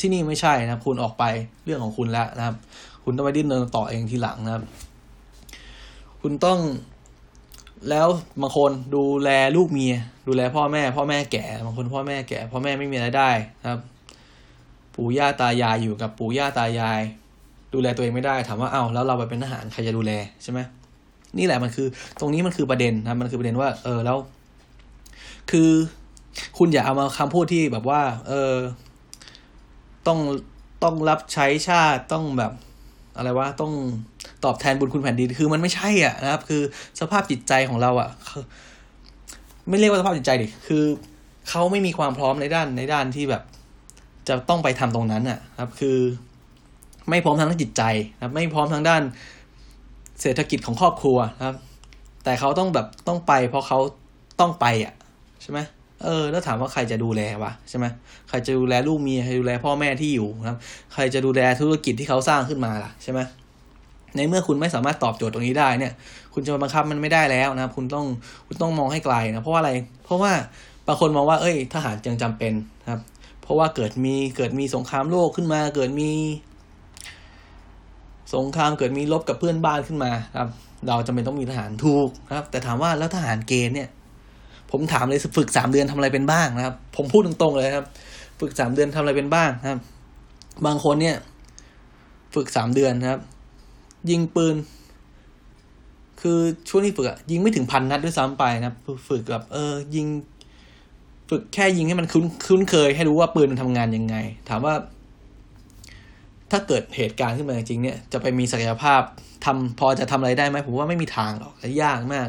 [0.00, 1.24] ที่นี่ไม่ใช่นะคุณออกไป
[1.64, 2.56] เรื่องของคุณแล้วนะครับ
[3.04, 4.62] คุณต้องไปดิ้นเดินต่อเองทีหลังนะครับ
[6.20, 6.58] คุณต้อง
[7.90, 8.08] แล้ว
[8.40, 9.94] บางคนดูแลลูกเมีย
[10.28, 13.30] ดูแลพ่อแม่ พ่อแม่แก่บางคนพ่อแม่แก่ พ่อแม่ไม่มีรายได้
[13.62, 13.80] นะครับ
[14.94, 17.00] ปู่ย่าตายายอยู่กับปู่ย่าตายาย
[17.74, 20.60] ดูแลตัวเองไม่ได้ถามว่าเอ้าแล้วเราไปเป็นทหารใครจะดูแลใช่ไหม
[21.38, 21.86] นี่แหละมันคือ
[22.20, 24.18] ตรงนี้มันคือประเด็นนะมันคือประเด็นว่า เออแล้ว
[25.50, 25.70] คือ
[26.58, 28.52] คุณอย่าเอามาคำพูดที่แบบว่า เออ
[30.06, 30.18] ต้อง
[30.82, 32.52] ต้องรับใช้ชาติต้องแบบ
[33.16, 33.72] อะไรวะต้อง
[34.44, 36.62] ตอบแทนบุญคุณแผ่นดินคือมันไม่ใช่อะนะครับ คือ
[37.00, 38.08] สภาพจิตใจของเราอะ
[39.68, 40.84] ไม่เรียกว่าสภาพจิตใจดิคือ
[41.48, 43.42] เขาไม่มีความพร้อมในด้านในด้านที่แบบ
[44.28, 45.98] จะต้องไปทำตรงนั้นอะ ครับ คือ
[47.10, 47.82] ไม่พร้อมทางด้านจิตใจ
[48.22, 49.02] ครับ ไม่พร้อมทางด้าน
[50.20, 51.56] เศรษฐกิจของครอบครัวครับ
[52.24, 53.78] แต่เขาต้องแบบต้องไป เพราะเขา
[54.40, 54.94] ต้องไปอะ
[55.42, 55.58] ใช่ไหม
[56.04, 57.86] เออ แล้วถามว่าใครจะดูแลวะใช่ไหม
[58.28, 60.58] ใครจะดูแลลูกเมียใครดูแลพ่อแม่ที่อยู่ครับ
[60.94, 63.20] ใครจะดูแลธุรกิจที่เขาสร้างขึ้นมาล่ะใช่ไหม
[64.16, 65.92] ในเมื่อคุณไม่สามารถตอบโจทย์ตรงนี้ได้เนี่ย
[66.34, 68.06] คุณจะมาบังคับมันไม่ได้แล้วนะครับ คุณต้อง
[68.46, 69.72] คุณต้องมองให้ไกลนะเพราะว่าอะไร
[70.04, 70.32] เพราะว่า
[70.86, 72.52] บางคนมองว่า เอ้ย ทหารยังจำเป็น
[72.90, 73.00] ครับ
[73.42, 76.10] เพราะว่าเกิดมีเกิดมีสงครามโลกขึ้นมา เกิดมี
[78.34, 80.48] สงครามเกิดมีลบกับเพื่อนบ้านขึ้นมาครับ
[80.86, 83.88] เราจำเป็นต้องมีทหารถูกครับ แต่ถามว่าแล้วทหารเกณฑ์เนี่ย
[84.72, 87.86] ผมถามเลยฝึกสามเดือนทำอะไรเป็นบ้างนะครับ ผมพูดตรงๆเลยครับ
[88.40, 89.80] ฝึกสามเดือนทำอะไรเป็นบ้างครับ
[90.66, 91.16] บางคนเนี่ย
[92.34, 93.20] ฝึกสามเดือนนะครับ
[94.10, 94.56] ยิงปืน
[96.20, 98.76] คือช่วงที่ฝึกอะยิงไม่ถึงพันนัดด้วยซ้ำไปนะครับ
[99.08, 100.06] ฝึกแบบเออ ยิง
[101.30, 104.16] ฝึกแค่ยิงให้มันคุ้นคุ้นเคย ให้รู้ว่าปืนมันทำงานยังไง
[104.48, 104.74] ถามว่า
[106.50, 109.02] ถ้าเกิดเหตุการณ์ขึ้นมาจริงเนี่ย จะไปมีศักยภาพ
[109.44, 112.28] ทำพอจะทำอะไรได้ไหมผมว่าไม่มีทางหรอกและยากมาก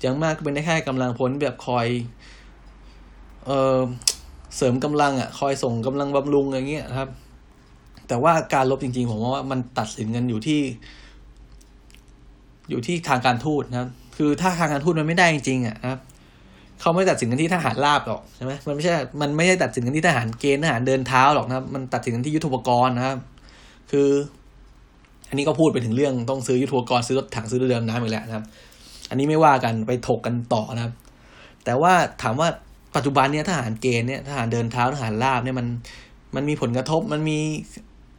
[0.00, 1.86] อย่างมากก็เป็นได้แค่กำลังพลแบบคอย
[3.46, 3.80] เออ
[4.56, 7.08] เสริมกำลังอะ คอยส่งกำลังบำรุงอย่างเงี้ยครับ
[8.08, 10.60] แต่ว่าการลบจริงๆ ผมว่ามันตัดสินกันอยู่ที่
[12.70, 16.00] อยู่ที่ทางการทูตนะครับ คือถ้าทางการทูตมันไม่ได้จริงๆอะครับ
[16.80, 23.18] เขาไม่ตัดสินกันที่ทหารราบหรอกใช่ไหมมันไม่ใช่ มันไม่ใช่ตัดสินกันที่ทหารเกณฑ์ทหารเดินเท้าหรอกนะครับ มันตัดสินกันที่ยุทธปกรณ์นะครับ
[23.90, 24.08] คือ
[25.28, 28.44] อันนี้ก็พูดไปถึงเรื่องต้องซื้อยุทธปกรณ์ซื้อรถถังซื้อเรือดำน้ำอีกแล้วนะครับ
[29.08, 30.94] อันนี้ไม่ว่ากันไปถกกันต่อนะครับ
[31.64, 31.92] แต่ว่า
[32.22, 32.48] ถามว่า
[32.96, 35.66] ปัจจุบันเนี่ยทหารเกณฑ์เนี่ยทหารเดินเท้าทหารราบเนี่ยมัน
[36.34, 37.38] มันมีผลกระทบมันมี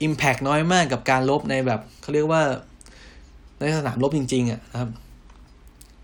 [0.03, 2.41] อิมแพกน้อยมากกับการลบในแบบเขาเรียกว่า
[3.59, 4.89] ในสนามรบจริงๆอะนะครับ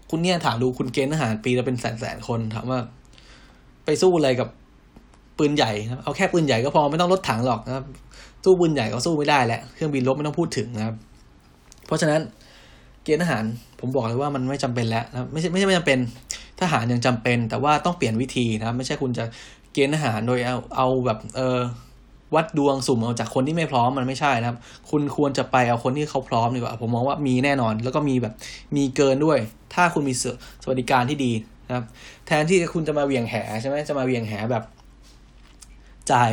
[0.09, 2.79] คุณเนี่ยถามดูคุณเกณฑ์ทหารปีละเป็นแสนแสนคนถามว่า
[3.86, 4.49] ไปสู้อะไรกับ
[5.38, 7.86] ปืนใหญ่นะเอาแค่ปืนใหญ่ก็พอไม่ต้องรถถังหรอกนะครับ
[8.43, 10.95] สู้ปืนใหญ่ก็สู้ไม่ได้แหละเครื่องบินรบไม่ต้องพูดถึงนะครับ
[11.88, 12.21] เพราะฉะนั้น
[13.06, 13.43] เกณฑ์ทหาร
[13.80, 15.99] ผมบอกเลยว่ามันไม่จำเป็นแล้วนะไม่ใช่ไม่ใช่ไม่จำเป็น
[16.62, 19.26] ทหารยังจำเป็น แต่ว่าต้องเปลี่ยนวิธีนะไม่ใช่คุณจะ
[19.74, 21.60] เกณฑ์ทหารโดยเอาเอาแบบเออ
[22.36, 24.58] วัดดวงสุ่มเอาจากคนที่ไม่พร้อมมันไม่ใช่นะครับ
[24.89, 28.34] คุณควรจะไปเอาคนที่เขาพร้อมดีกว่าผมมองว่ามีแน่นอน แล้วก็มีแบบ
[28.76, 29.38] มีเกินด้วย
[29.74, 30.14] ถ้าคุณมี
[30.64, 31.32] สวัสดิการที่ดี
[31.68, 31.86] นะครับ
[32.28, 34.64] แทนที่คุณจะมาเวียงแหใช่ไหมจะมาเวียงแหแบบ
[36.12, 36.32] จ่าย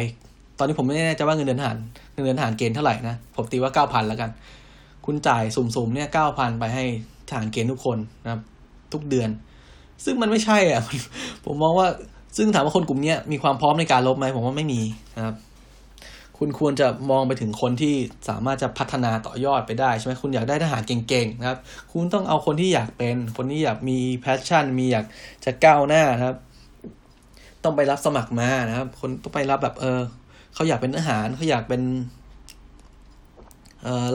[0.59, 1.77] ตอนนี้ผมไม่แน่ใจว่าเงินเดือนทหาร
[2.13, 4.31] เงินเดือนทหารเกณฑ์เท่าไหร่นะผมตีว่าเก้าพันแล้วกัน
[5.07, 6.85] คุณจ่ายสุ่มๆเนี่ยเก้าพันไปให้
[7.29, 8.41] ทหารเกณฑ์ทุกคนนะครับ
[8.93, 9.31] ทุกเดือน
[10.05, 10.83] ซึ่งมันไม่ใช่อะ
[11.45, 11.89] ผมมองว่า
[12.37, 14.81] ซึ่งถามว่าคนกลุ่มนี้มีความพร้อมในการลบไหมผมว่าไม่มี
[15.17, 15.37] นะครับ
[16.39, 17.95] คุณควรจะมองไปถึงคนที่
[18.29, 21.59] สามารถจะพัฒนาต่อยอดไปได้ใช่ไหมคุณอยากได้ทหารเก่งๆนะครับ
[21.93, 25.07] คุณต้องเอาคนที่อยากเป็น คนที่อยากมี passion มีอยาก
[25.45, 26.37] จะก้าวหน้านะครับ
[27.65, 30.01] ต้องไปรับสมัครมานะครับ คนต้องไปรับแบบเออ
[30.55, 31.83] เขาอยากเป็นทหารเขาอยากเป็น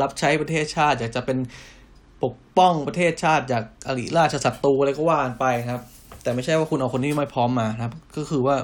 [0.01, 1.37] รับใช้ประเทศชาติ อยากจะเป็น
[2.23, 5.83] ปกป้องประเทศชาติจากอริราชศัตรูอะไรก็ว่ากันไปนะครับ
[6.23, 8.55] แต่ไม่ใช่ว่าคุณเอาคนที่ไม่พร้อมมานะครับ ก็คือว่า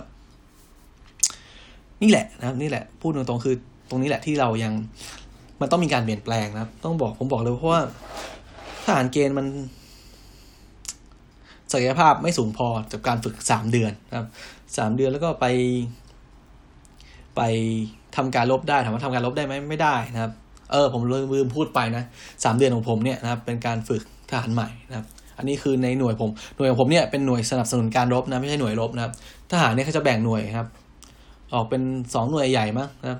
[2.02, 3.56] นี่แหละนะครับ นี่แหละพูดตรงๆคือ
[3.90, 4.74] ตรงนี้แหละที่เรายัง
[5.62, 7.82] มันต้องมีการเปลี่ยนแปลงนะครับ ต้องบอกผมบอกเลยเพราะว่า
[8.86, 9.46] ทหารเกณฑ์มัน
[11.72, 14.28] ศักยภาพไม่สูงพอจากการฝึกสามเดือนนะครับ
[14.78, 15.46] สามเดือนแล้วก็ไป
[17.36, 17.42] ไป
[18.16, 20.32] ทำการลบได้ถามว่าทำการลบได้ไหมไม่ได้นะครับ
[20.72, 21.02] เออผม
[21.34, 22.04] ลืมพูดไปนะ
[22.44, 25.06] สามเดือนของผมเนี่ยนะครับเป็นการฝึกทหารใหม่นะครับ
[25.38, 29.14] อันนี้คือในหน่วยผมหน่วยของผมเนี่ยเป็นหน่วยสนับสนุนการรบนะไม่ใช่หน่วยรบนะครับ
[29.52, 30.68] ทหารเนี่ยเขาจะแบ่งหน่วยครับ
[31.54, 31.82] ออกเป็น
[32.14, 33.20] สองหน่วยใหญ่มั้งนะครับ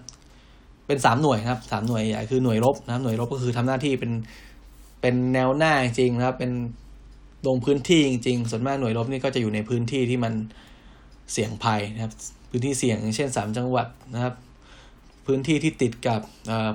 [0.88, 4.12] เป็นสามหน่วยนะครับสามหน่วยใหญ่คือหน่วยรบนะครับหน่วยรบก็คือทำหน้าที่เป็น
[5.02, 6.52] เป็นแนวหน้าจริงนะครับ เป็น
[7.48, 10.34] ลงพื้นที่จริงๆส่วนมากหน่วยรบนี่ก็จะอยู่ในพื้นที่ที่มัน
[11.32, 12.14] เสี่ยงภัยนะครับ
[12.50, 14.34] พื้นที่เสี่ยงอย่างเช่นสามจังหวัดนะครับ
[15.26, 16.22] พื้นที่ที่ติดกับ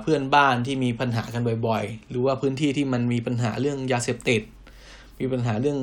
[0.01, 4.41] เพื่อนบ้านที่มีปัญหากันบ่อยๆ หรือว่าพื้นที่ที่มันมีปัญหาเรื่องยาเสพติด
[5.19, 5.77] มีปัญหาเรื่อง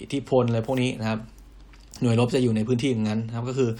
[0.00, 1.20] อิทธิพลอะไรพวกนี้นะครับ
[2.02, 3.70] หน่วยรบจะอยู่ในพื้นที่อย่างนั้นนะครับ ก็คือ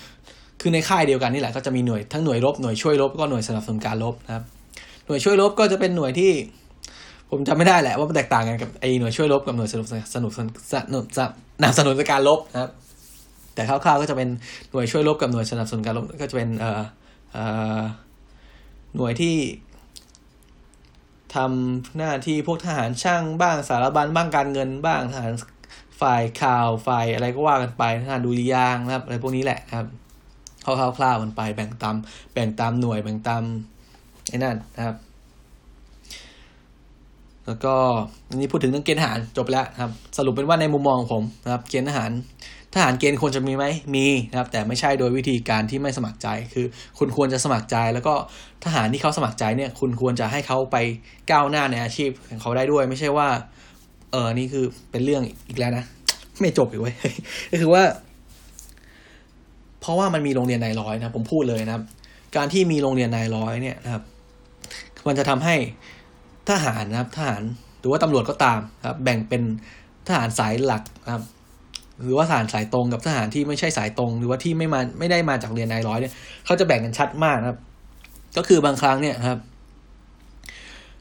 [0.60, 4.44] คือในค่ายเดียวกันนี่แหละก็จะมีหน่วยทั้งหน่วยรบหน่วยช่วยรบก็หน่วยสนับสนุนการรบนะครับ
[5.06, 6.32] หน่วยช่วยรบก็จะเป็นหน่วยที่
[7.30, 10.32] ผมจำไม่ได้แหละว่ามันแตกต่างกันกับไอ้หน่วยช่วยรบกับหน่วยสนับสนุนสนุน
[10.72, 11.18] สนุนส
[11.64, 12.70] นับสนุนการรบนะครับ
[13.54, 14.28] แต่คร่าวๆก็จะเป็น
[14.70, 16.82] หน่วยช่วยรบกับหน่วยสนับสนุนการรบก็จะเป็นเอ่อ
[17.32, 17.44] เอ่
[17.78, 17.80] อ
[18.94, 19.36] หน่วยที่
[21.34, 25.32] ทำหน้าที่พวกทหารช่างบ้างสารบัญบ้างการเงินบ้างทหาร
[26.00, 29.88] ฝ่ายข่าวฝ่ายอะไรก็ว่ากันไปทหารดูริยางนะครับอะไรพวกนี้แหละครับ
[30.64, 30.66] ค
[31.02, 31.96] ร่าวๆมันไปแบ่งตาม
[32.32, 33.42] แบ่งตามหน่วยแบ่งตาม
[34.28, 34.96] ไอ้นั่นนะครับ
[37.46, 37.74] แล้วก็
[38.28, 42.10] อันนี้พูดถึงเรื่องเกณฑ์ทหารจบแล้วครับ สรุปเป็นว่าในมุมมองของผมนะครับ เกณฑ์ทหาร
[42.74, 43.64] ทหารเกณฑ์ควรจะมีไหม
[43.94, 46.66] มีนะครับ แต่ไม่ใช่โดยวิธีการที่ไม่สมัครใจ คือ
[46.98, 48.14] คุณควรจะสมัครใจ แล้วก็
[48.64, 50.76] ทหารที่เขาสมัครใจเนี่ยคุณควรจะให้เขาไป
[51.30, 53.28] ก้าวหน้าในอาชีพของเขาได้ด้วย ไม่ใช่ว่า
[54.12, 55.84] เออนี่คือเป็นเรื่องอีกแล้วนะ
[56.40, 56.94] ไม่จบอีกเว้ย
[57.50, 57.82] ก็คือว่า
[59.80, 61.84] เพราะว่ามันมีโรงเรียนนายร้อยนะผมพูดเลยนะครับ
[62.36, 64.02] การที่มีโรงเรียนนายร้อยเนี่ยนะครับ
[65.08, 65.54] มันจะทำให้
[66.50, 67.42] ทหารนะครับ ทหาร
[67.80, 69.42] หรือว่าตำรวจก็ตามครับ แบ่งเป็น
[70.06, 71.22] ทหารสายหลักนะครับ
[72.02, 76.12] หรือว่าทหารสายตรงกับทหารที่ไม่ใช่สายตรง หรือว่าที่ไม่มาไม่ได้มาจากเรียนนายร้อยเนี่ย
[76.44, 77.58] เขาจะแบ่งกันชัดมากนะครับ
[78.36, 79.40] ก็คือบางครั้งเนี่ยครับ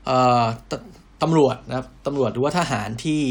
[0.06, 0.44] เอ่อ
[1.22, 3.24] ตำรวจนะครับตำรวจหรือว่าทหารที่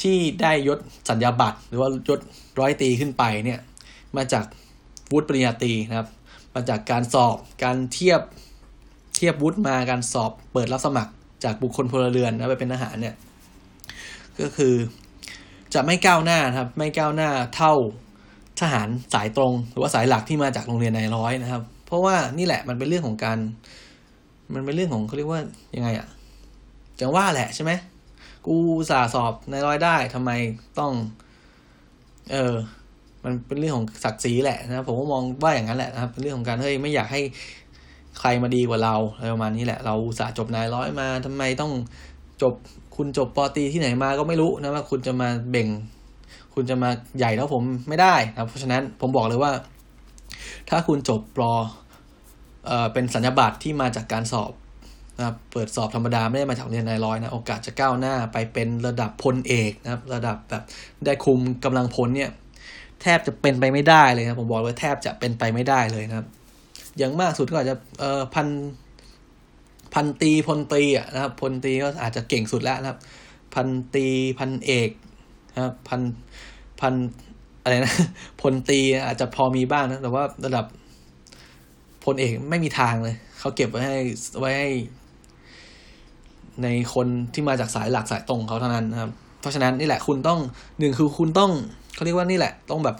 [0.00, 2.20] ที่ได้ยศสัญญาบัตร หรือว่ายศ
[2.60, 3.60] ร้อยตีขึ้นไปเนี่ย
[4.16, 4.44] มาจาก
[5.12, 6.08] วุฒิปริญญาตรีนะครับ
[6.54, 8.20] มาจากการสอบการเทียบ
[9.14, 11.12] เทียบวุฒิมาการสอบเปิดรับสมัคร
[11.44, 13.14] จากบุคคลพลเรือนนะไปเป็นทหารเนี่ย
[14.40, 14.74] ก็คือ
[15.74, 17.72] จะไม่ก้าวหน้าครับ ไม่ก้าวหน้าเท่า
[18.60, 23.38] ทหารสายตรง หรือว่าสายหลักที่มาจากโรงเรียนนายร้อยนะครับ เพราะว่านี่แหละมันเป็นเรื่องของการ
[24.54, 25.40] มันเป็นเรื่องของเขาเรียกว่า
[25.76, 26.08] ยังไงอะ
[27.00, 27.72] จังว่าแหละใช่ไหม
[28.46, 28.56] กู
[28.90, 30.30] สาสอบนายร้อยได้ทำไม
[30.78, 30.92] ต้อง
[32.32, 32.54] เออ
[33.24, 37.20] มันเป็นเรื่องของศักดิ์ศรีแหละนะผมก็มองว่าอย่างนั้นแหละนะครับ เป็นเรื่องของการเฮ้ยไม่อยากให้
[38.20, 41.72] ใครมาดีกว่าเราอะไรประมาณนี้แหละ เราสาจบนายร้อยมาทำไมต้อง
[42.42, 42.54] จบ
[42.98, 45.68] คุณจบปอตีที่ไหนมาก็ไม่รู้นะว่าคุณจะมาเบ่ง
[46.54, 49.52] คุณจะมาใหญ่แล้วผมไม่ได้นะเพราะฉะนั้นผมบอกเลยว่า
[50.68, 51.52] ถ้าคุณจบปอ
[52.66, 54.52] เอ่อเป็นสัญญาบัตรที่มาจากการสอบ
[55.16, 60.62] นะครับเปิดสอบธรรมดาไม่ได้มาจากเรียนนายร้อยนะ โอกาสจะก้าวหน้าไปเป็นระดับพลเอกนะครับ ระดับแบบ
[61.04, 62.30] ได้คุมกำลังพลเนี่ย
[63.02, 66.26] แทบจะเป็นไปไม่ได้เลยนะผมบอกเลยแทบจะเป็นไปไม่ได้เลยนะครับ
[66.98, 68.46] อย่างมากสุดก็อาจจะเอ่อพัน
[69.94, 72.98] พันตีพลตีอะนะครับพลตีก็อาจจะเก่งสุดแล้วนะครับ
[73.54, 74.06] พันตี
[74.38, 74.90] พันเอก
[75.54, 76.00] นะครับพัน
[76.80, 76.94] พัน
[77.62, 77.94] อะไรนะ
[78.40, 80.66] พลตีอาจจะพอมีบ้างนะแต่ว่าระดับ
[82.04, 83.96] พลเอกไม่มีทางเลยเขาเก็บไว้ให้
[84.38, 84.68] ไว้ให้
[86.62, 89.10] ในคนที่มาจากสายหลักสายตรงเขาเท่านั้นนะครับ
[89.40, 90.40] เพราะฉะนั้นนี่แหละคุณต้อง
[90.78, 91.52] หนึ่งคือคุณต้อง
[91.94, 92.96] เขาเรียกว่านี่แหละ ต้องแบบ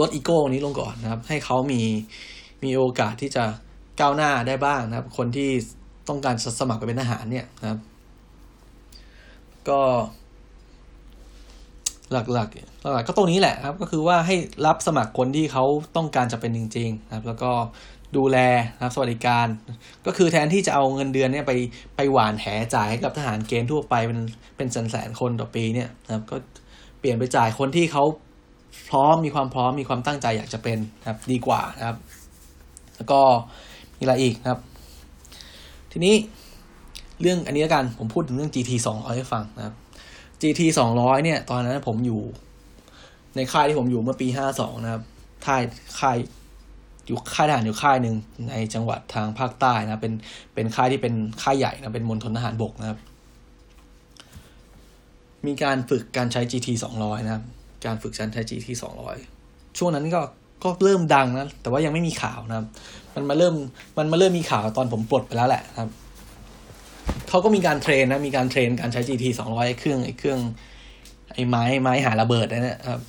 [0.00, 1.80] ลดอีโก้นี้ลงก่อนนะครับ ให้เขามี
[2.64, 3.44] มีโอกาสที่จะ
[4.00, 5.50] ก้าวหน้าได้บ้างนะครับ คนที่
[6.08, 7.78] ต้องการสมัครไปเป็นทหารเนี่ยนะครับ
[9.68, 9.80] ก็
[12.12, 14.36] หลักๆหลักๆก็ตรงนี้แหละครับ ก็คือว่าให้
[14.66, 15.64] รับสมัครคนที่เขา
[15.96, 17.52] ต้องการจะเป็นจริง ๆ นะครับ แล้วก็
[18.16, 18.38] ดูแล
[18.76, 19.46] นะครับสวัสดิการ
[20.06, 21.52] ก็คือแทนที่จะเอาเงินเดือนเนี่ยไป
[21.96, 24.20] ไปหวานแหจ่ายให้กับทหารเกณฑ์ทั่วไปเป็น
[24.56, 26.36] เป็นแสนแสนคนต่อปีเนี่ยนะครับ ก็
[27.00, 28.04] เปลี่ยนไปจ่ายคนที่เขา
[28.88, 31.96] พร้อมมีความพร้อมมีความตั้งใจอยากจะเป็นนะครับ ดีกว่านะครับ
[32.96, 33.20] แล้วก็
[34.00, 34.60] มีอะไรอีกนะครับ
[35.92, 36.14] ทีนี้
[37.20, 39.74] เรื่องอันนี้แล้วกัน ผมพูดถึงเรื่อง GT 200ให้ฟังนะครับ
[40.40, 40.60] GT
[40.94, 42.20] 200 เนี่ย ตอนนั้นผมอยู่
[43.36, 45.02] ในค่ายที่ผมอยู่เมื่อปี 52 นะครับ
[45.46, 45.62] ค่าย
[46.00, 46.16] ค่าย
[47.06, 48.16] อยู่ค่ายทหารอยู่ค่ายหนึ่ง
[48.48, 50.12] ในจังหวัดทางภาคใต้นะเป็น
[50.54, 52.98] เป็นค่ายที่เป็นค่ายใหญ่นะเป็นมณฑลทหารบกนะครับ
[55.46, 57.44] มีการฝึกการใช้ GT 200 นะครับ
[57.86, 58.68] การฝึกการใช้ GT
[59.22, 60.20] 200 ช่วงนั้นก็
[60.64, 62.66] ก็เริ่มดังนะ แต่ว่ายังไม่มีข่าวนะครับ
[63.14, 63.54] มันมาเริ่ม
[63.98, 65.88] มันมาเริ่มมีข่าวตอนผมปลดไปแล้วแหละครับ
[67.28, 70.40] เขาก็มีการเทรนนะ มีการเทรนการใช้ GT 200ไอ้เครื่องไอ้เครื่อง
[71.32, 73.00] ไอ้ไม้ไม้หาระเบิดนะครับ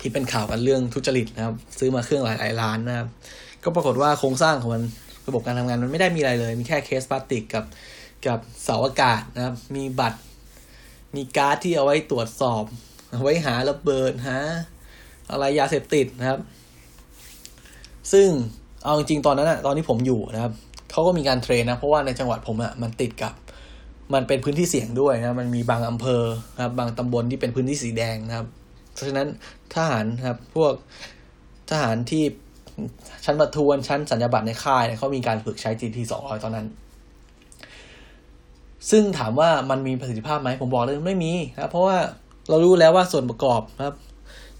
[0.00, 3.08] ที่เป็นข่าวกันเรื่องทุจริตนะครับ ซื้อมาเครื่องหลายหลายล้านนะครับ
[3.64, 4.82] ก็ปรากฏว่าโครงสร้างของมัน
[5.28, 7.64] ระบบการทำงานมันไม่ได้มีอะไรเลย มีแค่เคสพลาสติกกับ
[8.26, 10.20] กับเสาอากาศนะครับ มีบัตร
[11.16, 12.64] มีการ์ดที่เอาไว้ตรวจสอบ
[13.12, 14.38] เอาไว้หาระเบิดหา
[15.30, 16.40] อะไรยาเสพติดนะครับ
[18.12, 18.28] ซึ่ง
[18.84, 20.52] เอาจริงตอนนั้นอะตอนที่ผมอยู่นะครับ
[20.90, 23.34] เขาก็มีการเทรนนะ เพราะว่าในจังหวัดผมอะมันติดกับ
[24.14, 26.22] มันเป็นพื้นที่เสี่ยงด้วยนะมันมีบางอำเภอ
[26.56, 28.46] นะครับ บางตำบลที่เป็นพื้นที่สีแดงนะครับ
[28.92, 29.28] เพราะฉะนั้น
[29.74, 30.72] ทหารครับ พวก
[31.70, 32.24] ทหารที่
[33.24, 36.66] ชั้นประทวนชั้นสัญญาบัตรในค่ายเขามีการฝึกใช้ GT สองร้อยตอนนั้น
[38.90, 41.96] ซึ่งถามว่ามันมีประสิทธิภาพไหมผมบอกเลยไม่มีนะเพราะว่า
[42.48, 43.96] เรารู้แล้วว่าส่วนประกอบนะครับ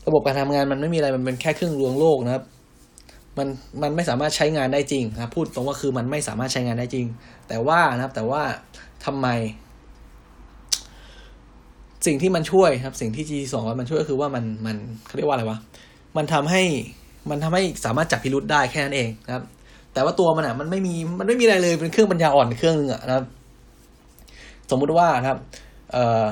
[0.06, 2.44] ระบบการทำงานมันไม่มีอะไรมันเป็นแค่เครื่องลวงโลกนะครับ
[3.38, 3.48] มัน
[3.82, 7.06] มันไม่สามารถใช้งานได้จริงนะพูดตรงว่าคือมันไม่สามารถใช้งานได้จริง
[7.48, 8.42] แต่ว่านะครับ แต่ว่า
[9.04, 9.28] ทำไม
[12.06, 14.76] สิ่งที่มันช่วยครับ สิ่งที่ G สองมันช่วยก็คือว่ามันมัน
[15.06, 15.58] เขาเรียกว่าอะไรวะ
[16.16, 16.62] มันทำให้
[17.30, 19.44] มันทำให้สามารถจับพิรุษได้แค่นั้นเองนะครับ
[19.92, 23.26] แต่ว่าตัวมันอะ มันไม่มีมันไม่มีอะไรเลยเป็นเครื่องปัญญาอ่อนเครื่องนึงอะนะครับ
[24.70, 25.38] สมมุติว่านะครับ
[25.92, 26.24] เอ่อ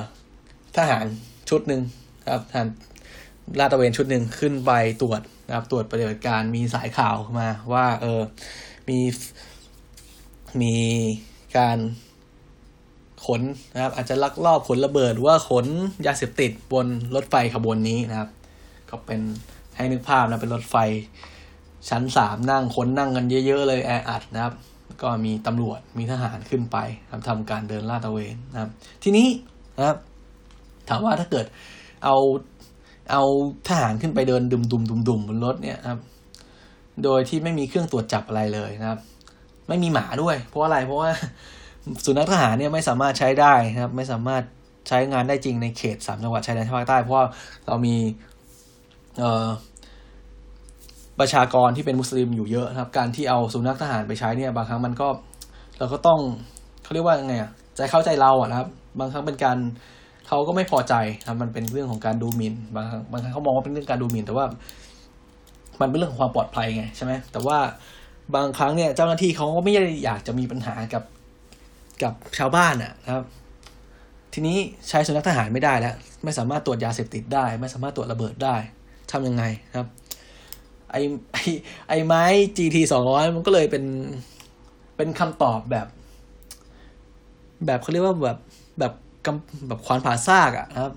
[0.75, 1.05] ทหาร
[1.49, 1.81] ชุดหนึ่ง
[2.31, 2.67] ครับทหาร
[3.59, 4.71] ลาดตระเวนชุดหนึ่งขึ้นไป
[5.01, 8.21] ตรวจนะครับตรวจปฏิบัติการมีสายข่าวมาว่าเออ
[8.89, 8.99] มี
[10.61, 10.75] มี
[11.57, 11.77] การ
[13.25, 13.41] ขน
[13.73, 15.65] นะครับ อาจจะลักลอบขนระเบิดหรือว่าขน
[16.05, 18.29] ยาเสพติดบนรถไฟขบวนนี้นะครับ
[18.89, 19.21] ก็เป็น
[19.75, 20.75] ให้นึกภาพนะเป็นรถไฟ
[21.89, 24.53] ชั้นสามนั่งคนนั่งกันเยอะ ๆ เลยแออัดนะครับ
[25.01, 26.77] ก็มีตำรวจมีทหารขึ้นไป
[27.09, 28.71] ทำทำการเดินลาดตระเวนนะครับ
[29.03, 29.27] ทีนี้
[29.77, 29.97] นะครับ
[30.89, 31.45] ถามว่าถ้าเกิด
[32.03, 32.15] เอา
[33.11, 33.23] เอา
[33.67, 35.99] ทหารขึ้นไปเดินดุมดุมดุมดุมบนรถเนี่ยครับ
[37.03, 38.99] โดยที่ไม่มีเครื่องตรวจจับอะไรเลยนะครับ
[39.67, 41.09] ไม่มีหมาด้วย เพราะอะไร เพราะว่า
[42.05, 44.43] สุนัขทหารเนี่ยไม่สามารถใช้ได้นะครับ ไม่สามารถ
[44.87, 47.17] ใช้งานได้จริงในเขตสามจังหวัดชายแดนภาคใต้ เพราะ
[47.67, 47.95] เรามี
[49.19, 49.47] เอ่อ
[51.19, 55.07] ประชากรที่เป็นมุสลิมอยู่เยอะนะครับ การที่เอาสุนัขทหารไปใช้เนี่ย บางครั้งมันก็
[55.79, 56.19] เราก็ต้อง
[56.83, 58.67] เขาเรียกว่าไงอะใจเข้าใจเราอะนะครับ
[58.99, 59.57] บางครั้งเป็นการ
[60.27, 60.93] เขาก็ไม่พอใจ
[61.27, 64.45] ครับมันเป็นเรื่องของการดูหมิน่นบางบางครั้งเขามองว่าเป็นเรื่องการดูหมิ่น แต่ว่า
[65.81, 67.57] มันเป็นเรื่องของความปลอดภัยไงใช่ไหมแต่ว่า
[68.35, 71.03] บางครั้งเนี่ยเจ้าหน้าที่เขาก็ไม่ได้อยากจะมีปัญหากับ
[72.03, 73.25] กับชาวบ้านอะนะครับ
[74.33, 74.57] ทีนี้
[74.89, 78.55] ใช้สุนัขทหารไม่ได้แล้ว ไม่สามารถตรวจยาเสพติดได้ ไม่สามารถตรวจระเบิดได้
[79.11, 79.43] ทำยังไง
[79.77, 79.87] ครับ
[80.91, 80.95] ไอ
[81.33, 81.37] ไอ
[81.89, 82.23] ไอไม้
[82.57, 83.83] GT สองร้อยมันก็เลยเป็น
[84.97, 85.87] เป็นคำตอบแบบ
[87.65, 88.39] แบบเขาเรียกว่าแบบ
[88.79, 88.93] แบบ
[89.67, 90.93] แบบควานผ่าซากอะนะครับ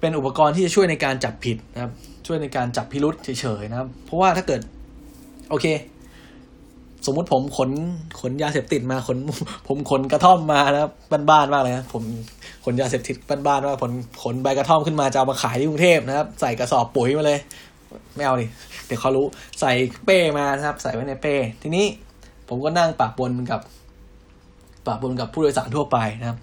[0.00, 1.92] เป็นอุปกรณ์ที่จะช่วยในการจับผิดนะครับ
[2.26, 4.60] ช่วยในการจับพิรุษเฉยๆนะครับ เพราะว่าถ้าเกิด
[5.50, 5.66] โอเค
[7.06, 7.70] สมมุติผมขน
[8.20, 9.18] ขนยาเสพติดมาขน
[9.68, 10.92] ผมขนกระท่อมมานะครับ
[11.30, 12.02] บ้านๆมากเลยนะผม
[12.64, 13.16] ขนยาเสพติด
[13.46, 13.92] บ้านๆว่าผล
[14.22, 17.38] ขนใบกระท่อมขึ้นมาจะเอามาขายที่กรุงเทพนะครับ ใส่กระสอบปุ๋ยมาเลย
[18.16, 18.46] ไม่เอาดิ
[18.86, 19.26] เดี๋ยวเขารู้
[19.60, 19.72] ใส่
[20.04, 21.86] เป้มานะครับ ใส่ไว้ในเป้ ทีนี้
[22.48, 23.60] ผมก็นั่งปากบนกับ
[24.86, 26.38] ปากบนกับผู้โดยสารทั่วไปนะครับ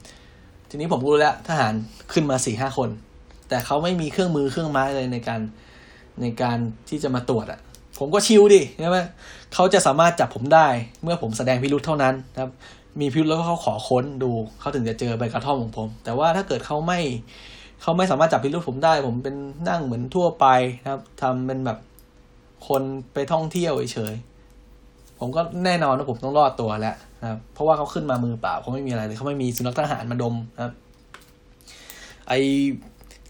[0.70, 1.74] ทีนี้ผมรู้แล้วทหาร
[2.14, 2.90] ขึ้นมาสี่ห้าคน
[3.50, 5.42] แต่เขาไม่มีเครื่องมือเครื่องไม้เลยในการ
[6.22, 6.58] ในการ
[6.90, 7.60] ที่จะมาตรวจอะ่ะ
[8.00, 8.98] ผมก็ชิวดิใช่ไหม
[9.54, 10.68] เขาจะสามารถจับผมได้
[11.04, 12.52] เมื่อผมแสดงพิรุธเท่านั้นนะครับ
[13.00, 17.00] มีพิรุธแล้วเขาขอค้นดูเขาถึงจะเจอใบกระท่อมของผม แต่ว่าถ้าเกิดเขาไม่
[17.82, 19.36] เขาไม่สามารถจับพิรุธผมได้ ผมเป็น
[19.70, 20.46] นั่งเหมือนทั่วไป
[20.82, 21.78] นะครับทำเป็นแบบ
[22.68, 22.82] คน
[23.14, 24.14] ไปท่องเที่ยวเฉย
[25.20, 30.74] ผมก็แน่นอนว่าผมต้องรอดตัวแล้วนะครับ เพราะว่าเขาขึ้นมามือเปล่าเขาไม่มีอะไรเลยเขาไม่มีสุนัขทหารมาดมนะครับ
[32.28, 32.34] ไอ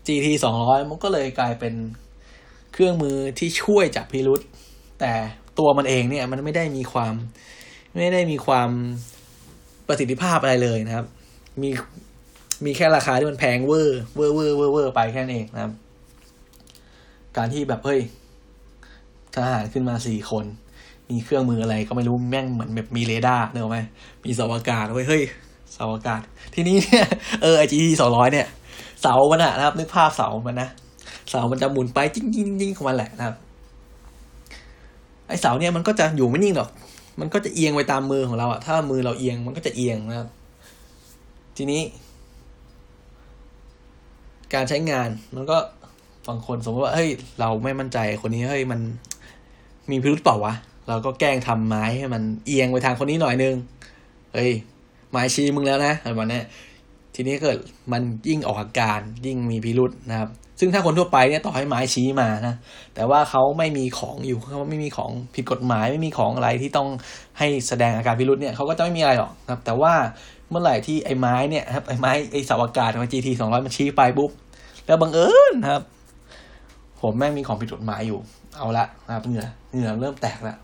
[0.06, 1.74] GT สองร้อยมันก็เลยกลายเป็น
[2.74, 4.41] เครื่องมือที่ช่วยจับพิรุธ
[4.99, 5.11] แต่
[5.60, 7.14] ตัวมันเองเนี่ย มันไม่ได้มีความ
[7.91, 8.70] ไม่ได้มีความ
[9.88, 11.06] ประสิทธิภาพอะไรเลยนะครับ
[11.61, 11.70] มี
[12.66, 15.74] มีแค่ราคาที่มันแพงเวอร์เวอร์เวอร์เวอร์เวอร์ไปแค่นั้นเองนะครับ
[17.38, 18.02] การที่แบบเฮ้ย
[19.36, 20.45] ทหารขึ้นมาสี่คน
[21.11, 23.80] มีเครื่องมืออะไรก็ไม่รู้แม่งเหมือนแบบมีเรดาร์เนอะไหม
[24.26, 25.23] มีเสาอากาศเว้ยเฮ้ย
[25.73, 26.22] เสาอากาศ
[26.53, 27.06] ทีนี้เนี่ย
[27.41, 28.48] เออไอจีทีสองร้อยเนี่ย
[29.02, 30.69] เสามันอะนะครับ นึกภาพเสามันนะ
[31.30, 33.36] เสามันจะหมุนไปจิ้งจิ้งจิ้งของมันแหละนะครับ
[35.27, 36.69] ไอเสาเนี่ยมันก็จะอยู่ไม่นิ่งหรอก
[37.19, 40.30] มันก็จะเอียงไปตามมือของเราอะถ้ามือเราเอียงมันก็จะเอียงนะครับ
[41.57, 41.81] ทีนี้
[44.53, 45.57] การใช้งานมันก็
[46.27, 47.10] บางคนสมมติว่าเฮ้ย
[47.40, 48.80] เราไม่มั่นใจคนนี้เฮ้ยมัน
[49.90, 50.53] มีพิรุธเปล่าวะ
[50.90, 53.56] เราก็แกล้งทำไม้ให้มันเอียงไปทางคนนี้หน่อยนึง
[54.34, 54.52] เฮ้ย
[55.11, 56.41] ไม้ชี้มึงแล้วนะอะไรแบบนี้
[57.16, 57.57] ทีนี้เกิด
[57.91, 60.30] มันยิ่งออกอาการยิ่งมีพิรุธนะครับ
[60.60, 62.56] ซึ่งถ้าคนทั่วไปเนี่ยต่อให้ไม้ชี้มานะ
[62.95, 66.88] แต่ว่าเขาไม่มีของอยู่เขาไม่มีของผิดกฎหมายไม่มีของอะไรที่ต้อง
[67.40, 69.94] ให้แสดงอาการพิรุธเนี่ยเขาก็จะไม่มีอะไรหรอกครับ แต่ว่า
[70.49, 74.32] เมื่อไหร่ที่ไอ้ไม้เนี่ยครับไอ้ไม้ไอ้เสาอากาศของ GT สองร้อยมันชี้ไปปุ๊บ
[74.86, 75.82] แล้วบังเอิญครับ
[77.02, 78.20] ผมแม่งมีของผิดกฎหมายอยู่
[78.57, 80.57] เอาละนะครับเหงื่อเหงื่อเริ่มแตกแล้ว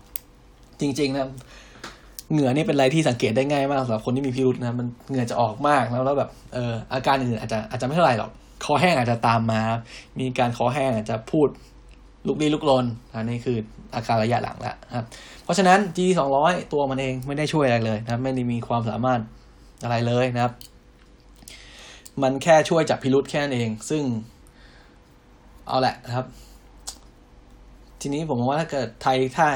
[0.80, 1.28] จริง ๆ นะ
[2.32, 8.30] เหงื่อนี่เป็นอะไรที่สังเกตได้ง่ายมากสำหรับคนที่มีพิรุษนะมันเหงื่อจะออกมากแล้วแล้วแบบเอออาการอื่นอาจจะอาจจะไม่เท่าไหร่หรอก
[8.64, 9.60] คอแห้งอาจจะตามมา
[10.18, 11.48] มีการคอแห้งอาจจะพูด
[12.26, 12.84] ลุกลี้ลุกลน
[13.14, 13.56] อันนี้คือ
[13.94, 15.06] อาการระยะหลังแล้วครับ
[15.44, 19.20] เพราะฉะนั้น G สองร้อยตัวมันเองไม่ได้ช่วยอะไรเลยนะไม่ได้มีความสามารถ
[19.82, 20.52] อะไรเลยนะครับ
[22.22, 24.02] มันแค่ช่วยจับพิรุษแค่นั้นเอง ซึ่ง
[25.68, 26.26] เอาแหละนะครับ
[28.00, 29.46] ทีนี้ผมว่าถ้าเกิดไทยถ้า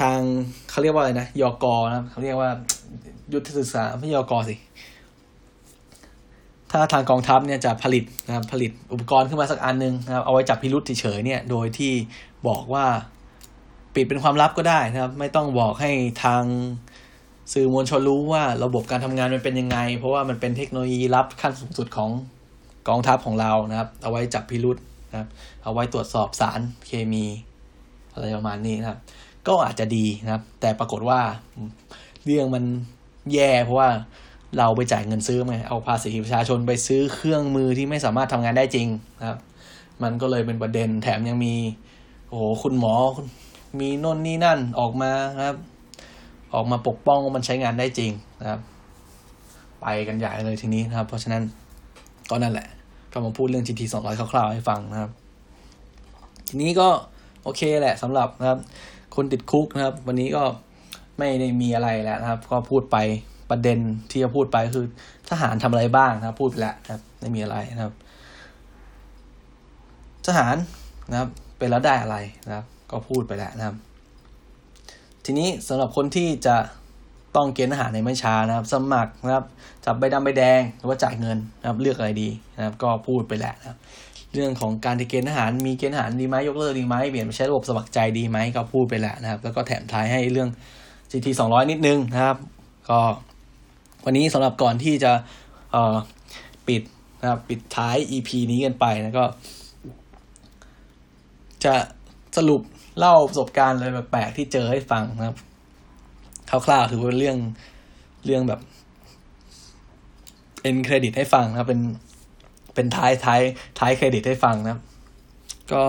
[0.00, 0.18] ทาง
[0.70, 2.50] เขาเรียกว่าอะไรนะยอกอนะเขาเรียกว่า
[3.32, 4.54] ยุทธศึกษาไม่ยอกอสิ
[6.70, 11.92] ถ้าทางกองทัพเนี่ยจะผลิตนะครับผลิตอุปกรณ์ขึ้นมาสักอันนึงนะครับเอาไว้จับพิรุษเฉยๆเนี่ยโดยที่
[12.48, 12.86] บอกว่า
[13.94, 15.90] ปิดเป็นความลับก็ได้นะครับ ไม่ต้องบอกให้
[16.24, 16.42] ทาง
[17.52, 22.10] สื่อมวลชนรู้ว่าระบบการทำงานมันเป็นยังไง เพราะว่ามันเป็นเทคโนโลยีลับขั้นสูงสุดของ
[22.88, 24.76] กองทัพของเรานะครับ เอาไว้จับพิรุษ
[25.10, 25.28] นะครับ
[25.64, 27.24] เอาไว้ตรวจสอบสารเคมี
[28.12, 28.98] อะไรประมาณนี้นะครับ
[29.48, 31.20] ก็อาจจะดีนะครับ แต่ปรากฏว่า
[32.24, 32.64] เรื่องมัน
[33.32, 33.88] แย่เพราะว่า
[34.58, 38.88] เราไปจ่ายเงินซื้อไงเอาภาษีประชาชนไปซื้อเครื่องมือที่ไม่สามารถทำงานได้จริง
[39.20, 39.38] นะครับ
[40.02, 41.54] มันก็เลยเป็นประเด็นแถมยังมี
[42.28, 42.94] โอ้โหคุณหมอ
[43.80, 45.12] มีน่นนี่นั่นออกมา
[45.46, 45.56] ครับ
[46.54, 48.60] ออกมาปกป้องว่ามันใช้งานได้จริงนะครับ
[49.80, 51.42] ไปกันใหญ่เลยทีนี้นะครับ เพราะฉะนั้น
[52.30, 52.68] ก็นั่นแหละ
[53.12, 55.10] ก็มาพูดเรื่อง GT 200คร่าวๆให้ฟังนะครับ
[56.48, 56.88] ทีนี้ก็
[57.42, 58.58] โอเคแหละสำหรับนะครับ
[59.18, 60.44] คนติดคุกนะครับ วันนี้ก็
[61.18, 62.96] ไม่ได้มีอะไรแล้วนะครับ ก็พูดไป
[63.50, 63.78] ประเด็น
[64.10, 64.86] ที่จะพูดไปคือ
[65.30, 67.94] ทหารทำอะไรบ้างนะครับ พูดไปแล้วครับไม่มีอะไรนะครับ
[70.26, 70.56] ทหาร
[71.10, 71.28] นะครับ
[71.58, 72.16] เป็นแล้วได้อะไร
[72.46, 73.76] นะครับ ก็พูดไปแล้วนะครับ
[75.24, 76.56] ทีนี้สำหรับคนที่จะ
[77.36, 79.44] ต้องเกณฑ์ทหารในไม่ช้านะครับ สมัครนะครับ
[79.84, 83.78] จับใบดำใบแดงหรือว่าจ่ายเงินนะครับ เลือกอะไรดีนะครับ ก็พูดไปแล้วนะครับ
[84.34, 90.48] เรื่องของการที่เกณฑ์ทหารมีเกณฑ์ทหารดีไหมยกเลิกดีไหมเปลี่ยนไปใช้ระบบสมัครใจดีไหมก็พูดไปแล้วนะครับ แล้วก็แถมท้ายให้เรื่อง
[91.10, 92.36] GT 200 นิดนึงนะครับ
[92.88, 92.98] ก็
[94.04, 95.12] วันนี้สำหรับก่อนที่จะ
[95.72, 95.96] เอ่อ
[96.68, 96.82] ปิด
[97.20, 99.24] นะครับปิดท้าย EP นี้กันไปนะก็
[101.64, 101.74] จะ
[102.36, 102.62] สรุป
[102.98, 105.36] เล่าประสบการณ์อะไรแปลกๆที่เจอให้ฟังนะครับ
[106.66, 107.36] คร่าวๆถือว่าเป็นเรื่อง
[108.26, 108.60] เรื่องแบบ
[110.62, 111.80] เอ็นเครดิตให้ฟังนะครับเป็น
[112.78, 113.40] เป็นท้ายท้าย
[113.78, 114.80] ท้ายเครดิตให้ฟังนะครับ
[115.72, 115.84] ก็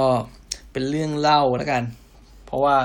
[0.71, 1.83] เป็นเรื่องเล่าแล้วกัน
[2.45, 2.75] เพราะว่า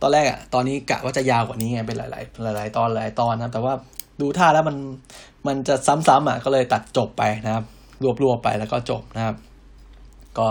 [0.00, 3.74] ตอนแรกอะตอนนี้กะว่าจะยาวกว่านี้ไงเป็นหลาย ๆ หลาย ๆ ตอนหลายตอนนะแต่ว่า
[4.20, 4.76] ดูท่าแล้วมัน
[5.46, 7.64] มันจะซ้ำๆอะก็เลยตัดจบไปนะครับ
[8.22, 9.36] รวบๆไปแล้วก็จบนะครับ
[10.38, 10.48] ก็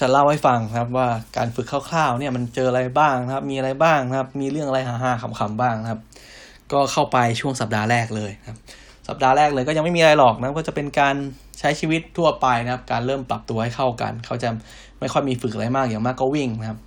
[0.00, 6.00] จะเล่าให้ฟังนะครับว่าการฝึกคร่าวๆเนี่ยมันเจออะไรบ้างนะครับ มีอะไรบ้างนะครับ มีเรื่องอะไรฮาๆขำๆบ้างนะครับ
[6.72, 8.58] ก็เข้าไปช่วงสัปดาห์แรกเลยนะครับ
[9.10, 11.14] สัปดาห์แรกเลยก็ยังไม่มีอะไรหรอกนะก็จะเป็นการ
[11.58, 14.48] ใช้ชีวิตทั่วไปนะครับ การเริ่มปรับตัวให้เข้ากัน เขาจะ
[15.00, 16.78] ไม่ค่อยมีฝึกอะไรมากอย่างมากก็วิ่งนะครับ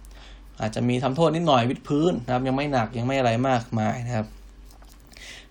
[0.61, 4.27] อาจจะมีทำโทษนิดหน่อยวิดพื้นนะครับ ยังไม่หนักยังไม่อะไรมากมายนะครับ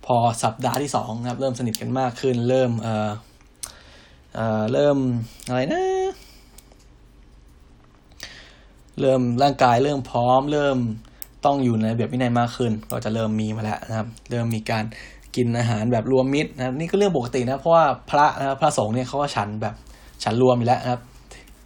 [0.06, 3.10] พอสัปดาห์ที่สองนะครับ เริ่มสนิทกันมากขึ้น เริ่มเอ่อ
[4.34, 4.96] เอ่อเริ่ม
[5.48, 5.84] อะไรนะ
[9.00, 10.78] เริ่มร่างกายเริ่มพร้อม เริ่ม
[11.44, 14.84] ต้องอยู่ในแบบวินัยมากขึ้น ก็จะเริ่มมีมาแล้วนะครับ เริ่มมีการ
[15.36, 19.74] กินอาหารแบบรวมมิตรนะครับนี่ก็เรื่องปกตินะเพราะว่าพระนะครับพระสงฆ์เนี่ยเขาก็ฉันแบบ
[20.24, 21.00] ฉันรวมอยู่แล้วนะครับ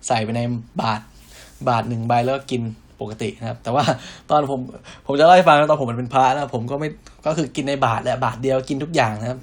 [0.06, 0.40] ใส่ไปใน
[0.80, 1.04] บาตร
[1.68, 2.62] บาตรหนึ่งใบแล้วก็กิน
[3.00, 3.84] ปกตินะครับ แต่ว่า
[4.30, 4.60] ตอนผม
[5.06, 6.88] ผมจะเล่าให้ฟังตอนผมมันเป็นพระนะผมก็ไม่
[7.26, 9.38] ก็คือกินในบาตรแหละบาตรเดียวกินทุกอย่างนะครับ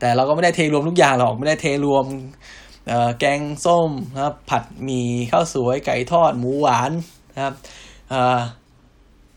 [0.00, 2.04] แต่เราก็ไม่ได้เทรวมทุกอย่างหรอกไม่ได้เทรวม
[3.18, 6.92] แกงส้มนะครับ ผัดหมี่ข้าวสวยไก่ทอดหมูหวาน
[7.34, 7.54] นะครับ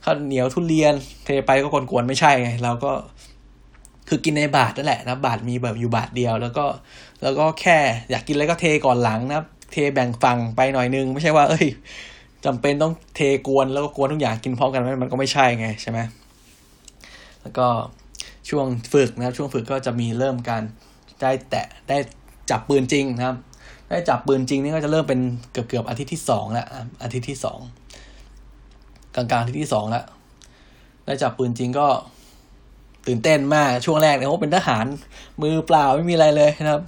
[0.04, 0.94] ข้าวเหนียวทุเรียน
[1.26, 2.92] เทไปก็กวนๆไม่ใช่ไงเราก็
[4.10, 6.66] คือกินในบาทนั่นแหละนะบาทมีแบบอยู่บาทเดียว แล้วก็
[7.24, 7.78] แล้วก็แค่
[8.10, 9.42] อยากกินอะไรก็เทก่อนหลังนะ
[9.72, 11.68] เทแบ่งฝั่งไปหน่อยนึง ไม่ใช่ว่า เอ้ย
[12.46, 16.00] จำเป็นต้องเทกวนแล้วก็กวนทุกอย่างกินพร้อมกันมันก็ไม่ใช่ไงใช่ไหม
[17.42, 17.68] แล้วก็
[18.50, 20.64] ช่วงฝึกนะครับ ช่วงฝึกก็จะมีเริ่มการ
[21.22, 21.98] ได้แตะได้
[22.50, 23.38] จับปืนจริงนะครับ
[23.90, 25.20] ได้จับปืนจริงนี่ก็จะเริ่มเป็น
[25.52, 26.68] เกือบเกือบอาทิตย์ที่สองแล้ว
[27.04, 27.60] อาทิตย์ที่สอง
[29.16, 30.06] กลางกลางอาทิตย์ที่สองแล้ว
[31.06, 31.88] ได้จับปืนจริงก็
[33.08, 34.86] ตื่นเต้นมากช่วงแรกเนี่ยโอ้เป็นทหาร
[35.42, 36.84] มือเปล่าไม่มีอะไรเลยนะครับ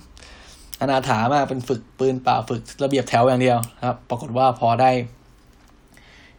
[0.80, 4.92] อนาถามากเป็นฝึกปืนเปล่าฝึกระเบียบแถวอย่างเดียวครับ ปรากฏว่าพอได้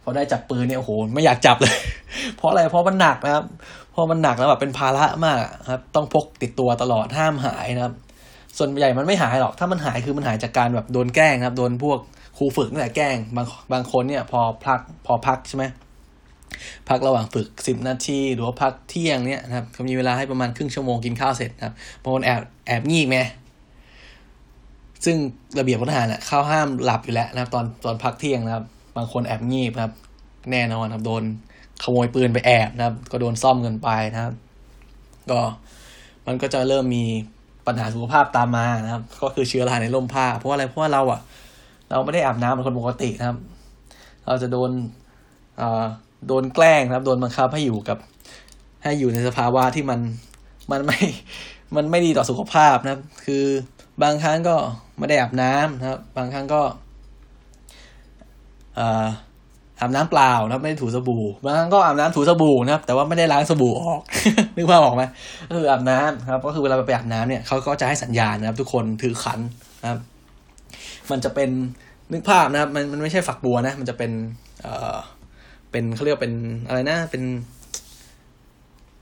[0.03, 1.75] พอได้จับปืนเนี่ยโอ้โหไม่อยากจับเลย
[2.37, 3.45] เพราะอะไรเพราะมันหนักนะครับ
[3.91, 5.37] เพราะมันหนักแล้วแบบเป็นภาระมาก
[5.71, 7.93] ครับ ต้องพกติดตัวตลอดห้ามหายนะครับ
[8.57, 11.99] ส่วนใหญ่มันไม่หายหรอกถ้ามันหายคือมันหายจากการแบบโดนแกล้งครับ โดนพวก
[12.37, 15.63] ครูฝึกนี่แหละแกล้งบางบางคนเนี่ย พอพักพอพักใช่ไหม
[16.89, 23.17] พักระหว่างฝึกสิบนาทีหรือว่าพักเที่ยงเนี่ยนะครับเขามีเวลาให้ประมาณครึ่งชั่วโมงกินข้าวเสร็จนะครับบางคนแอบแอบงีบไหม
[25.05, 25.17] ซึ่ง
[25.59, 28.65] ระเบียบพลทหารอะเข้าห้ามหลับอยู่แล้วนะครับ ตอนตอนพักเที่ยงนะครับ
[28.97, 29.93] บางคนแอบงีบนะครับ
[30.51, 31.23] แน่นอนครับโดน
[31.83, 34.33] ขโมยปืนไปแอบนะครับ ก็โดนซ่อมเงินไปนะครับ
[35.29, 35.39] ก็
[36.27, 37.03] มันก็จะเริ่มมี
[37.67, 41.19] ปัญหาสุขภาพตามมานะครับ ก็คือเชื้อราในร่มผ้า เพราะอะไรเพราะว่าเราอะ
[41.89, 43.37] เราไม่ได้อาบน้ำเป็นคนปกตินะครับ
[44.25, 44.71] เราจะโดน
[45.59, 45.85] อ่า
[46.27, 47.97] โดนแกล้งครับ โดนบังคับให้อยู่กับ
[48.83, 49.99] ให้อยู่ในสภาวะที่มัน
[50.71, 50.99] มันไม่
[51.75, 53.45] มันไม่ดีต่อสุขภาพนะครับ คือ
[54.03, 54.55] บางครั้งก็
[54.97, 56.61] ไม่ได้อาบน้ำนะครับ บางครั้งก็
[59.79, 64.01] อาบน้ำเปล่านะไม่ได้ถูสบู่บางครั้งก็อาบน้ำถูสบู่นะครับ แต่ว่าไม่ได้ล้างสบู่ออก
[64.55, 65.03] นึกภาพออกไหม
[65.49, 69.39] ก็คืออาบน้ำครับ ก็คือเวลาไปอาบน้ำเนี่ยเขาก็จะให้สัญญาณนะครับ ทุกคนถือขัน
[69.81, 69.99] นะครับ
[71.11, 71.49] มันจะเป็น
[72.11, 74.11] นึกภาพนะครับ มันมันไม่ใช่ฝักบัวนะ มันจะเป็น
[74.61, 74.95] เอ่อ
[75.73, 76.35] เป็นเขาเรียกเป็น
[76.67, 77.23] อะไรนะ เป็น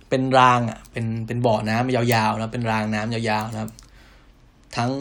[0.10, 3.72] เป็นรางอะ เป็นเป็นบ่อน้ำยาวๆนะเป็นรางน้ำยาวๆนะครับ
[4.78, 4.92] ทั้ง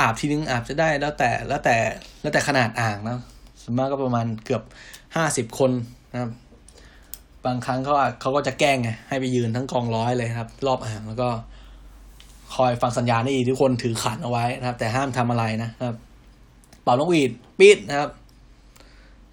[0.00, 1.76] อาบทีนึงอาบจะได้แล้วแต่แล้วแต่
[2.20, 3.18] แล้วแต่ขนาดอ่างนะ
[3.62, 4.62] ส่วนมากก็ประมาณเกือบ
[5.16, 5.70] ห้าสิบคน
[6.12, 6.30] นะครับ
[7.44, 11.28] บางครั้งเขาเขาก็จะแกล้งไงให้ไปยืนทั้งกองร้อยเลยครับ รอบอ่างแล้วก็
[12.54, 15.96] คอยฟังสัญญาณได้ดีทุกคนถือขันเอาไว้นะครับ แต่ห้ามทำอะไรนะครับ
[16.82, 18.10] เป่าลูกหวีดปิดนะครับ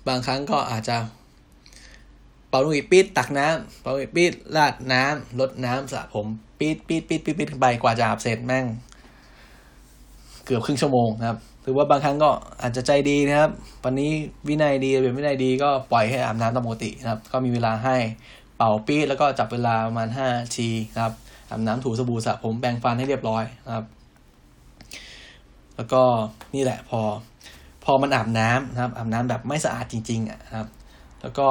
[0.07, 0.97] บางครั้งก็อาจจะ
[2.49, 6.27] เป่าลูกหวีดปิดตักน้ำเป่าลูกหวีดปิดราดน้ำลดน้ำสระผม
[6.59, 8.65] ปิดปิดปิดปิดปิดไปกว่าจะอาบเสร็จแม่ง
[10.45, 12.29] เกือบครึ่งชั่วโมงนะครับหรือว่าบางครั้งก็
[12.61, 13.51] อาจจะใจดีนะครับ
[13.83, 14.11] วันนี้
[14.47, 17.95] วินัยดีเป็นวินัยดีก็ปล่อยให้อาบน้ำตามปกตินะครับ ก็มีเวลาให้
[18.57, 20.27] เป่าปีดแล้วก็จับเวลาประมาณห้า
[20.57, 21.13] ทีนะครับ
[21.49, 23.85] อาบน้ำถูสบู่สระผมแปรงฟันให้เรียบร้อยนะครับ
[25.75, 26.01] แล้วก็
[26.55, 27.01] นี่แหละพอ
[27.83, 30.67] พอมันอาบน้ำนะครับอาบน้ำแบบไม่สะอาดจริงๆอะนะครับ
[31.21, 31.47] แล้วก็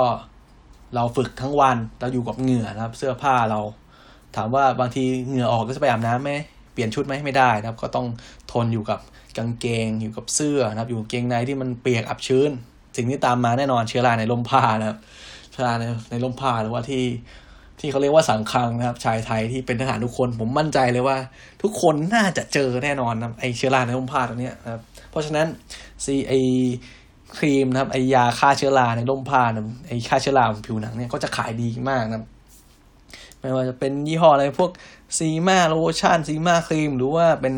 [0.95, 3.61] เราฝึกทั้งวันเราอยู่กับเหงื่อนะครับ เสื้อผ้าเรา
[4.37, 6.33] ถามว่าบางทีเหงื่อออกก็จะไปอาบน้ำไหม
[6.73, 8.07] เปลี่ยนชุดไหมไม่ได้นะครับ ก็ต้อง
[8.53, 9.01] ทนอยู่กับ
[9.39, 12.51] กางเกง อยู่กับเสื้อนะครับ อยู่กางเกงในที่มันเปียกอับชื้น
[12.97, 14.99] สิ่งที่ตามมาแน่นอนเชื้อราในร่มผ้านะครับ
[15.53, 17.05] เชื้อราในในร่มผ้าหรือว่าที่
[17.81, 21.17] ที่เขาเรียกว่าสังคังนะครับ ชายไทยที่เป็นทหารทุกคน ผมมั่นใจเลยว่า
[21.63, 25.47] ทุกคนน่าจะเจอแน่นอนนะไอเชื้อราในร่มผ้าตรงนี้นะครับ เพราะฉะนั้น
[26.05, 26.33] ซีไอ
[27.37, 32.25] ครีมนะครับไอยาฆ่าเชื้อราในร่มผ้านะไอฆ่าเชื้อราของผิวหนังเนี่ยก็จะขายดีมากนะครับ
[33.41, 34.71] ไม่ว่าจะเป็นยี่ห้ออะไรพวก
[35.19, 37.55] ซีมาโลชั่นซีมาครีม หรือว่าเป็น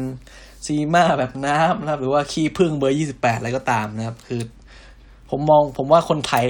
[0.67, 4.41] ซีมาแบบน้ำนะครับ หรือว่าขี้พึ่งเบอร์ยี่สิบแปดอะไรก็ตามนะครับ คือ
[5.31, 6.45] ผมมองผมว่าคนไทย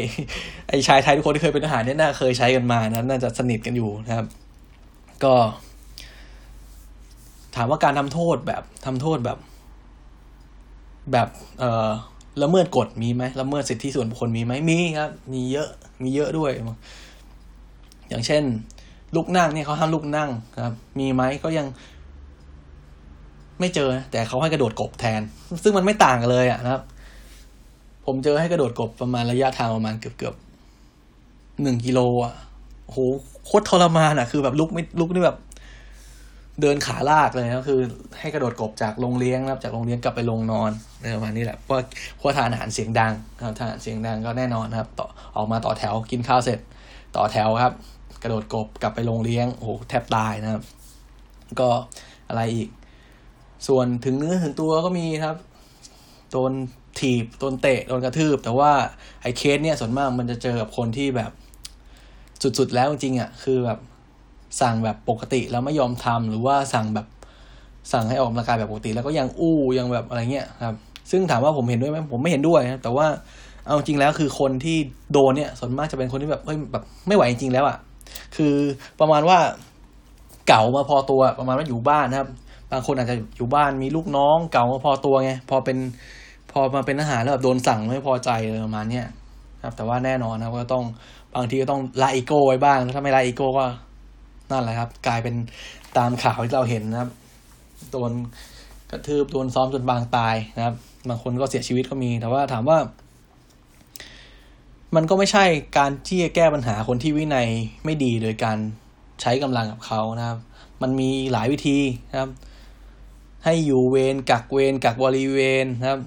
[0.68, 4.26] ไอชายไทยทุกคนที่เคยเป็นทหารเนี่ยน่าเคยใช้กันมานะน่าจะสนิทกันอยู่นะครับ
[5.24, 5.34] ก็
[7.56, 9.38] ถามว่าการทำโทษแบบทำโทษแบบ
[11.12, 11.28] แบบ
[11.58, 11.90] เอ่อ
[12.42, 15.68] ละเมิดกฎมีไหมละเมิดสิทธิส่วนบุคคลมีไหมมีครับ มีเยอะ
[16.02, 16.50] มีเยอะด้วย
[18.08, 18.42] อย่างเช่น
[19.16, 20.30] ลุกนั่งเนี่ยเขาห้ามลุกนั่ง
[20.64, 21.66] ครับ มีไหมก็ยัง
[23.60, 25.20] ไม่เจอ แต่เขาให้กระโดดกบแทน
[25.62, 26.82] ซึ่งมันไม่ต่างกันเลยอะนะครับ
[28.06, 30.34] ผมเจอให้กระโดดกบประมาณระยะทางประมาณเกือบเกือบ
[31.62, 32.34] หนึ่งกิโลอะ
[32.86, 32.96] โห
[33.46, 35.36] โคตรทรมานอะ คือแบบลุกไม่ลุกนี่แบบ
[36.60, 37.80] เดินขาลากเลยนะคือ
[38.20, 40.70] ให้กระโดดกบจากโรงเลี้ยงนะครับจากโรงเลี้ยงกลับไปโรงนอน
[41.02, 41.76] ในประมาณนี้แหละเพราะ
[42.18, 43.12] เพราะทานอาหารเสียงดัง
[43.44, 45.06] ครับทานอาหารเสียงดังก็แน่นอนนะครับ ต่อ
[45.36, 46.58] ออกมาต่อแถวกินข้าวเสร็จ
[47.16, 47.74] ต่อแถวครับ
[48.22, 50.62] กระโดดกบกลับไปโรงเลี้ยงโอ้โหแทบตายนะครับ
[51.60, 51.68] ก็
[52.28, 52.68] อะไรอีก
[53.66, 55.36] ส่วนถึงเนื้อถึงตัวก็มีครับ
[56.32, 56.52] โดน
[57.00, 58.72] ถีบโดนเตะโดนกระทืบ แต่ว่า
[59.22, 61.30] ไอ้เคสเนี่ยส่วนมากมันจะเจอกับคนที่แบบ
[62.58, 63.78] สุดๆแล้วจริงๆอะคือแบบ
[64.60, 67.06] สั่งแบบปกติแล้วไม่ยอมทำหรือว่าสั่งแบบ
[67.92, 70.76] สั่งให้ออกกำลังกายแบบปกติ แล้วก็ยังอู้ยังแบบอะไรเงี้ยครับ
[71.10, 73.06] ซึ่งถามว่าผมเห็นด้วยไหมผมไม่เห็นด้วยนะแต่ว่า
[73.64, 74.76] เอาจริงแล้วคือคนที่
[75.12, 77.76] โดนเนี่ยส่วนมากจะเป็นคนที่แบบเฮ้ยแบบไม่ไหวจริงแล้วอะ
[78.36, 78.54] คือ
[79.00, 79.38] ประมาณว่า
[80.48, 82.28] เก่ามาพอตัวประมาณว่าอยู่บ้านนะครับ
[82.72, 85.78] บางคนอาจจะอยู่บ้านมีลูกน้อง เก่ามาพอตัวไงพอเป็น
[86.52, 89.06] พอมาเป็นทหารแล้วแบบโดนสั่งไม่พอใจเลยประมาณเนี้ย
[89.64, 90.84] ครับ แต่ว่าแน่นอนนะก็ต้อง
[91.36, 93.64] บางทีก็ต้องละอีโก้ไว้บ้างถ้าไม่ละอีโก้ก็
[94.50, 95.34] นั่นแหละครับ กลายเป็น
[95.98, 97.10] ตามข่าวที่เราเห็นนะครับ
[97.90, 98.12] โดน
[98.90, 100.74] กระทืบโดนซ้อมจนบางตายนะครับ
[101.08, 102.78] บางคนก็เสียชีวิตก็มี แต่ว่าถามว่า
[104.94, 105.44] มันก็ไม่ใช่
[105.78, 107.48] การที่จะแก้ปัญหาคนที่วินัย
[107.84, 108.58] ไม่ดีโดยการ
[109.20, 110.38] ใช้กำลังกับเขานะครับ
[110.82, 111.78] มันมีหลายวิธี
[112.10, 112.30] นะครับ
[113.44, 116.00] ให้อยู่เวรกักเวรกักบริเวณนะครับ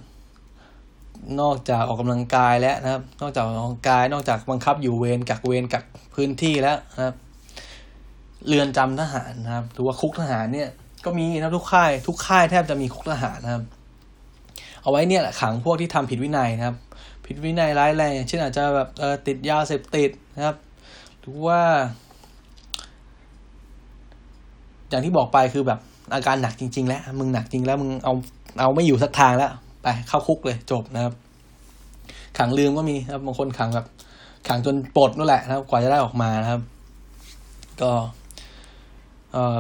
[1.42, 5.84] นอกจากออกกำลังกายแล้วนะครับ นอกจากออกกำลังกาย นอกจากบังคับอยู่เวรกักเวรกัก
[6.14, 7.16] พื้นที่แล้วนะครับ
[8.48, 10.70] เรือนจำทหารนะครับหรือว่าคุกทหารเนี่ย
[11.06, 13.64] ก็มีนะครับทุกค่าย ทุกค่ายแทบจะมีคุกทหารนะครับ
[14.82, 16.78] เอาไว้เนี่ยแหละขังพวกที่ทำผิดวินัยนะครับ
[17.26, 20.56] ผิดวินัยร้ายแรง เช่นอาจจะแบบเออติดยาเสพติดนะครับ
[21.20, 21.62] หรือว่า
[24.90, 25.80] อย่างที่บอกไปคือแบบ
[26.14, 28.14] อาการหนักจริง ๆ แล้ว มึงหนักจริงแล้วมึงเอา
[28.60, 29.52] เอาไม่อยู่สักทางแล้ว
[29.82, 31.14] ไปเข้าคุกเลยจบนะครับ
[32.38, 33.86] ขังลืมก็มีครับบางคนขังแบบ
[34.48, 36.62] ขังจนปลดนั่นแหละนะครับ กว่าจะได้ออกมานะครับ
[37.82, 37.92] ก็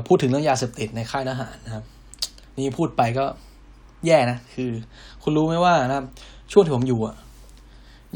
[0.07, 1.83] พูดถึงเรื่องยาเสพติดในค่ายทหารนะครับ
[2.57, 3.25] นี่พูดไปก็
[4.05, 4.71] แย่นะ คือ
[5.23, 6.05] คุณรู้ไหมว่านะครับ
[6.51, 7.15] ช่วงที่ผมอยู่อะ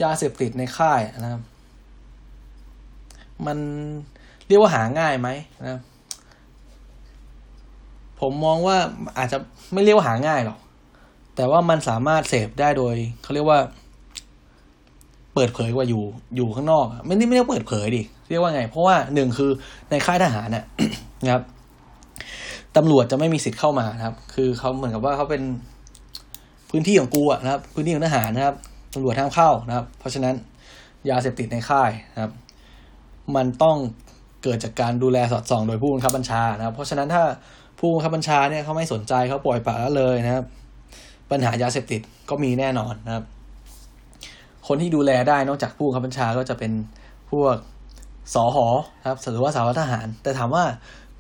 [0.04, 1.42] ยาเสพติดในค่ายนะครับ
[3.46, 3.58] มัน
[4.48, 5.30] เรียกว่าหาง่ายไหม
[5.64, 5.82] นะครับ
[8.20, 8.78] ผมมองว่า
[9.18, 9.38] อาจจะ
[9.74, 10.60] ไม่เรียกว่าหาง่ายหรอก
[11.36, 13.60] แต่ว่ามันสามารถเสพได้โดยเขาเรียกว่า
[15.34, 16.04] เปิดเผยกว่าอยู่
[16.36, 19.52] อยู่ข้างนอก ไม่ได้ไม่ได้เปิดเผยดิ เรียกว่าไง เพราะว่าหนึ่งคือ
[19.90, 20.66] ในค่ายทหารเนี่ย
[21.24, 21.44] นะครับ
[22.78, 25.42] ตำรวจจะไม่มีสิทธิ์เข้ามานะครับ คือเขาเหมือนกับว่าเขาเป็น
[26.70, 28.56] พื้นที่ของกูอะนะครับ พื้นที่ของทหารนะครับ
[28.94, 30.36] ตำรวจห้ามเข้านะครับ เพราะฉะนั้น
[31.10, 32.32] ยาเสพติดในค่ายนะครับ
[33.36, 33.78] มันต้อง
[34.44, 37.24] เกิดจากการดูแลสอดส่อง โดยผู้บังคับบัญชานะครับ เพราะฉะนั้นถ้า
[37.80, 40.46] ผู้บังคับบัญชาเนี่ยเขาไม่สนใจเขาปล่อยปละละเลยนะครับ
[41.32, 43.24] ปัญหายาเสพติดก็มีแน่นอนนะครับ
[44.68, 46.72] คนที่ดูแลได้นอกจากผู้บังคับบัญชาก็จะเป็น
[47.32, 47.56] พวก
[48.34, 48.68] สอหอ
[49.08, 50.64] ครับหรือว่าสารวัตรทหาร แต่ถามว่า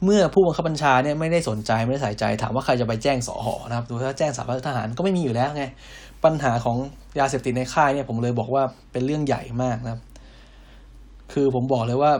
[0.04, 5.64] เมื่อผู้บังคับบัญชาเนี่ยไม่ได้สนใจไม่ได้ใส่ใจ ถามว่าใครจะไปแจ้งสอหอนะครับหรือถ้าแจ้งสารวัตรทหารก็ไม่มีอยู่แล้วไง
[6.24, 6.78] ปัญหาของ
[7.20, 10.02] ยาเสพติดในค่ายเนี่ยผมเลยบอกว่าเป็นเรื่องใหญ่มากนะครับ
[11.34, 12.12] คือผมบอกเลยว่า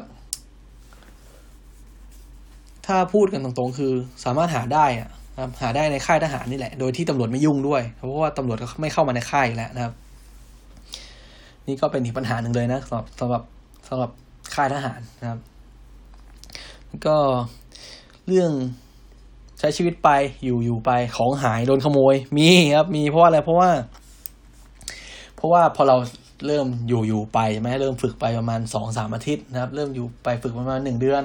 [2.88, 3.92] ถ้าพูดกันตรงๆ คือ
[4.26, 5.10] สามารถหาได้อะ
[5.42, 9.94] ครับหาได้ในค่ายทหารนี่แหละ โดยที่ตำรวจไม่ยุ่งด้วย เพราะว่าตำรวจก็ไม่เข้ามาในค่ายแล้วนะครับ
[11.68, 13.42] นี่ก็เป็นอีกปัญหาหนึ่งเลยนะสำหรับสำหรับ
[13.90, 14.12] สำหรับ
[14.54, 15.40] ค่ายทหารนะครับ
[17.06, 17.18] ก็
[18.28, 18.52] เรื่อง
[19.60, 20.10] ใช้ชีวิตไป
[20.44, 23.70] อยู่อยู่ไปของหายโดนขโมย มีครับ มีเพราะว่าอะไรเพราะว่า
[25.36, 25.98] เพราะว่าพอเรา
[26.48, 31.24] เริ่มอยู่อยู่ไปใช่ไหมเริ่มฝึกไปประมาณสองสามอาทิตย์นะครับ เริ่มอยู่ไปฝึกประมาณหนึ่งเดือน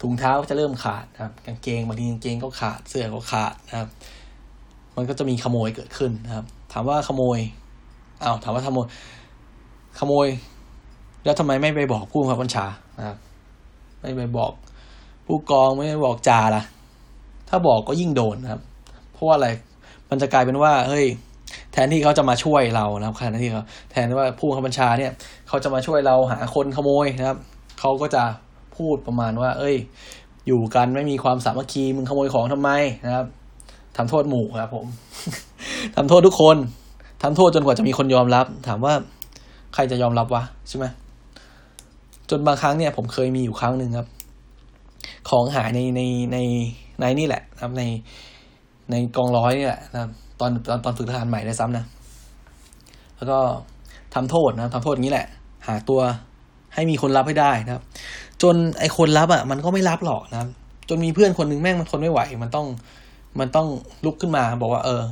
[0.00, 3.88] ถุงเท้าจะเริ่มขาดนะครับ กางเกงบางทีกางเกงก็ขาดเสื้อก็ขาดนะครับ
[4.96, 7.38] มันก็จะมีขโมยเกิดขึ้นนะครับ ถามว่าขโมย
[8.22, 8.86] อ้าวถามว่าขโมย
[9.98, 10.26] ขโมย
[11.24, 12.66] แล้วทำไมไม่ไปบอกผู้บังคับบัญชา
[12.98, 13.16] นะครับ
[14.00, 14.52] ไม่ไปบอก
[15.26, 16.62] ผู้กองไม่ไปบอกจ่าล่ะ
[17.48, 18.60] ถ้าบอกก็ยิ่งโดนนะครับ
[19.12, 19.48] เพราะว่าอะไร
[20.10, 21.06] มันจะกลายเป็นว่า เฮ้ย
[21.72, 25.12] แทนที่เขาจะมาช่วยเรานะครับแทนที่เขาแทนที่ว่าผู้บังคับบัญชาเนี่ย
[25.48, 27.38] เขาจะมาช่วยเราหาคนขโมยนะครับ
[27.80, 28.22] เขาก็จะ
[28.76, 29.76] พูดประมาณว่า เอ้ย
[30.46, 32.70] อยู่กันไม่มีความสามัคคีมึงขโมยของทำไม
[33.06, 33.26] นะครับ
[33.96, 34.86] ทำโทษหมู่ครับผม
[35.96, 36.56] ทำโทษทุกคน
[37.22, 38.94] ทำโทษจนกว่าจะมีคนยอมรับ ถามว่า
[39.74, 40.84] ใครจะยอมรับวะใช่ไหม
[42.30, 44.08] จนบางครั้งเนี่ยผมเคยมีอยู่ครั้งหนึ่งครับ
[45.30, 46.00] ของหายในใน
[46.32, 46.38] ใน
[47.00, 47.82] ในนี่แหละครับใน
[48.90, 51.84] ในกองร้อยนี่แหละนะครับตอนตอนตอนฝึกทหารใหม่ได้วยซ้ำนะ
[53.16, 53.38] แล้วก็
[54.14, 55.26] ทำโทษนะทำโทษอย่างนี้แหละ
[55.66, 56.00] หาตัว
[56.74, 57.82] ให้มีคนรับให้ได้นะครับ
[58.42, 60.48] จนไอคนรับอะ มันก็ไม่รับหรอกนะครับ
[60.88, 62.66] จนมีเพื่อนคนหนึ่งแม่งมันทนไม่ไหว มันต้อง
[63.38, 63.66] มันต้อง
[64.04, 65.02] ลุกขึ้นมาบอกว่า เออ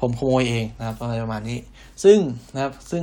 [0.00, 1.58] ผมขโมยเองนะครับอะไรประมาณนี้
[2.04, 2.18] ซึ่ง
[2.54, 3.02] นะครับ ซึ่ง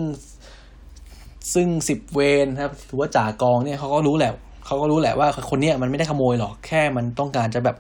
[1.53, 4.31] ซึ่งสิบเวนนะครับถือว่าจ่ากองเนี่ยเขาก็รู้แหละ
[4.65, 7.76] เขาก็รู้แหละว่าคนเนี้ยมันไม่ได้ขโมยหรอกแค่มันต้องการจะแบบ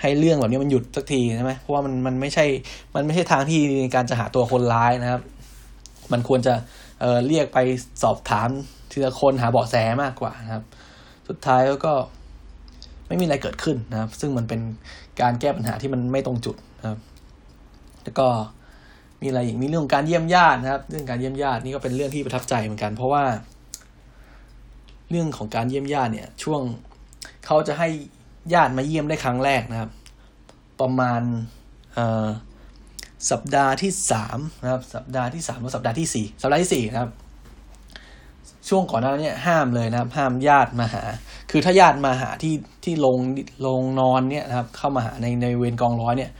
[0.00, 2.44] ให้เรื่องแบบนี้มันหยุดสักทีใช่ไหมเพราะว่ามันมันไม่ใช่
[2.94, 5.22] มันไม่ใช่ทางที่ในการจะหาตัวคนร้ายนะครับ
[6.12, 6.54] มันควรจะ
[7.00, 7.58] เอ่อเรียกไป
[8.02, 8.48] สอบถาม
[8.90, 10.64] ทีละคนหาเบาะแสมากกว่านะครับ
[11.28, 11.92] สุดท้ายก็
[13.08, 14.60] ไม่มีอะไรเกิดขึ้นนะครับ ซึ่งมันเป็น
[15.20, 16.98] การแก้ปัญหาที่มันไม่ตรงจุดนะครับ
[18.02, 18.26] แล้วก็
[19.22, 23.24] มีอะไรอีกมีเรื่องการเยี่ยมญาตินะครับ เรื่องการเยี่ยมญาตินี่ก็เป็นเรื่องที่ประทับใจเหมือนกัน เพราะว่า
[25.10, 26.60] เรื่องของการเยี่ยมญาติเนี่ย ช่วง
[27.46, 27.88] เขาจะให้
[28.54, 29.90] ญาติมาเยี่ยมได้ครั้งแรกนะครับ
[30.80, 31.22] ประมาณ
[33.30, 37.10] สัปดาห์ที่สามนะครับ สัปดาห์ที่สามหรือสัปดาห์ที่สี่สัปดาห์ที่สี่นะครับ
[38.68, 41.02] ช่วงก่อนหน้านี้ห้ามเลยนะครับ ห้ามญาติมาหา
[41.50, 42.54] คือถ้าญาติมาหาที่
[42.84, 43.16] ที่ลง
[43.66, 46.30] ลงนอนเนี่ยนะครับ เข้ามาหาในในเวรกองร้อยเนี่ย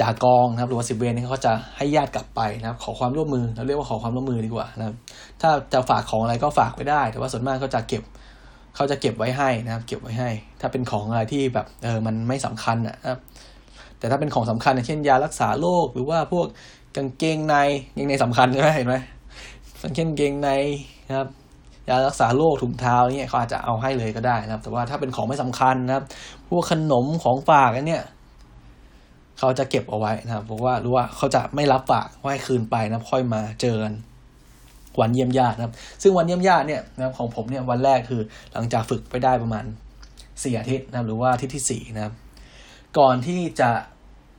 [0.00, 4.94] จากองนะครับหรือว่าสิบเวรนี่เขาจะให้ญาติกลับไปนะครับ ขอความร่วมมือเราเรียกว่าขอความร่วมมือดีกว่านะครับ
[5.40, 8.02] ถ้าจะฝากของอะไรก็ฝากไว้ได้ แต่ว่าส่วนมากก็จะเก็บ
[8.74, 10.30] เขาจะเก็บไว้ให้นะครับ เก็บไว้ให้
[10.60, 13.18] ถ้าเป็นของอะไรที่แบบเออมันไม่สำคัญนะครับ
[13.98, 16.46] แต่ถ้าเป็นของสำคัญเช่นยารักษาโรคหรือว่าพวก
[16.96, 17.56] กางเกงใน
[17.88, 18.96] กางเกงในสำคัญใช่ไหมเห็นไหม
[19.80, 20.50] อย่างเช่นกางเกงใน
[21.08, 21.28] นะครับ
[21.88, 26.04] ยารักษาโรคถุงเท้าเนี่ยเขาอาจจะเอาให้เลยก็ได้นะครับ แต่ว่าถ้าเป็นของไม่สำคัญนะครับ
[26.48, 28.04] พวกขนมของฝากอันเนี้ย
[29.38, 33.94] เขาจะเก็บเอาไว้นะครับเพราะว่ารู้ว่าเขาจะไม่รับฝากให้คืนไปนะค่อยมาเจอกัน
[35.00, 39.64] วันเยี่ยมญาตินะครับ ซึ่งวันเยี่ยมญาติเนี่ยนะครับของผมเนี่ยวันแรกคือหลังจากฝึกไปได้ประมาณ
[40.42, 42.14] สี่อาทิตย์นะครับหรือว่าอาทิตย์ที่สี่นะครับ
[42.98, 43.70] ก่อนที่จะ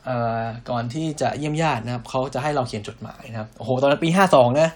[0.05, 4.69] เอ่อก่อนที่จะเยี่ยมญาตินะครับเขาจะให้เราเขียนจดหมายนะครับโอ้โหตอนนั้นปีห้าสองนะ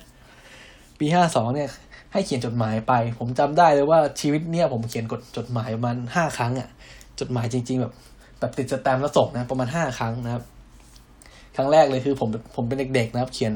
[1.00, 1.70] ปีห้าสองเนี่ย
[2.14, 6.70] ให้เขียนจดหมายไป ผมจำได้เลยว่าชีวิตเนี่ยผมเขียนกดจดหมายประมาณห้าครั้งอะ่ะ
[7.20, 7.94] จดหมายจริง ๆ แบบ
[8.44, 10.44] แบบติดสแตมป์แล้วส่งนะประมาณห้าครั้งนะครับ
[11.56, 13.54] ครั้งแรกเลยคือผมผมเป็นเด็กๆนะครับ เขียน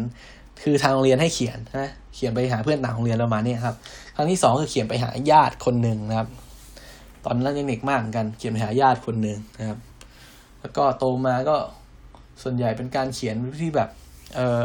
[0.64, 3.76] คือทางโรงเรียนให้เขียนนะเขียนไปหาเพื่อนต่างโรงเรียนประมาณนี้ครับ
[4.16, 6.28] ครั้งที่สองคือเขียนไปหาญาติคนหนึ่งนะครับ
[7.26, 9.80] ตอนนั้นยังเด็กมากเหมือนกัน เขียนไปหาญาติคนหนึ่งนะครับ
[10.62, 11.56] แล้วก็โตมาก็
[12.44, 13.90] ส่วนใหญ่เป็นการเขียนที่แบบ
[14.36, 14.64] เออ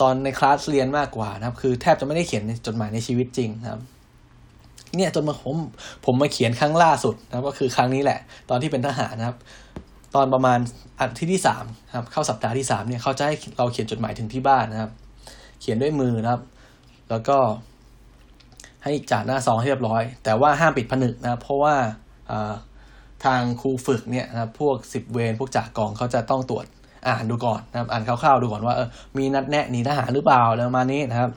[0.00, 3.80] ตอนในคลาสเรียนมากกว่านะครับ คือแทบจะไม่ได้เขียนในจดหมายในชีวิตจริงนะครับ
[4.96, 5.56] เนี่ยจนมาผม
[6.04, 8.18] ผมมาเขียนครั้งล่าสุดนะครับก็คือครั้งนี้แหละ
[8.50, 9.36] ตอนที่เป็นทหารนะครับ
[10.14, 10.58] ตอนประมาณ
[11.00, 11.64] อาทิตย์ที่สาม
[11.96, 14.90] ครับเข้าสัปดาห์ที่สามเนี่ยเขาจะให้เราเขียนจดหมายถึงที่บ้านนะครับ
[15.60, 16.42] เขียนด้วยมือนะครับ
[17.10, 17.38] แล้วก็
[18.84, 21.74] ให้จ่าหน้าซองให้เรียบร้อย แต่ว่าห้ามปิดผนึกนะครับเพราะว่า
[23.24, 26.66] ทางครูฝึกเนี่ยนะครับพวกสิบเวรพวกจ่ากองเขาจะต้องตรวจ
[27.08, 31.30] อ่านดูก่อนนะครับ อ่านคร่าวๆดูก่อนว่าเออมีนัดแนะหนีทหารหรือเปล่าแล้วมานี้นะครับ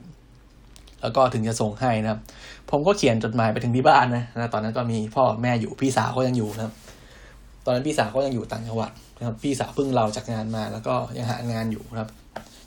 [1.01, 2.19] แล้วก็ถึงจะส่งให้นะครับ
[2.71, 6.73] ผมก็เขียนจดหมายไปถึงที่บ้านนะนะตอนนั้นก็มีพ่อแม่อยู่พี่สาวก็ยังอยู่นะครับ
[7.65, 12.09] ตอนนั้นพี่สาวก็ยังอยู่ต่างจังหวัดนะครับ พี่สาวเพิ่งเราจากงานมา แล้วก็ยังหางานอยู่ครับ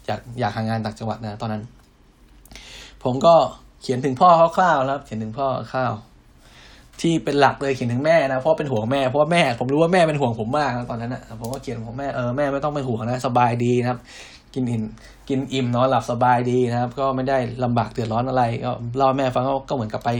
[0.06, 1.62] อยากอยากหางานต่างจังหวัดนะ ตอนนั้น
[3.04, 3.34] ผมก็
[3.82, 5.92] เขียนถึงพ่อคร่าวๆครับ เขียนถึงพ่อคร่าว
[7.00, 13.98] ที่เป็นหลักเลยเขียนถึงแม่นะเพราะเป็นห่วงแม่เพราะว่าแม่ผมรู้ว่าแม่เป็นห่วงผมมากนะตอนนั้นนะผมก็เขียนของแม่เออแม่ไม่ต้องเป็นห่วงนะสบายดีนะครับ
[14.54, 14.82] กินอิ่ม
[15.32, 20.10] กินอิ่มนอนหลับสบายดีนะครับ ก็ไม่ได้ลำบากเดือดร้อนอะไร ก็เล่าแม่ฟังก็เหมือนกับไป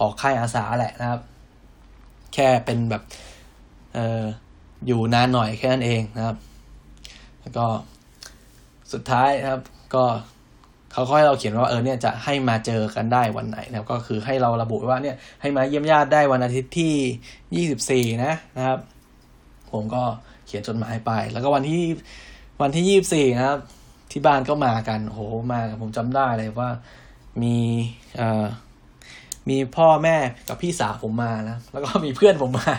[0.00, 1.20] ออกค่ายอาสาแหละนะครับ
[2.34, 3.02] แค่เป็นแบบ
[3.94, 4.22] เออ
[4.86, 6.36] อยู่นานหน่อยแค่นั้นเองนะครับ
[7.40, 7.66] แล้วก็
[8.92, 9.62] สุดท้ายนะครับ
[9.94, 10.04] ก็
[10.92, 16.94] เขาก็ให้เราเขียนว่าเออเนี่ยจะให้มาเจอกันได้วันไหนนะครับ ก็คือให้เราระบุว่าเนี่ยให้มาเยี่ยมญาติได้วันอาทิตย์ที่
[17.56, 18.78] ยี่สิบสี่นะนะครับ
[19.72, 20.02] ผมก็
[20.46, 21.82] เขียนจดหมายไป แล้วก็วันที่
[22.62, 23.58] วันที่ยี่สิบสี่นะครับ
[24.10, 25.18] ที่บ้านก็มากันโห
[25.52, 26.70] มาผมจำได้เลยว่า
[27.42, 27.56] มี
[28.16, 28.44] เอ่อ
[29.48, 30.16] มีพ่อแม่
[30.48, 32.72] กับพี่สาวผมมานะแล้วก็มีเพื่อนผมมา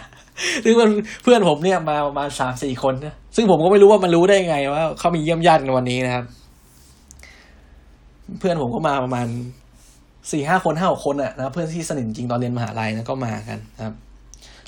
[0.64, 0.90] ซึ่งมัน
[1.24, 6.26] เพื่อนผมเนี่ยมาประมาณสามสี่คนนะซึ่งผมก็ไม่รู้ว่ามันรู้ได้ไงว่าเขามีเยี่ยมญาติในวันนี้นะครับ
[8.40, 9.28] เพื่อนผมก็มาประมาณ
[10.32, 13.96] สี่ห้าคนห้าหกคนอะนะเพื่อนที่สนิทจริงตอนเรียนมหาลัยนะก็มากันนะครับ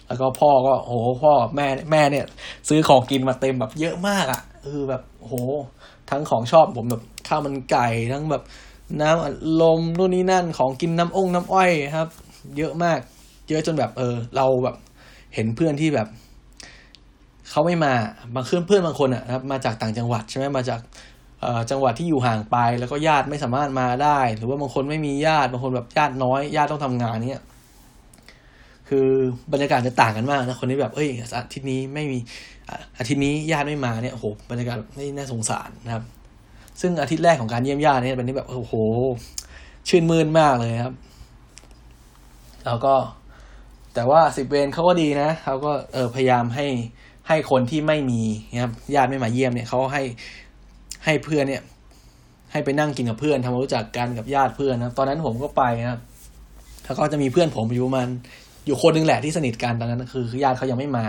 [0.08, 2.26] แล้วก็พ่อก็โอ้โหพ่อแม่แม่เนี่ย
[2.70, 5.34] ซื้อของกินมาเต็มแบบเยอะมากอะเออแบบโห
[6.10, 8.44] ทั้งของชอบผมแบบข้าวมันไก่ทั้งแบบ
[9.02, 12.08] น้ำอัดลมนู่นนี่นั่นของกินน้ำองน้ำอ้อยครับ
[12.58, 13.00] เยอะมาก
[13.50, 14.76] เยอะจนแบบเออ เราแบบ
[15.36, 16.08] เห็นเพื่อนที่แบบ
[17.50, 17.94] เขาไม่มา
[18.36, 20.82] บางเพื่อนเพื่อนบางคนอะครับมาจากต่างจังหวัดใช่ไหมมาจาก
[21.72, 27.44] จังหวัดที่อยู่ห่างไปแล้วก็ญาติไม่สามารถมาได้ หรือว่าบางคนไม่มีญาติบางคนแบบญาติน้อยญาติต้องทำงานเนี้ย
[28.90, 29.08] คือ
[29.54, 32.18] บรรยากาศจะต่างกันมากนะคนนี้แบบเอ้ยอาทิตย์นี้ไม่มี
[32.98, 36.04] อาทิตย์นี้ญาติไม่มาเนี่ยโหบรรยากาศไม่น่าสงสารนะครับ
[36.82, 38.74] ซึ่งอาทิตย์แรกของการเยี่ยมญาติเนี่ยเป็นนี้แบบโอ้โห
[39.90, 40.96] ชื่นมื่นมากเลยครับ
[42.66, 42.96] แล้วก็
[43.94, 46.66] แต่ว่าสิบเวนเขาก็ดีนะเขาก็เออพยายามให้
[47.28, 48.22] ให้คนที่ไม่มี
[48.54, 50.04] นะครับญาติไม่มาเยี่ยมเนี่ยเขาให้
[51.06, 51.64] ให้เพื่อนเนี่ย
[52.52, 56.02] ให้ไปนั่งกินกับเพื่อนทำความรู้จักกันกับญาติเพื่อนนะตอนนั้นผมก็ไปนะครับ
[56.86, 58.08] แล้วก็จะมีเพื่อนผมอยู่ประมาณ
[58.66, 61.06] อยู่คนนึงแหละที่สนิทกันตอนนั้นคือญาติเขายังไม่มา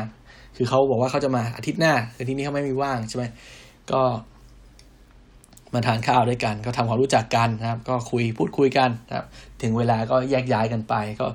[0.57, 3.25] คือเขาบอกว่าเขาจะมาอาทิตย์หน้า แต่ที่นี้เขาไม่มีว่างใช่ไหม
[3.93, 4.01] ก็
[5.75, 9.27] มาทานข้าวด้วยกัน ก็ทำความรู้จักกันนะครับ ก็คุยพูดคุยกันนะครับ
[9.63, 11.27] ถึงเวลาก็แยกย้ายกันไป ก็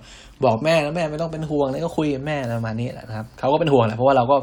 [0.44, 4.38] บอกแม่แล้วแม่ไม่ต้องเป็นห่วงแล้วก็คุยกับแม่ประมาณนี้แหละนะครับเขาก็เป็นห่วงแหละเพราะว่าเราก็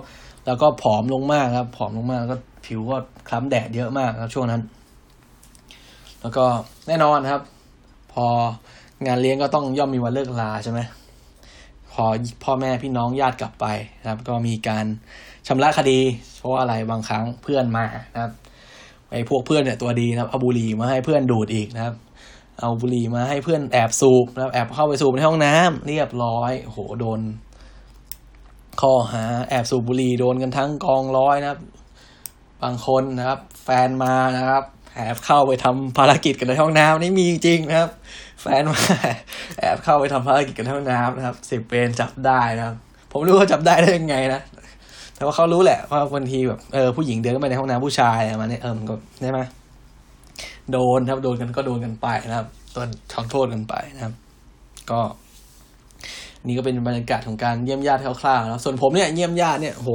[0.46, 2.36] เราก็ผอมลงมากครับ ผอมลงมากก็
[2.66, 2.96] ผิวก็
[3.28, 4.60] คล้ำแดดเยอะมากครับช่วงนั้น
[6.22, 6.44] แล้วก็
[6.88, 7.42] แน่นอนครับ
[8.12, 8.26] พอ
[9.06, 10.80] งานเลี้ยงก็ต้องย่อมมีวันเลิกลาใช่ไหม
[11.96, 12.06] พอ
[12.44, 13.66] พ่อแม่พี่น้องญาติกลับไป
[14.00, 14.84] นะครับ ก็มีการ
[15.46, 16.00] ชำระคดี
[16.38, 18.32] เพราะอะไรบางครั้งเพื่อนมานะครับ
[19.12, 21.94] ไอ้พวกเพื่อนเนี่ยตัวดีนะครับเอาบุหรี่มาให้เพื่อนดูดอีกนะครับ
[22.60, 27.20] เอาบุหรี่มาให้เพื่อนแอบสูบนะครับแอบเข้าไปสูบในห้องน้ำเรียบร้อยโหโดน
[28.80, 31.60] ข้อหาแอบสูบบุหรี่โดนกันทั้งกองร้อยนะครับ
[32.62, 34.64] บางคนนะครับ แฟนมานะครับ
[34.94, 37.90] แอบเข้าไปทำภารกิจกันในห้องน้ำนี่มีจริงนะครับ
[38.60, 38.78] นมา
[39.58, 42.76] แอบเข้าไปทำภารกิจกันในห้องน้ำนะครับสิบเวรจับได้นะครับ
[43.12, 44.40] ผมรู้ว่าจับได้ได้ยังไงนะ
[45.16, 49.40] แต่ว่าเขารู้แหละว่าบางทีแบบเออผู้หญิงเดินเข้าไปในห้องน้ำผู้ชายมาเนี่ยเออมันก็ใช่ไหม
[50.72, 54.14] โดนครับโดนกันก็โดนกันไปนะครับโดนทองโทษกันไปนะครับ
[54.90, 55.00] ก็
[56.46, 59.90] นี่ก็เป็นบรรยากาศของการเยี่ยมญาติคร่าวๆแล้วส่วนผมเนี่ยเยี่ยมญาติเนี่ยโห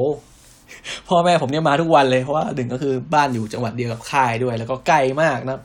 [1.08, 5.62] พ่อแม่ผมเนี่ยมาทุกวันเลยเพราะว่าหนึ่งก็คือบ้านอยู่จังหวัดเดียวกับค่ายด้วย แล้วก็ใกล้มากนะครับ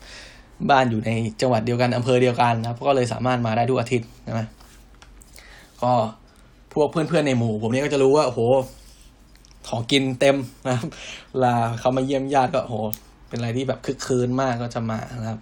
[0.70, 1.11] บ้านอยู่ใน
[1.41, 4.49] จังหวัดเดียวกันอำเภอเดียวกันนะครับก็เลยสามารถมาได้ทุกอาทิตย์นะ
[5.83, 5.93] ก็
[6.73, 8.41] พวกเพื่อนๆในหมู่ ผมเนี่ยก็จะรู้ว่าโอ้โห
[9.69, 10.89] ของกินเต็มนะครับ
[11.43, 12.77] ลาเขามาเยี่ยมญาติก็โอ้โห
[13.28, 15.41] เป็นอะไรที่แบบคึกคืนมากก็จะมานะครับ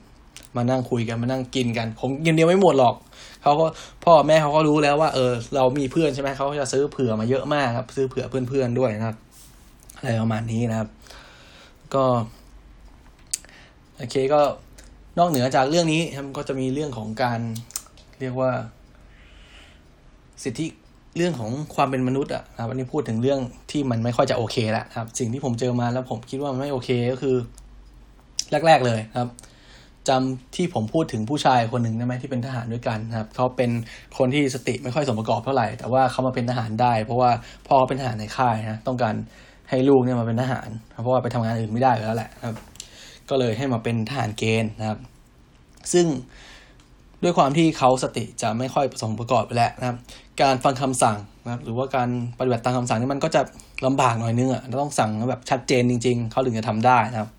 [0.57, 2.95] มานั่งคุยกันมานั่งกินกัน ผมกินเดียวไม่หมดหรอก
[3.43, 3.66] เขาก็
[4.05, 9.16] พ่อแม่เขาก็รู้แล้วว่า เออ เรามีเพื่อนใช่ไหมเขาจะซื้อเผื่อมาเยอะมากครับ ซื้อเผื่อเพื่อนๆด้วยนะครับ
[9.99, 10.89] อะไรประมาณนี้นะครับ
[11.95, 12.05] ก็
[13.97, 14.41] โอเคก็
[15.19, 17.41] นอกเหนือจากเรื่องนี้ครับก็จะมีเรื่องของการ
[18.20, 18.51] เรียกว่า
[20.43, 20.66] สิทธิ
[21.16, 27.36] เรื่องของความเป็นมนุษย์อะครับวันนี้พูดถึงเรื่องที่มันไม่ค่อยจะโอเคแล้วครับ สิ่งที่ผมเจอมาแล้วผมคิดว่ามันไม่โอเคก็คือ
[28.66, 29.28] แรก ๆเลยครับ
[30.09, 33.70] จำที่ผมพูดถึงผู้ชายคนหนึ่งได้ไหมที่เป็นทหารด้วยกันครับเขาเป็น
[34.19, 37.31] คนที่สติไม่ค่อยสมประกอบเท่าไหร่แต่ว่าเขามาเป็นทหารได้ เพราะว่า
[37.69, 39.15] พ่อเป็นทหารในค่ายนะต้องการ
[39.70, 40.69] ให้ลูกเนี่ยมาเป็นทหาร
[41.03, 42.55] เพราะว่าไปทำงานอื่นไม่ได้แล้วแหละครับ
[43.30, 44.98] ก็เลยให้มาเป็นทหารเกณฑ์นะครับ
[45.92, 46.06] ซึ่ง
[47.22, 49.96] ด้วยความที่เขาสติจะไม่ค่อยสมประกอบไปแล้วนะครับ
[50.42, 53.42] การฟังคำสั่งนะครับหรือว่าการปฏิบัติตามคำสั่งนี่มันก็จะ
[53.86, 57.30] ลำบากหน่อยนึงอะต้องสั่งแบบชัดเจนจริง ๆ เขาถึงจะทำได้นะครับ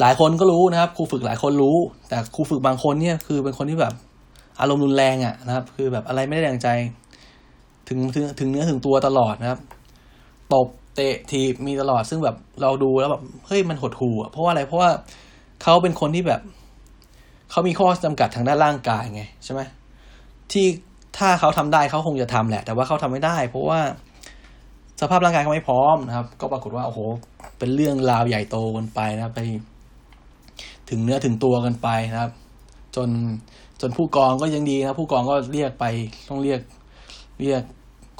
[0.00, 1.76] หลายคนก็รู้นะครับครูฝึกหลายคนรู้
[2.08, 3.94] แต่ครูฝึกบางคนเนี่ยคือเป็นคนที่แบบ
[4.60, 6.68] อารมณ์รุนแรงอะนะครับ คือแบบอะไรไม่ได้แรงใจ
[7.88, 9.60] ถึงถึงถึงเนื้อถึงตัวตลอดนะครับ
[10.52, 10.66] ตบ
[10.98, 14.90] เตะทีมีตลอดซึ่งแบบเราดูแล้วแบบเฮ้ยมันหดหู่อะเพราะว่าอะไรเพราะว่า
[15.62, 16.40] เขาเป็นคนที่แบบ
[17.50, 19.60] เขามีข้อจำกัดทางด้านร่างกายไงใช่ไหม
[20.52, 20.66] ที่
[21.18, 23.80] ถ้าเขาทำได้เขาคงจะทำแหละ แต่ว่าเขาทำไม่ได้ เพราะว่า
[25.00, 27.00] สภาพร่างกายเขาไม่พร้อมนะครับ ก็ปรากฏว่าโอ้โห
[27.58, 29.40] เป็นเรื่องราวใหญ่โตกันไปนะครับ ไป
[30.90, 32.32] ถึงเนื้อถึงตัวกันไปนะครับ
[32.96, 33.08] จน
[33.80, 35.84] จนผู้กองก็ยังดีนะผู้กองก็เรียกไป
[36.28, 36.60] ต้องเรียก
[37.42, 37.62] เรียก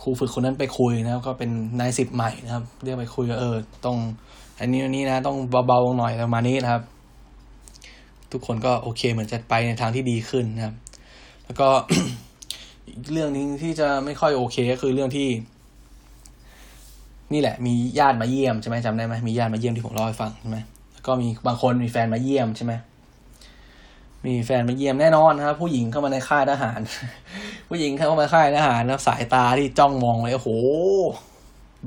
[0.03, 1.51] ครูฝึกคนนั้นไปคุยนะครับ ก็เป็น
[1.81, 3.97] นายสิบใหม่นะครับ เรียกไปคุยเออต้อง
[4.61, 5.37] อันนี้อันนี้นะ ต้อง
[5.69, 6.83] เบาๆหน่อยประมาณนี้นะครับ
[8.33, 10.75] ทุกคนก็โอเคเหมือนจะไปในทางที่ดีขึ้นนะครับ
[11.45, 11.69] แล้วก็
[13.13, 15.29] เรื่องนึงที่จะไม่ค่อยโอเคก็คือเรื่องที่
[17.33, 20.59] นี่แหละ มีญาติมาเยี่ยมใช่ไหมจำได้ไหมมีญาติมาเยี่ยมที่ผมเล่าให้ฟังใช่ไหม
[20.93, 22.73] แล้วก็มีบางคนมีแฟนมาเยี่ยมใช่ไหม
[24.27, 26.81] มีแฟนมาเยี่ยมแน่นอนนะครับ ผู้หญิงเข้ามาในค่ายทหาร
[27.69, 30.51] ผู้หญิงเข้ามาค่ายทหารนะสายตาที่จ้องมองเลยโอ้โห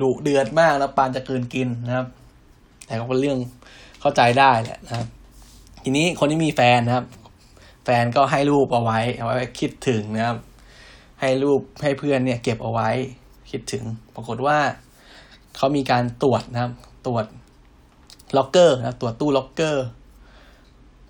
[0.02, 2.08] ดุเดือดมากแล้วปานจะเกืนกินนะครับ
[2.86, 3.38] แต่ก็เป็นเรื่อง
[4.02, 5.08] เข้าใจได้แหละนะครับ
[5.84, 7.06] ทีนี้คนที่มีแฟนนะครับ
[7.86, 10.38] แฟนก็ให้รูปเอาไว้เอาไว้คิดถึงนะครับ
[11.22, 12.90] ให้รูปให้เพื่อนเนี่ย เก็บเอาไว้
[13.52, 13.84] คิดถึง
[14.16, 14.58] ปรากฏว่า
[15.58, 16.72] เขามีการตรวจนะครับ
[17.08, 17.26] ตรวจ
[18.38, 19.86] ล็อกเกอร์นะตรวจตู้ล็อกเกอร์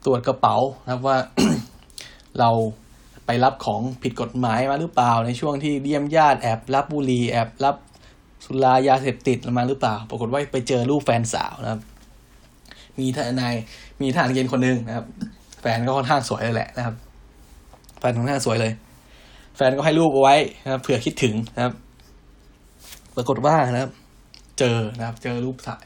[0.05, 1.17] ตรวจกระเป๋านะครับว่า
[2.39, 2.49] เรา
[3.25, 7.75] ไปรับของผิดกฎหมายมาหรือเปล่า ในช่วงที่เยี่ยมญาติแอบรับบุหรี่แอบรับ
[8.45, 11.81] สุรายาเสพติดมาหรือเปล่า ปรากฏว่าไปเจอรูปแฟนสาวนะครับ
[12.99, 13.55] มีทนาย
[14.01, 15.05] มีทหารเกณฑ์คนหนึ่งนะครับ
[15.61, 16.95] แฟนก็ค่อนข้างสวยเลยแหละนะครับ
[17.99, 18.71] แฟนค่อนข้างสวยเลย
[19.55, 21.73] แฟนก็ให้รูปเอาไว้นะครับเผื่อคิดถึงนะครับ
[23.15, 23.91] ปรากฏว่านะครับ
[24.59, 25.85] เจอนะครับ เจอรูปถ่าย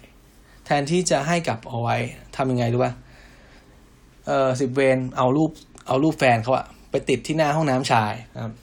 [0.65, 1.95] แทนที่จะให้กลับเอาไว้
[2.35, 2.93] ทำยังไงรู้ป่ะ
[4.27, 5.51] เออสิบเวนเอารูป
[5.87, 8.53] เอารูปแฟนเขาอะไปติดที่หน้าห้องน้ำชายนะครับ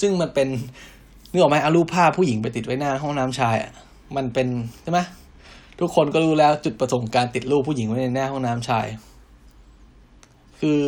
[0.00, 0.48] ซึ่งมันเป็น
[1.30, 3.70] นึกออกไหมเอารูปภาพผู้หญิงไปติดไว้หน้าห้องน้ำชายอะ
[4.16, 4.48] มันเป็น
[4.82, 5.00] ใช่ไหม
[5.80, 8.86] ทุกคนก็รู้แล้วจุดประสงค์การติดรูปผู้หญิงไว้ในหน้าห้องน้ำชาย
[10.60, 10.80] คือ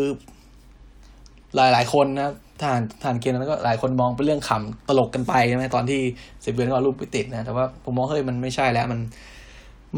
[1.56, 6.00] หลายหลายคนนะครับทหารทหารเกณฑ์นั้นก็หลายคนมองเป็นเรื่องขำตลกกันไปใช่ไหมตอนที่
[6.44, 9.00] สิบเวนก็เอารูปไปติดนะแต่ว่าผมมองเฮ้ยมันไม่ใช่แล้ว มัน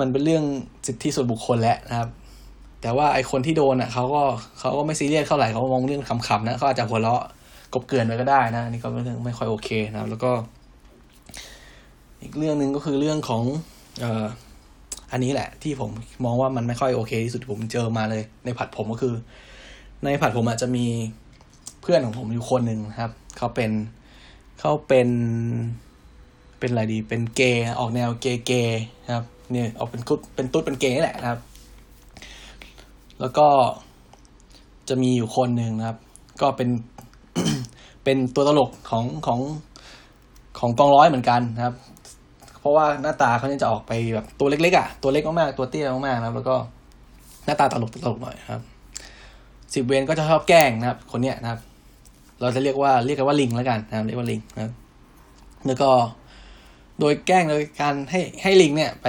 [0.01, 0.45] มันเป็นเรื่อง
[0.87, 2.09] สิทธิส่วนบุคคลแล้วนะครับ
[2.83, 4.23] แต่ว่าไอคนที่โดนอะเขาก็
[4.59, 7.23] เขาก็ไม่ซีเรียสเท่าไหร่เขามองเรื่องขำๆนะเขาอาจจะหัวเราะ
[7.75, 10.31] กบเกลื่อนไปก็ได้นะนี่ก็เป็นเรื่องไม่ค่อยโอเคนะครับ แล้วก็
[12.23, 13.43] อีกเรื่องหนึ่งก็คือเรื่องของ
[14.01, 14.25] เอ่อ
[15.13, 15.91] อันนี้แหละ ที่ผม
[16.25, 19.15] มองว่ามันไม่ค่อยโอเคที่สุดผมเจอมาเลย ในผัดผมก็คือ
[20.05, 20.87] ในผัดผมอาจจะมี
[21.83, 23.71] เพื่อนของผมอยู่คนหนึ่งครับเขาเป็น
[24.61, 25.09] เขาเป็น
[26.59, 28.81] เป็นอะไรดีเป็นเกย์ออกแนวเกย์เกย์
[29.15, 31.39] ครับเนี่ยออกเป็นกุดเป็นตุ๊ดเป็นเกย์นี่แหละครับ
[33.21, 33.47] แล้วก็
[34.89, 35.99] จะมีอยู่คนหนึ่งนะครับ
[36.41, 36.69] ก็เป็น
[38.05, 39.41] เป็นตัวตลกของของ
[40.59, 41.75] ของกองร้อยเหมือนกันนะครับ
[42.61, 46.57] เพราะว่าหน้าตาเขาเนี่ยจะออกไปแบบตัวเล็กๆอะตัวเล็กมากๆตัวเตี้ยมากๆนะครับ แล้วก็
[47.45, 48.61] หน้าตาตลกตลกหน่อยครับ
[49.75, 51.61] สิบเวนก็จะชอบแกล้งนะครับ คนเนี้ยนะครับ
[52.41, 54.73] เราจะเรียกว่าเรียกกันว่าลิงแล้วกันนะครับ เรียกว่าลิงนะครับ
[55.67, 55.91] แล้วก็
[57.01, 59.07] โดยแกล้งโดยการให้ให้ลิงเนี่ยไป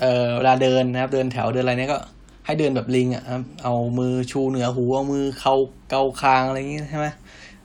[0.00, 1.98] เอ่อเวลาเดินนะครับ เดินแถวเดินอะไรเนี่ยก็
[2.48, 5.54] ให้เดินแบบลิงอะครับเอามือชูเหนือหูเอามือเข้า
[5.90, 7.06] เกาคางอะไรอย่างงี้ใช่ไหม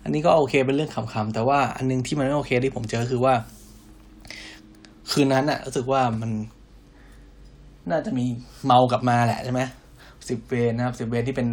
[0.04, 3.34] อันนี้ก็โอเคเป็นเรื่องขำๆแต่ว่าอันนึงที่มันไม่โอเคที่ผมเจอคือว่า
[5.12, 6.32] คืนนั้นอะรู้สึกว่ามัน
[7.92, 8.26] น่าจะมี
[8.66, 9.62] เมากลับมาแหละใช่ไหม
[10.30, 11.48] สิบเวนนะครับสิบเวนที่เป็น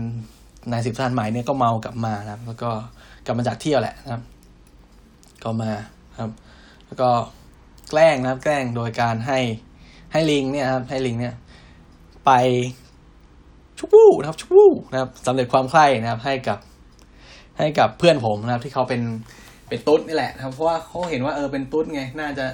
[0.70, 2.70] นายสิบทหารใหม่เนี่ยก็เมากลับมานะครับแล้วก็
[3.26, 4.22] กลับมาจากเที่ยวแหละนะครับ
[5.42, 5.72] ก็มา
[6.20, 6.30] ครับ
[6.86, 7.08] แล้วก็
[7.90, 9.38] แกล้งนะครับ แกล้งโดยการให้
[10.12, 11.34] ให้ลิงเนี่ยครับให้ลิงเนี่ย
[12.26, 12.30] ไป
[13.80, 16.58] ชุบวู้นะครับชุบวู้นะครับสำเร็จความใคร่นะครับให้กับ
[17.58, 19.02] ให้กับเพื่อนผมนะครับ ที่เขาเป็น
[19.68, 22.46] เป็นตุ๊ดนี่แหละนะครับเพราะว่าเขาเห็นว่าเออเป็นตุ๊ดไงน่าจะ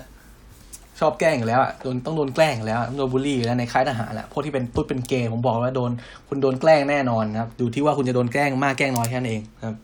[1.01, 5.90] ชอบแกล้งอยู่แล้วอะโดนต้องโดนแกล้งอยู่แล้วโดนบูลลี่อยู่แล้วในค่ายทหารแหละพวกที่เป็นตุ๊ดเป็นเกย์ผมบอกว่าโดน
[6.28, 9.77] คุณโดนแกล้งแน่นอนนะครับอยู่ที่ว่าคุณจะโดนแกล้งมากแกล้งน้อยแค่นั้นเองนะครับ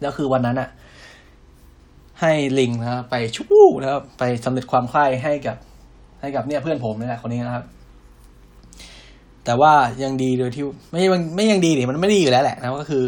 [0.00, 0.68] แล้วคือวันนั้นอะ
[2.20, 5.56] ให้ลิงนะครับไปชุบวู้นะครับ ไปสำเร็จความใคร่ให้กับ
[6.20, 7.64] ให้กับเนี่ยเพื่อนผมนี่แหละคนนี้นะครับ
[9.48, 9.72] แต่ว่า
[10.02, 13.04] ยังดีโดยที่ไม่ไม่ไม่ยังดีดิมันไม่ดีอยู่แล้วแหละนะก็คือ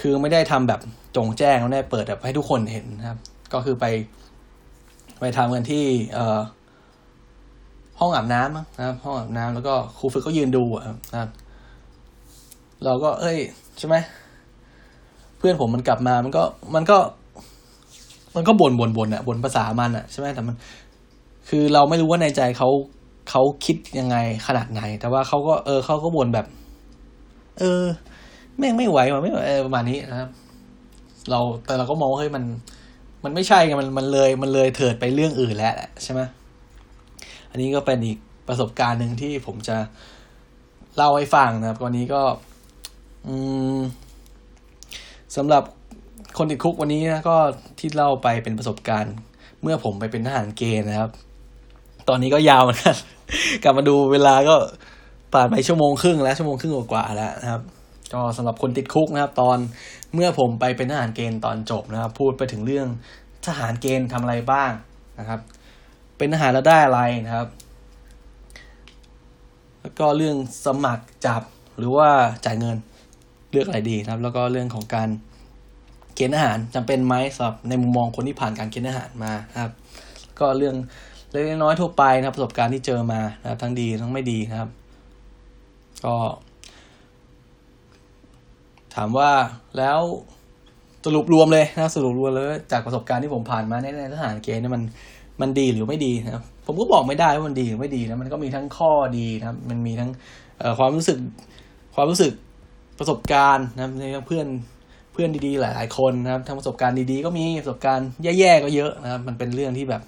[0.00, 0.80] คือไม่ได้ทำแบบ
[1.16, 3.18] จงแจ้งไม่ได้เปิดแบบให้ทุกคนเห็นนะครับ
[3.52, 3.86] ก็คือไป
[5.20, 5.84] ไปทำกันที่
[6.14, 6.38] เอ่อ
[8.00, 10.64] ห้องอาบน้ำนะครับ ห้องอาบน้ำแล้วก็ครูฝึกก็ยืนดู
[11.12, 11.30] นะครับ
[12.84, 13.38] เราก็ เอ้ย
[13.78, 13.96] ใช่ไหม
[15.38, 16.42] เพื่อนผมมันกลับมามันก็
[16.74, 16.98] มันก็
[18.36, 20.54] มันก็บ่นบ่นบ่นอะบ่นภาษามันอะใช่ไหมแต่มัน
[21.48, 22.68] คือเราไม่รู้ว่าในใจเขา
[23.30, 24.16] เขาคิดยังไง
[24.46, 26.46] ขนาดไหน แต่ว่าเขาก็เออเขาก็บ่นแบบ
[27.58, 27.84] เออ
[28.58, 30.30] แม่งไม่ไหวว่ะไม่ไหวประมาณนี้นะครับ
[31.30, 32.44] เราแต่เราก็มองว่าเฮ้ยมัน
[33.24, 36.20] มันไม่ใช่ไงมันมันเลยมันเลยเถิดไปเรื่องอื่นแล้วใช่ไหม
[37.50, 39.76] อันนี้ก็เป็นอีกประสบการณ์หนึ่งที่ผมจะ
[40.96, 42.22] เล่าให้ฟังนะครับวันนี้ก็
[43.26, 43.34] อื
[43.76, 43.80] ม
[45.36, 45.62] สำหรับ
[46.38, 47.36] คนติดคุกวันนี้นะก็
[47.78, 49.14] ที่เล่าไปเป็นประสบการณ์
[49.62, 51.10] เมื่อผมไปเป็นทหารเกณฑ์นะครับ
[52.08, 52.96] ตอนนี้ก็ยาวเหมือนกัน
[53.62, 54.56] กลับมาดูเวลาก็
[55.32, 57.62] ผ่านไปชั่วโมงครึ่งแล้วชั่วโมงครึ่งกว่าแล้วนะครับ
[58.12, 59.58] ก็สำหรับคนติดคุกนะครับ ตอน
[60.14, 62.86] เมื่อผมไปเป็นทหารเกณฑ์ตอนจบนะครับ พูดไปถึงเรื่อง
[63.46, 64.70] ทหารเกณฑ์ทำอะไรบ้าง
[65.18, 65.40] นะครับ
[66.16, 67.48] เป็นทหารแล้วได้อะไรนะครับ
[69.80, 70.36] แล้วก็เรื่อง
[70.66, 71.42] สมัครจับ
[71.78, 72.08] หรือว่า
[72.44, 72.76] จ่ายเงิน
[73.52, 75.08] เลือกอะไรดีนะครับ แล้วก็เรื่องของการ
[76.14, 79.32] เกณฑ์อาหารจำเป็นไหมสำหรับในมุมมองคนที่ผ่านการเกณฑ์อาหารมา
[79.62, 79.72] ครับ
[80.38, 80.76] ก็เรื่อง
[81.30, 84.70] เล็กน้อยทั่วไปนะครับประสบการณ์ที่เจอมานะครับ ทั้งดีทั้งไม่ดีนะครับ
[86.04, 86.14] ก็
[88.94, 89.30] ถามว่า
[89.78, 90.00] แล้ว
[91.06, 94.82] สรุปรวมเลยนะสรุปรวมเลยจากประสบการณ์ที่ผมผ่านมาในทหารเกณฑ์เนี่ยมัน
[95.40, 100.10] มันดีหรือไม่ดีนะครับ ผมก็บอกไม่ได้ว่ามันดีหรือไม่ดีนะมันก็มีทั้งข้อดีนะครับ มันมีทั้ง
[100.78, 101.18] ความรู้สึก
[101.94, 102.32] ความรู้สึก
[102.98, 103.84] ประสบการณ์นะค
[104.16, 104.46] รับเพื่อน
[105.12, 108.08] เพื่อนดีๆ หลาย ๆ คนนะครับทั้งประสบการณ์ดีๆก็มีประสบการณ์
[108.38, 110.02] แย่ๆก็เยอะนะครับ มันเป็นเรื่องที่แบบ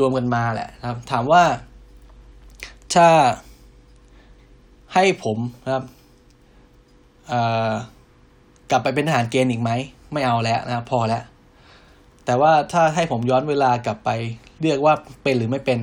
[0.00, 1.42] รวมๆกันมาแหละนะครับ ถามว่า
[2.94, 3.08] ถ้า
[4.94, 5.84] ให้ผมนะครับ
[8.70, 9.70] กลับไปเป็นทหารเกณฑ์อีกไหม
[10.12, 11.22] ไม่เอาแล้วนะครับพอแล้ว
[12.26, 14.10] แต่ว่าถ้าให้ผมย้อนเวลากลับไป
[14.60, 15.78] เลือกว่าเป็นหรือไม่เป็น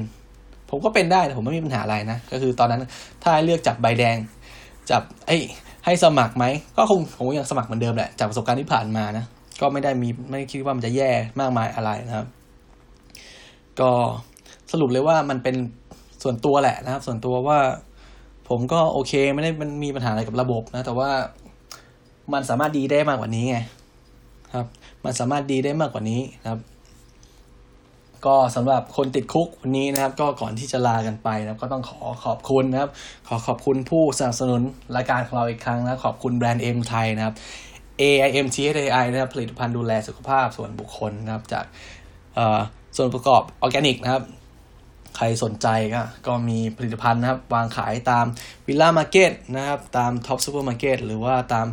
[0.69, 2.83] ผมก็เป็นได้แต่ผมไม่มีปัญหาอะไรนะ ก็คือตอนนั้น
[3.23, 4.17] ถ้าให้เลือกจับใบแดง
[4.91, 5.37] จับไอ้
[5.85, 6.45] ให้สมัครไหม
[6.77, 9.25] ก็คงผมยังสมัครเหมือนเดิมแหละจากประสบการณ์ที่ผ่านมานะ
[9.61, 11.09] ก็ไม่ได้มีไม่คิดว่ามันจะแย่
[11.39, 12.27] มากมายอะไรนะครับ
[13.81, 13.91] ก็
[14.71, 15.55] สรุปเลยว่ามันเป็น
[16.23, 17.59] ส่วนตัวแหละนะครับ ส่วนตัวว่า
[18.49, 21.09] ผมก็โอเคไม่ได้มันมีปัญหาอะไรกับระบบนะ แต่ว่า
[22.33, 23.57] มันสามารถดีได้มากกว่านี้ไง
[24.55, 24.67] ครับ
[25.05, 26.61] มันสามารถดีได้มากกว่านี้นะครับ
[28.25, 32.91] ก็สำหรับคนติดคุกวันนี้นะครับ ก็ก่อนที่จะลากันไปนะครับ ก็ต้องขอขอบคุณนะครับ
[33.27, 34.61] ขอขอบคุณผู้สนับสนุน
[34.95, 37.35] รายการของเราอีกครั้งนะขอบคุณแบรนด์เอ็มไทยนะครับ
[38.01, 41.65] AIM TSAI นะครับผลิตภัณฑ์ดูแลสุขภาพส่วนบุคคลนะครับจาก
[42.95, 44.23] ส่วนประกอบออร์แกนิกนะครับ
[45.17, 48.25] ใครสนใจก็ก็มีผลิตภัณฑ์นะครับ วางขายตาม
[48.67, 51.67] วิลล่ามาร์เก็ตนะครับ ตามท็อปซูเปอร์มาร์เก็ตหรือว่าตาม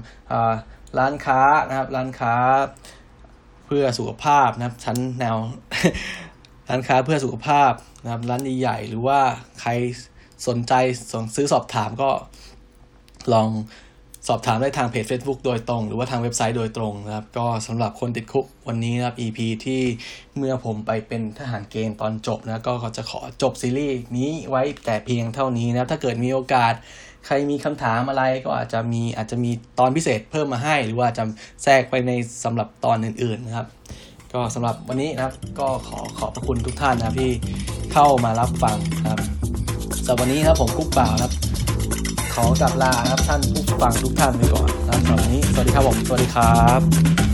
[0.99, 2.35] ร้านค้านะครับ ร้านค้า
[3.67, 5.37] เพื่อสุขภาพนะครับ ชั้นแนว
[6.69, 7.73] ร้านค้าเพื่อสุขภาพ
[8.03, 9.21] นะครับ ร้านใหญ่ๆหรือว่า
[9.61, 9.71] ใคร
[10.49, 10.73] สนใจ
[11.13, 12.11] สซื้อสอบถามก็
[13.33, 13.49] ลอง
[14.29, 19.83] สอบถามได้ทางเพจ Facebook โดยตรง หรือว่าทางเว็บไซต์โดยตรงนะครับ ก็สำหรับคนติด Cook วันนี้นะครับ EP ที่
[20.37, 26.75] เมื่อผมไปเป็นทหารเกณฑ์ตอนจบนะก็จะขอจบซีรีส์นี้ไว้แต่เพียงเท่านี้นะครับถ้าเกิดมีโอกาส
[27.27, 31.25] ใครมีคำถามอะไรก็อาจจะมีอาจจะมีตอนพิเศษเพิ่มมาให้ หรือว่าจะ
[31.63, 32.13] แทรกไปใน
[32.45, 33.67] สำหรับตอนอื่นๆนะครับ
[34.33, 37.31] ก็สำหรับวันนี้นะครับ ก็ขอขอบพระคุณทุกท่านนะที่
[37.93, 39.21] เข้ามารับฟังนะครับ
[40.05, 41.33] สำหรับวันนี้ครับผมกุ๊กเปล่านะครับ
[42.35, 47.30] ขอกลับลาครับท่านผู้ฟังทุกท่านไปก่อนนะครับสำหรับวันนี้ สวัสดีครับผม สวัสดีครับ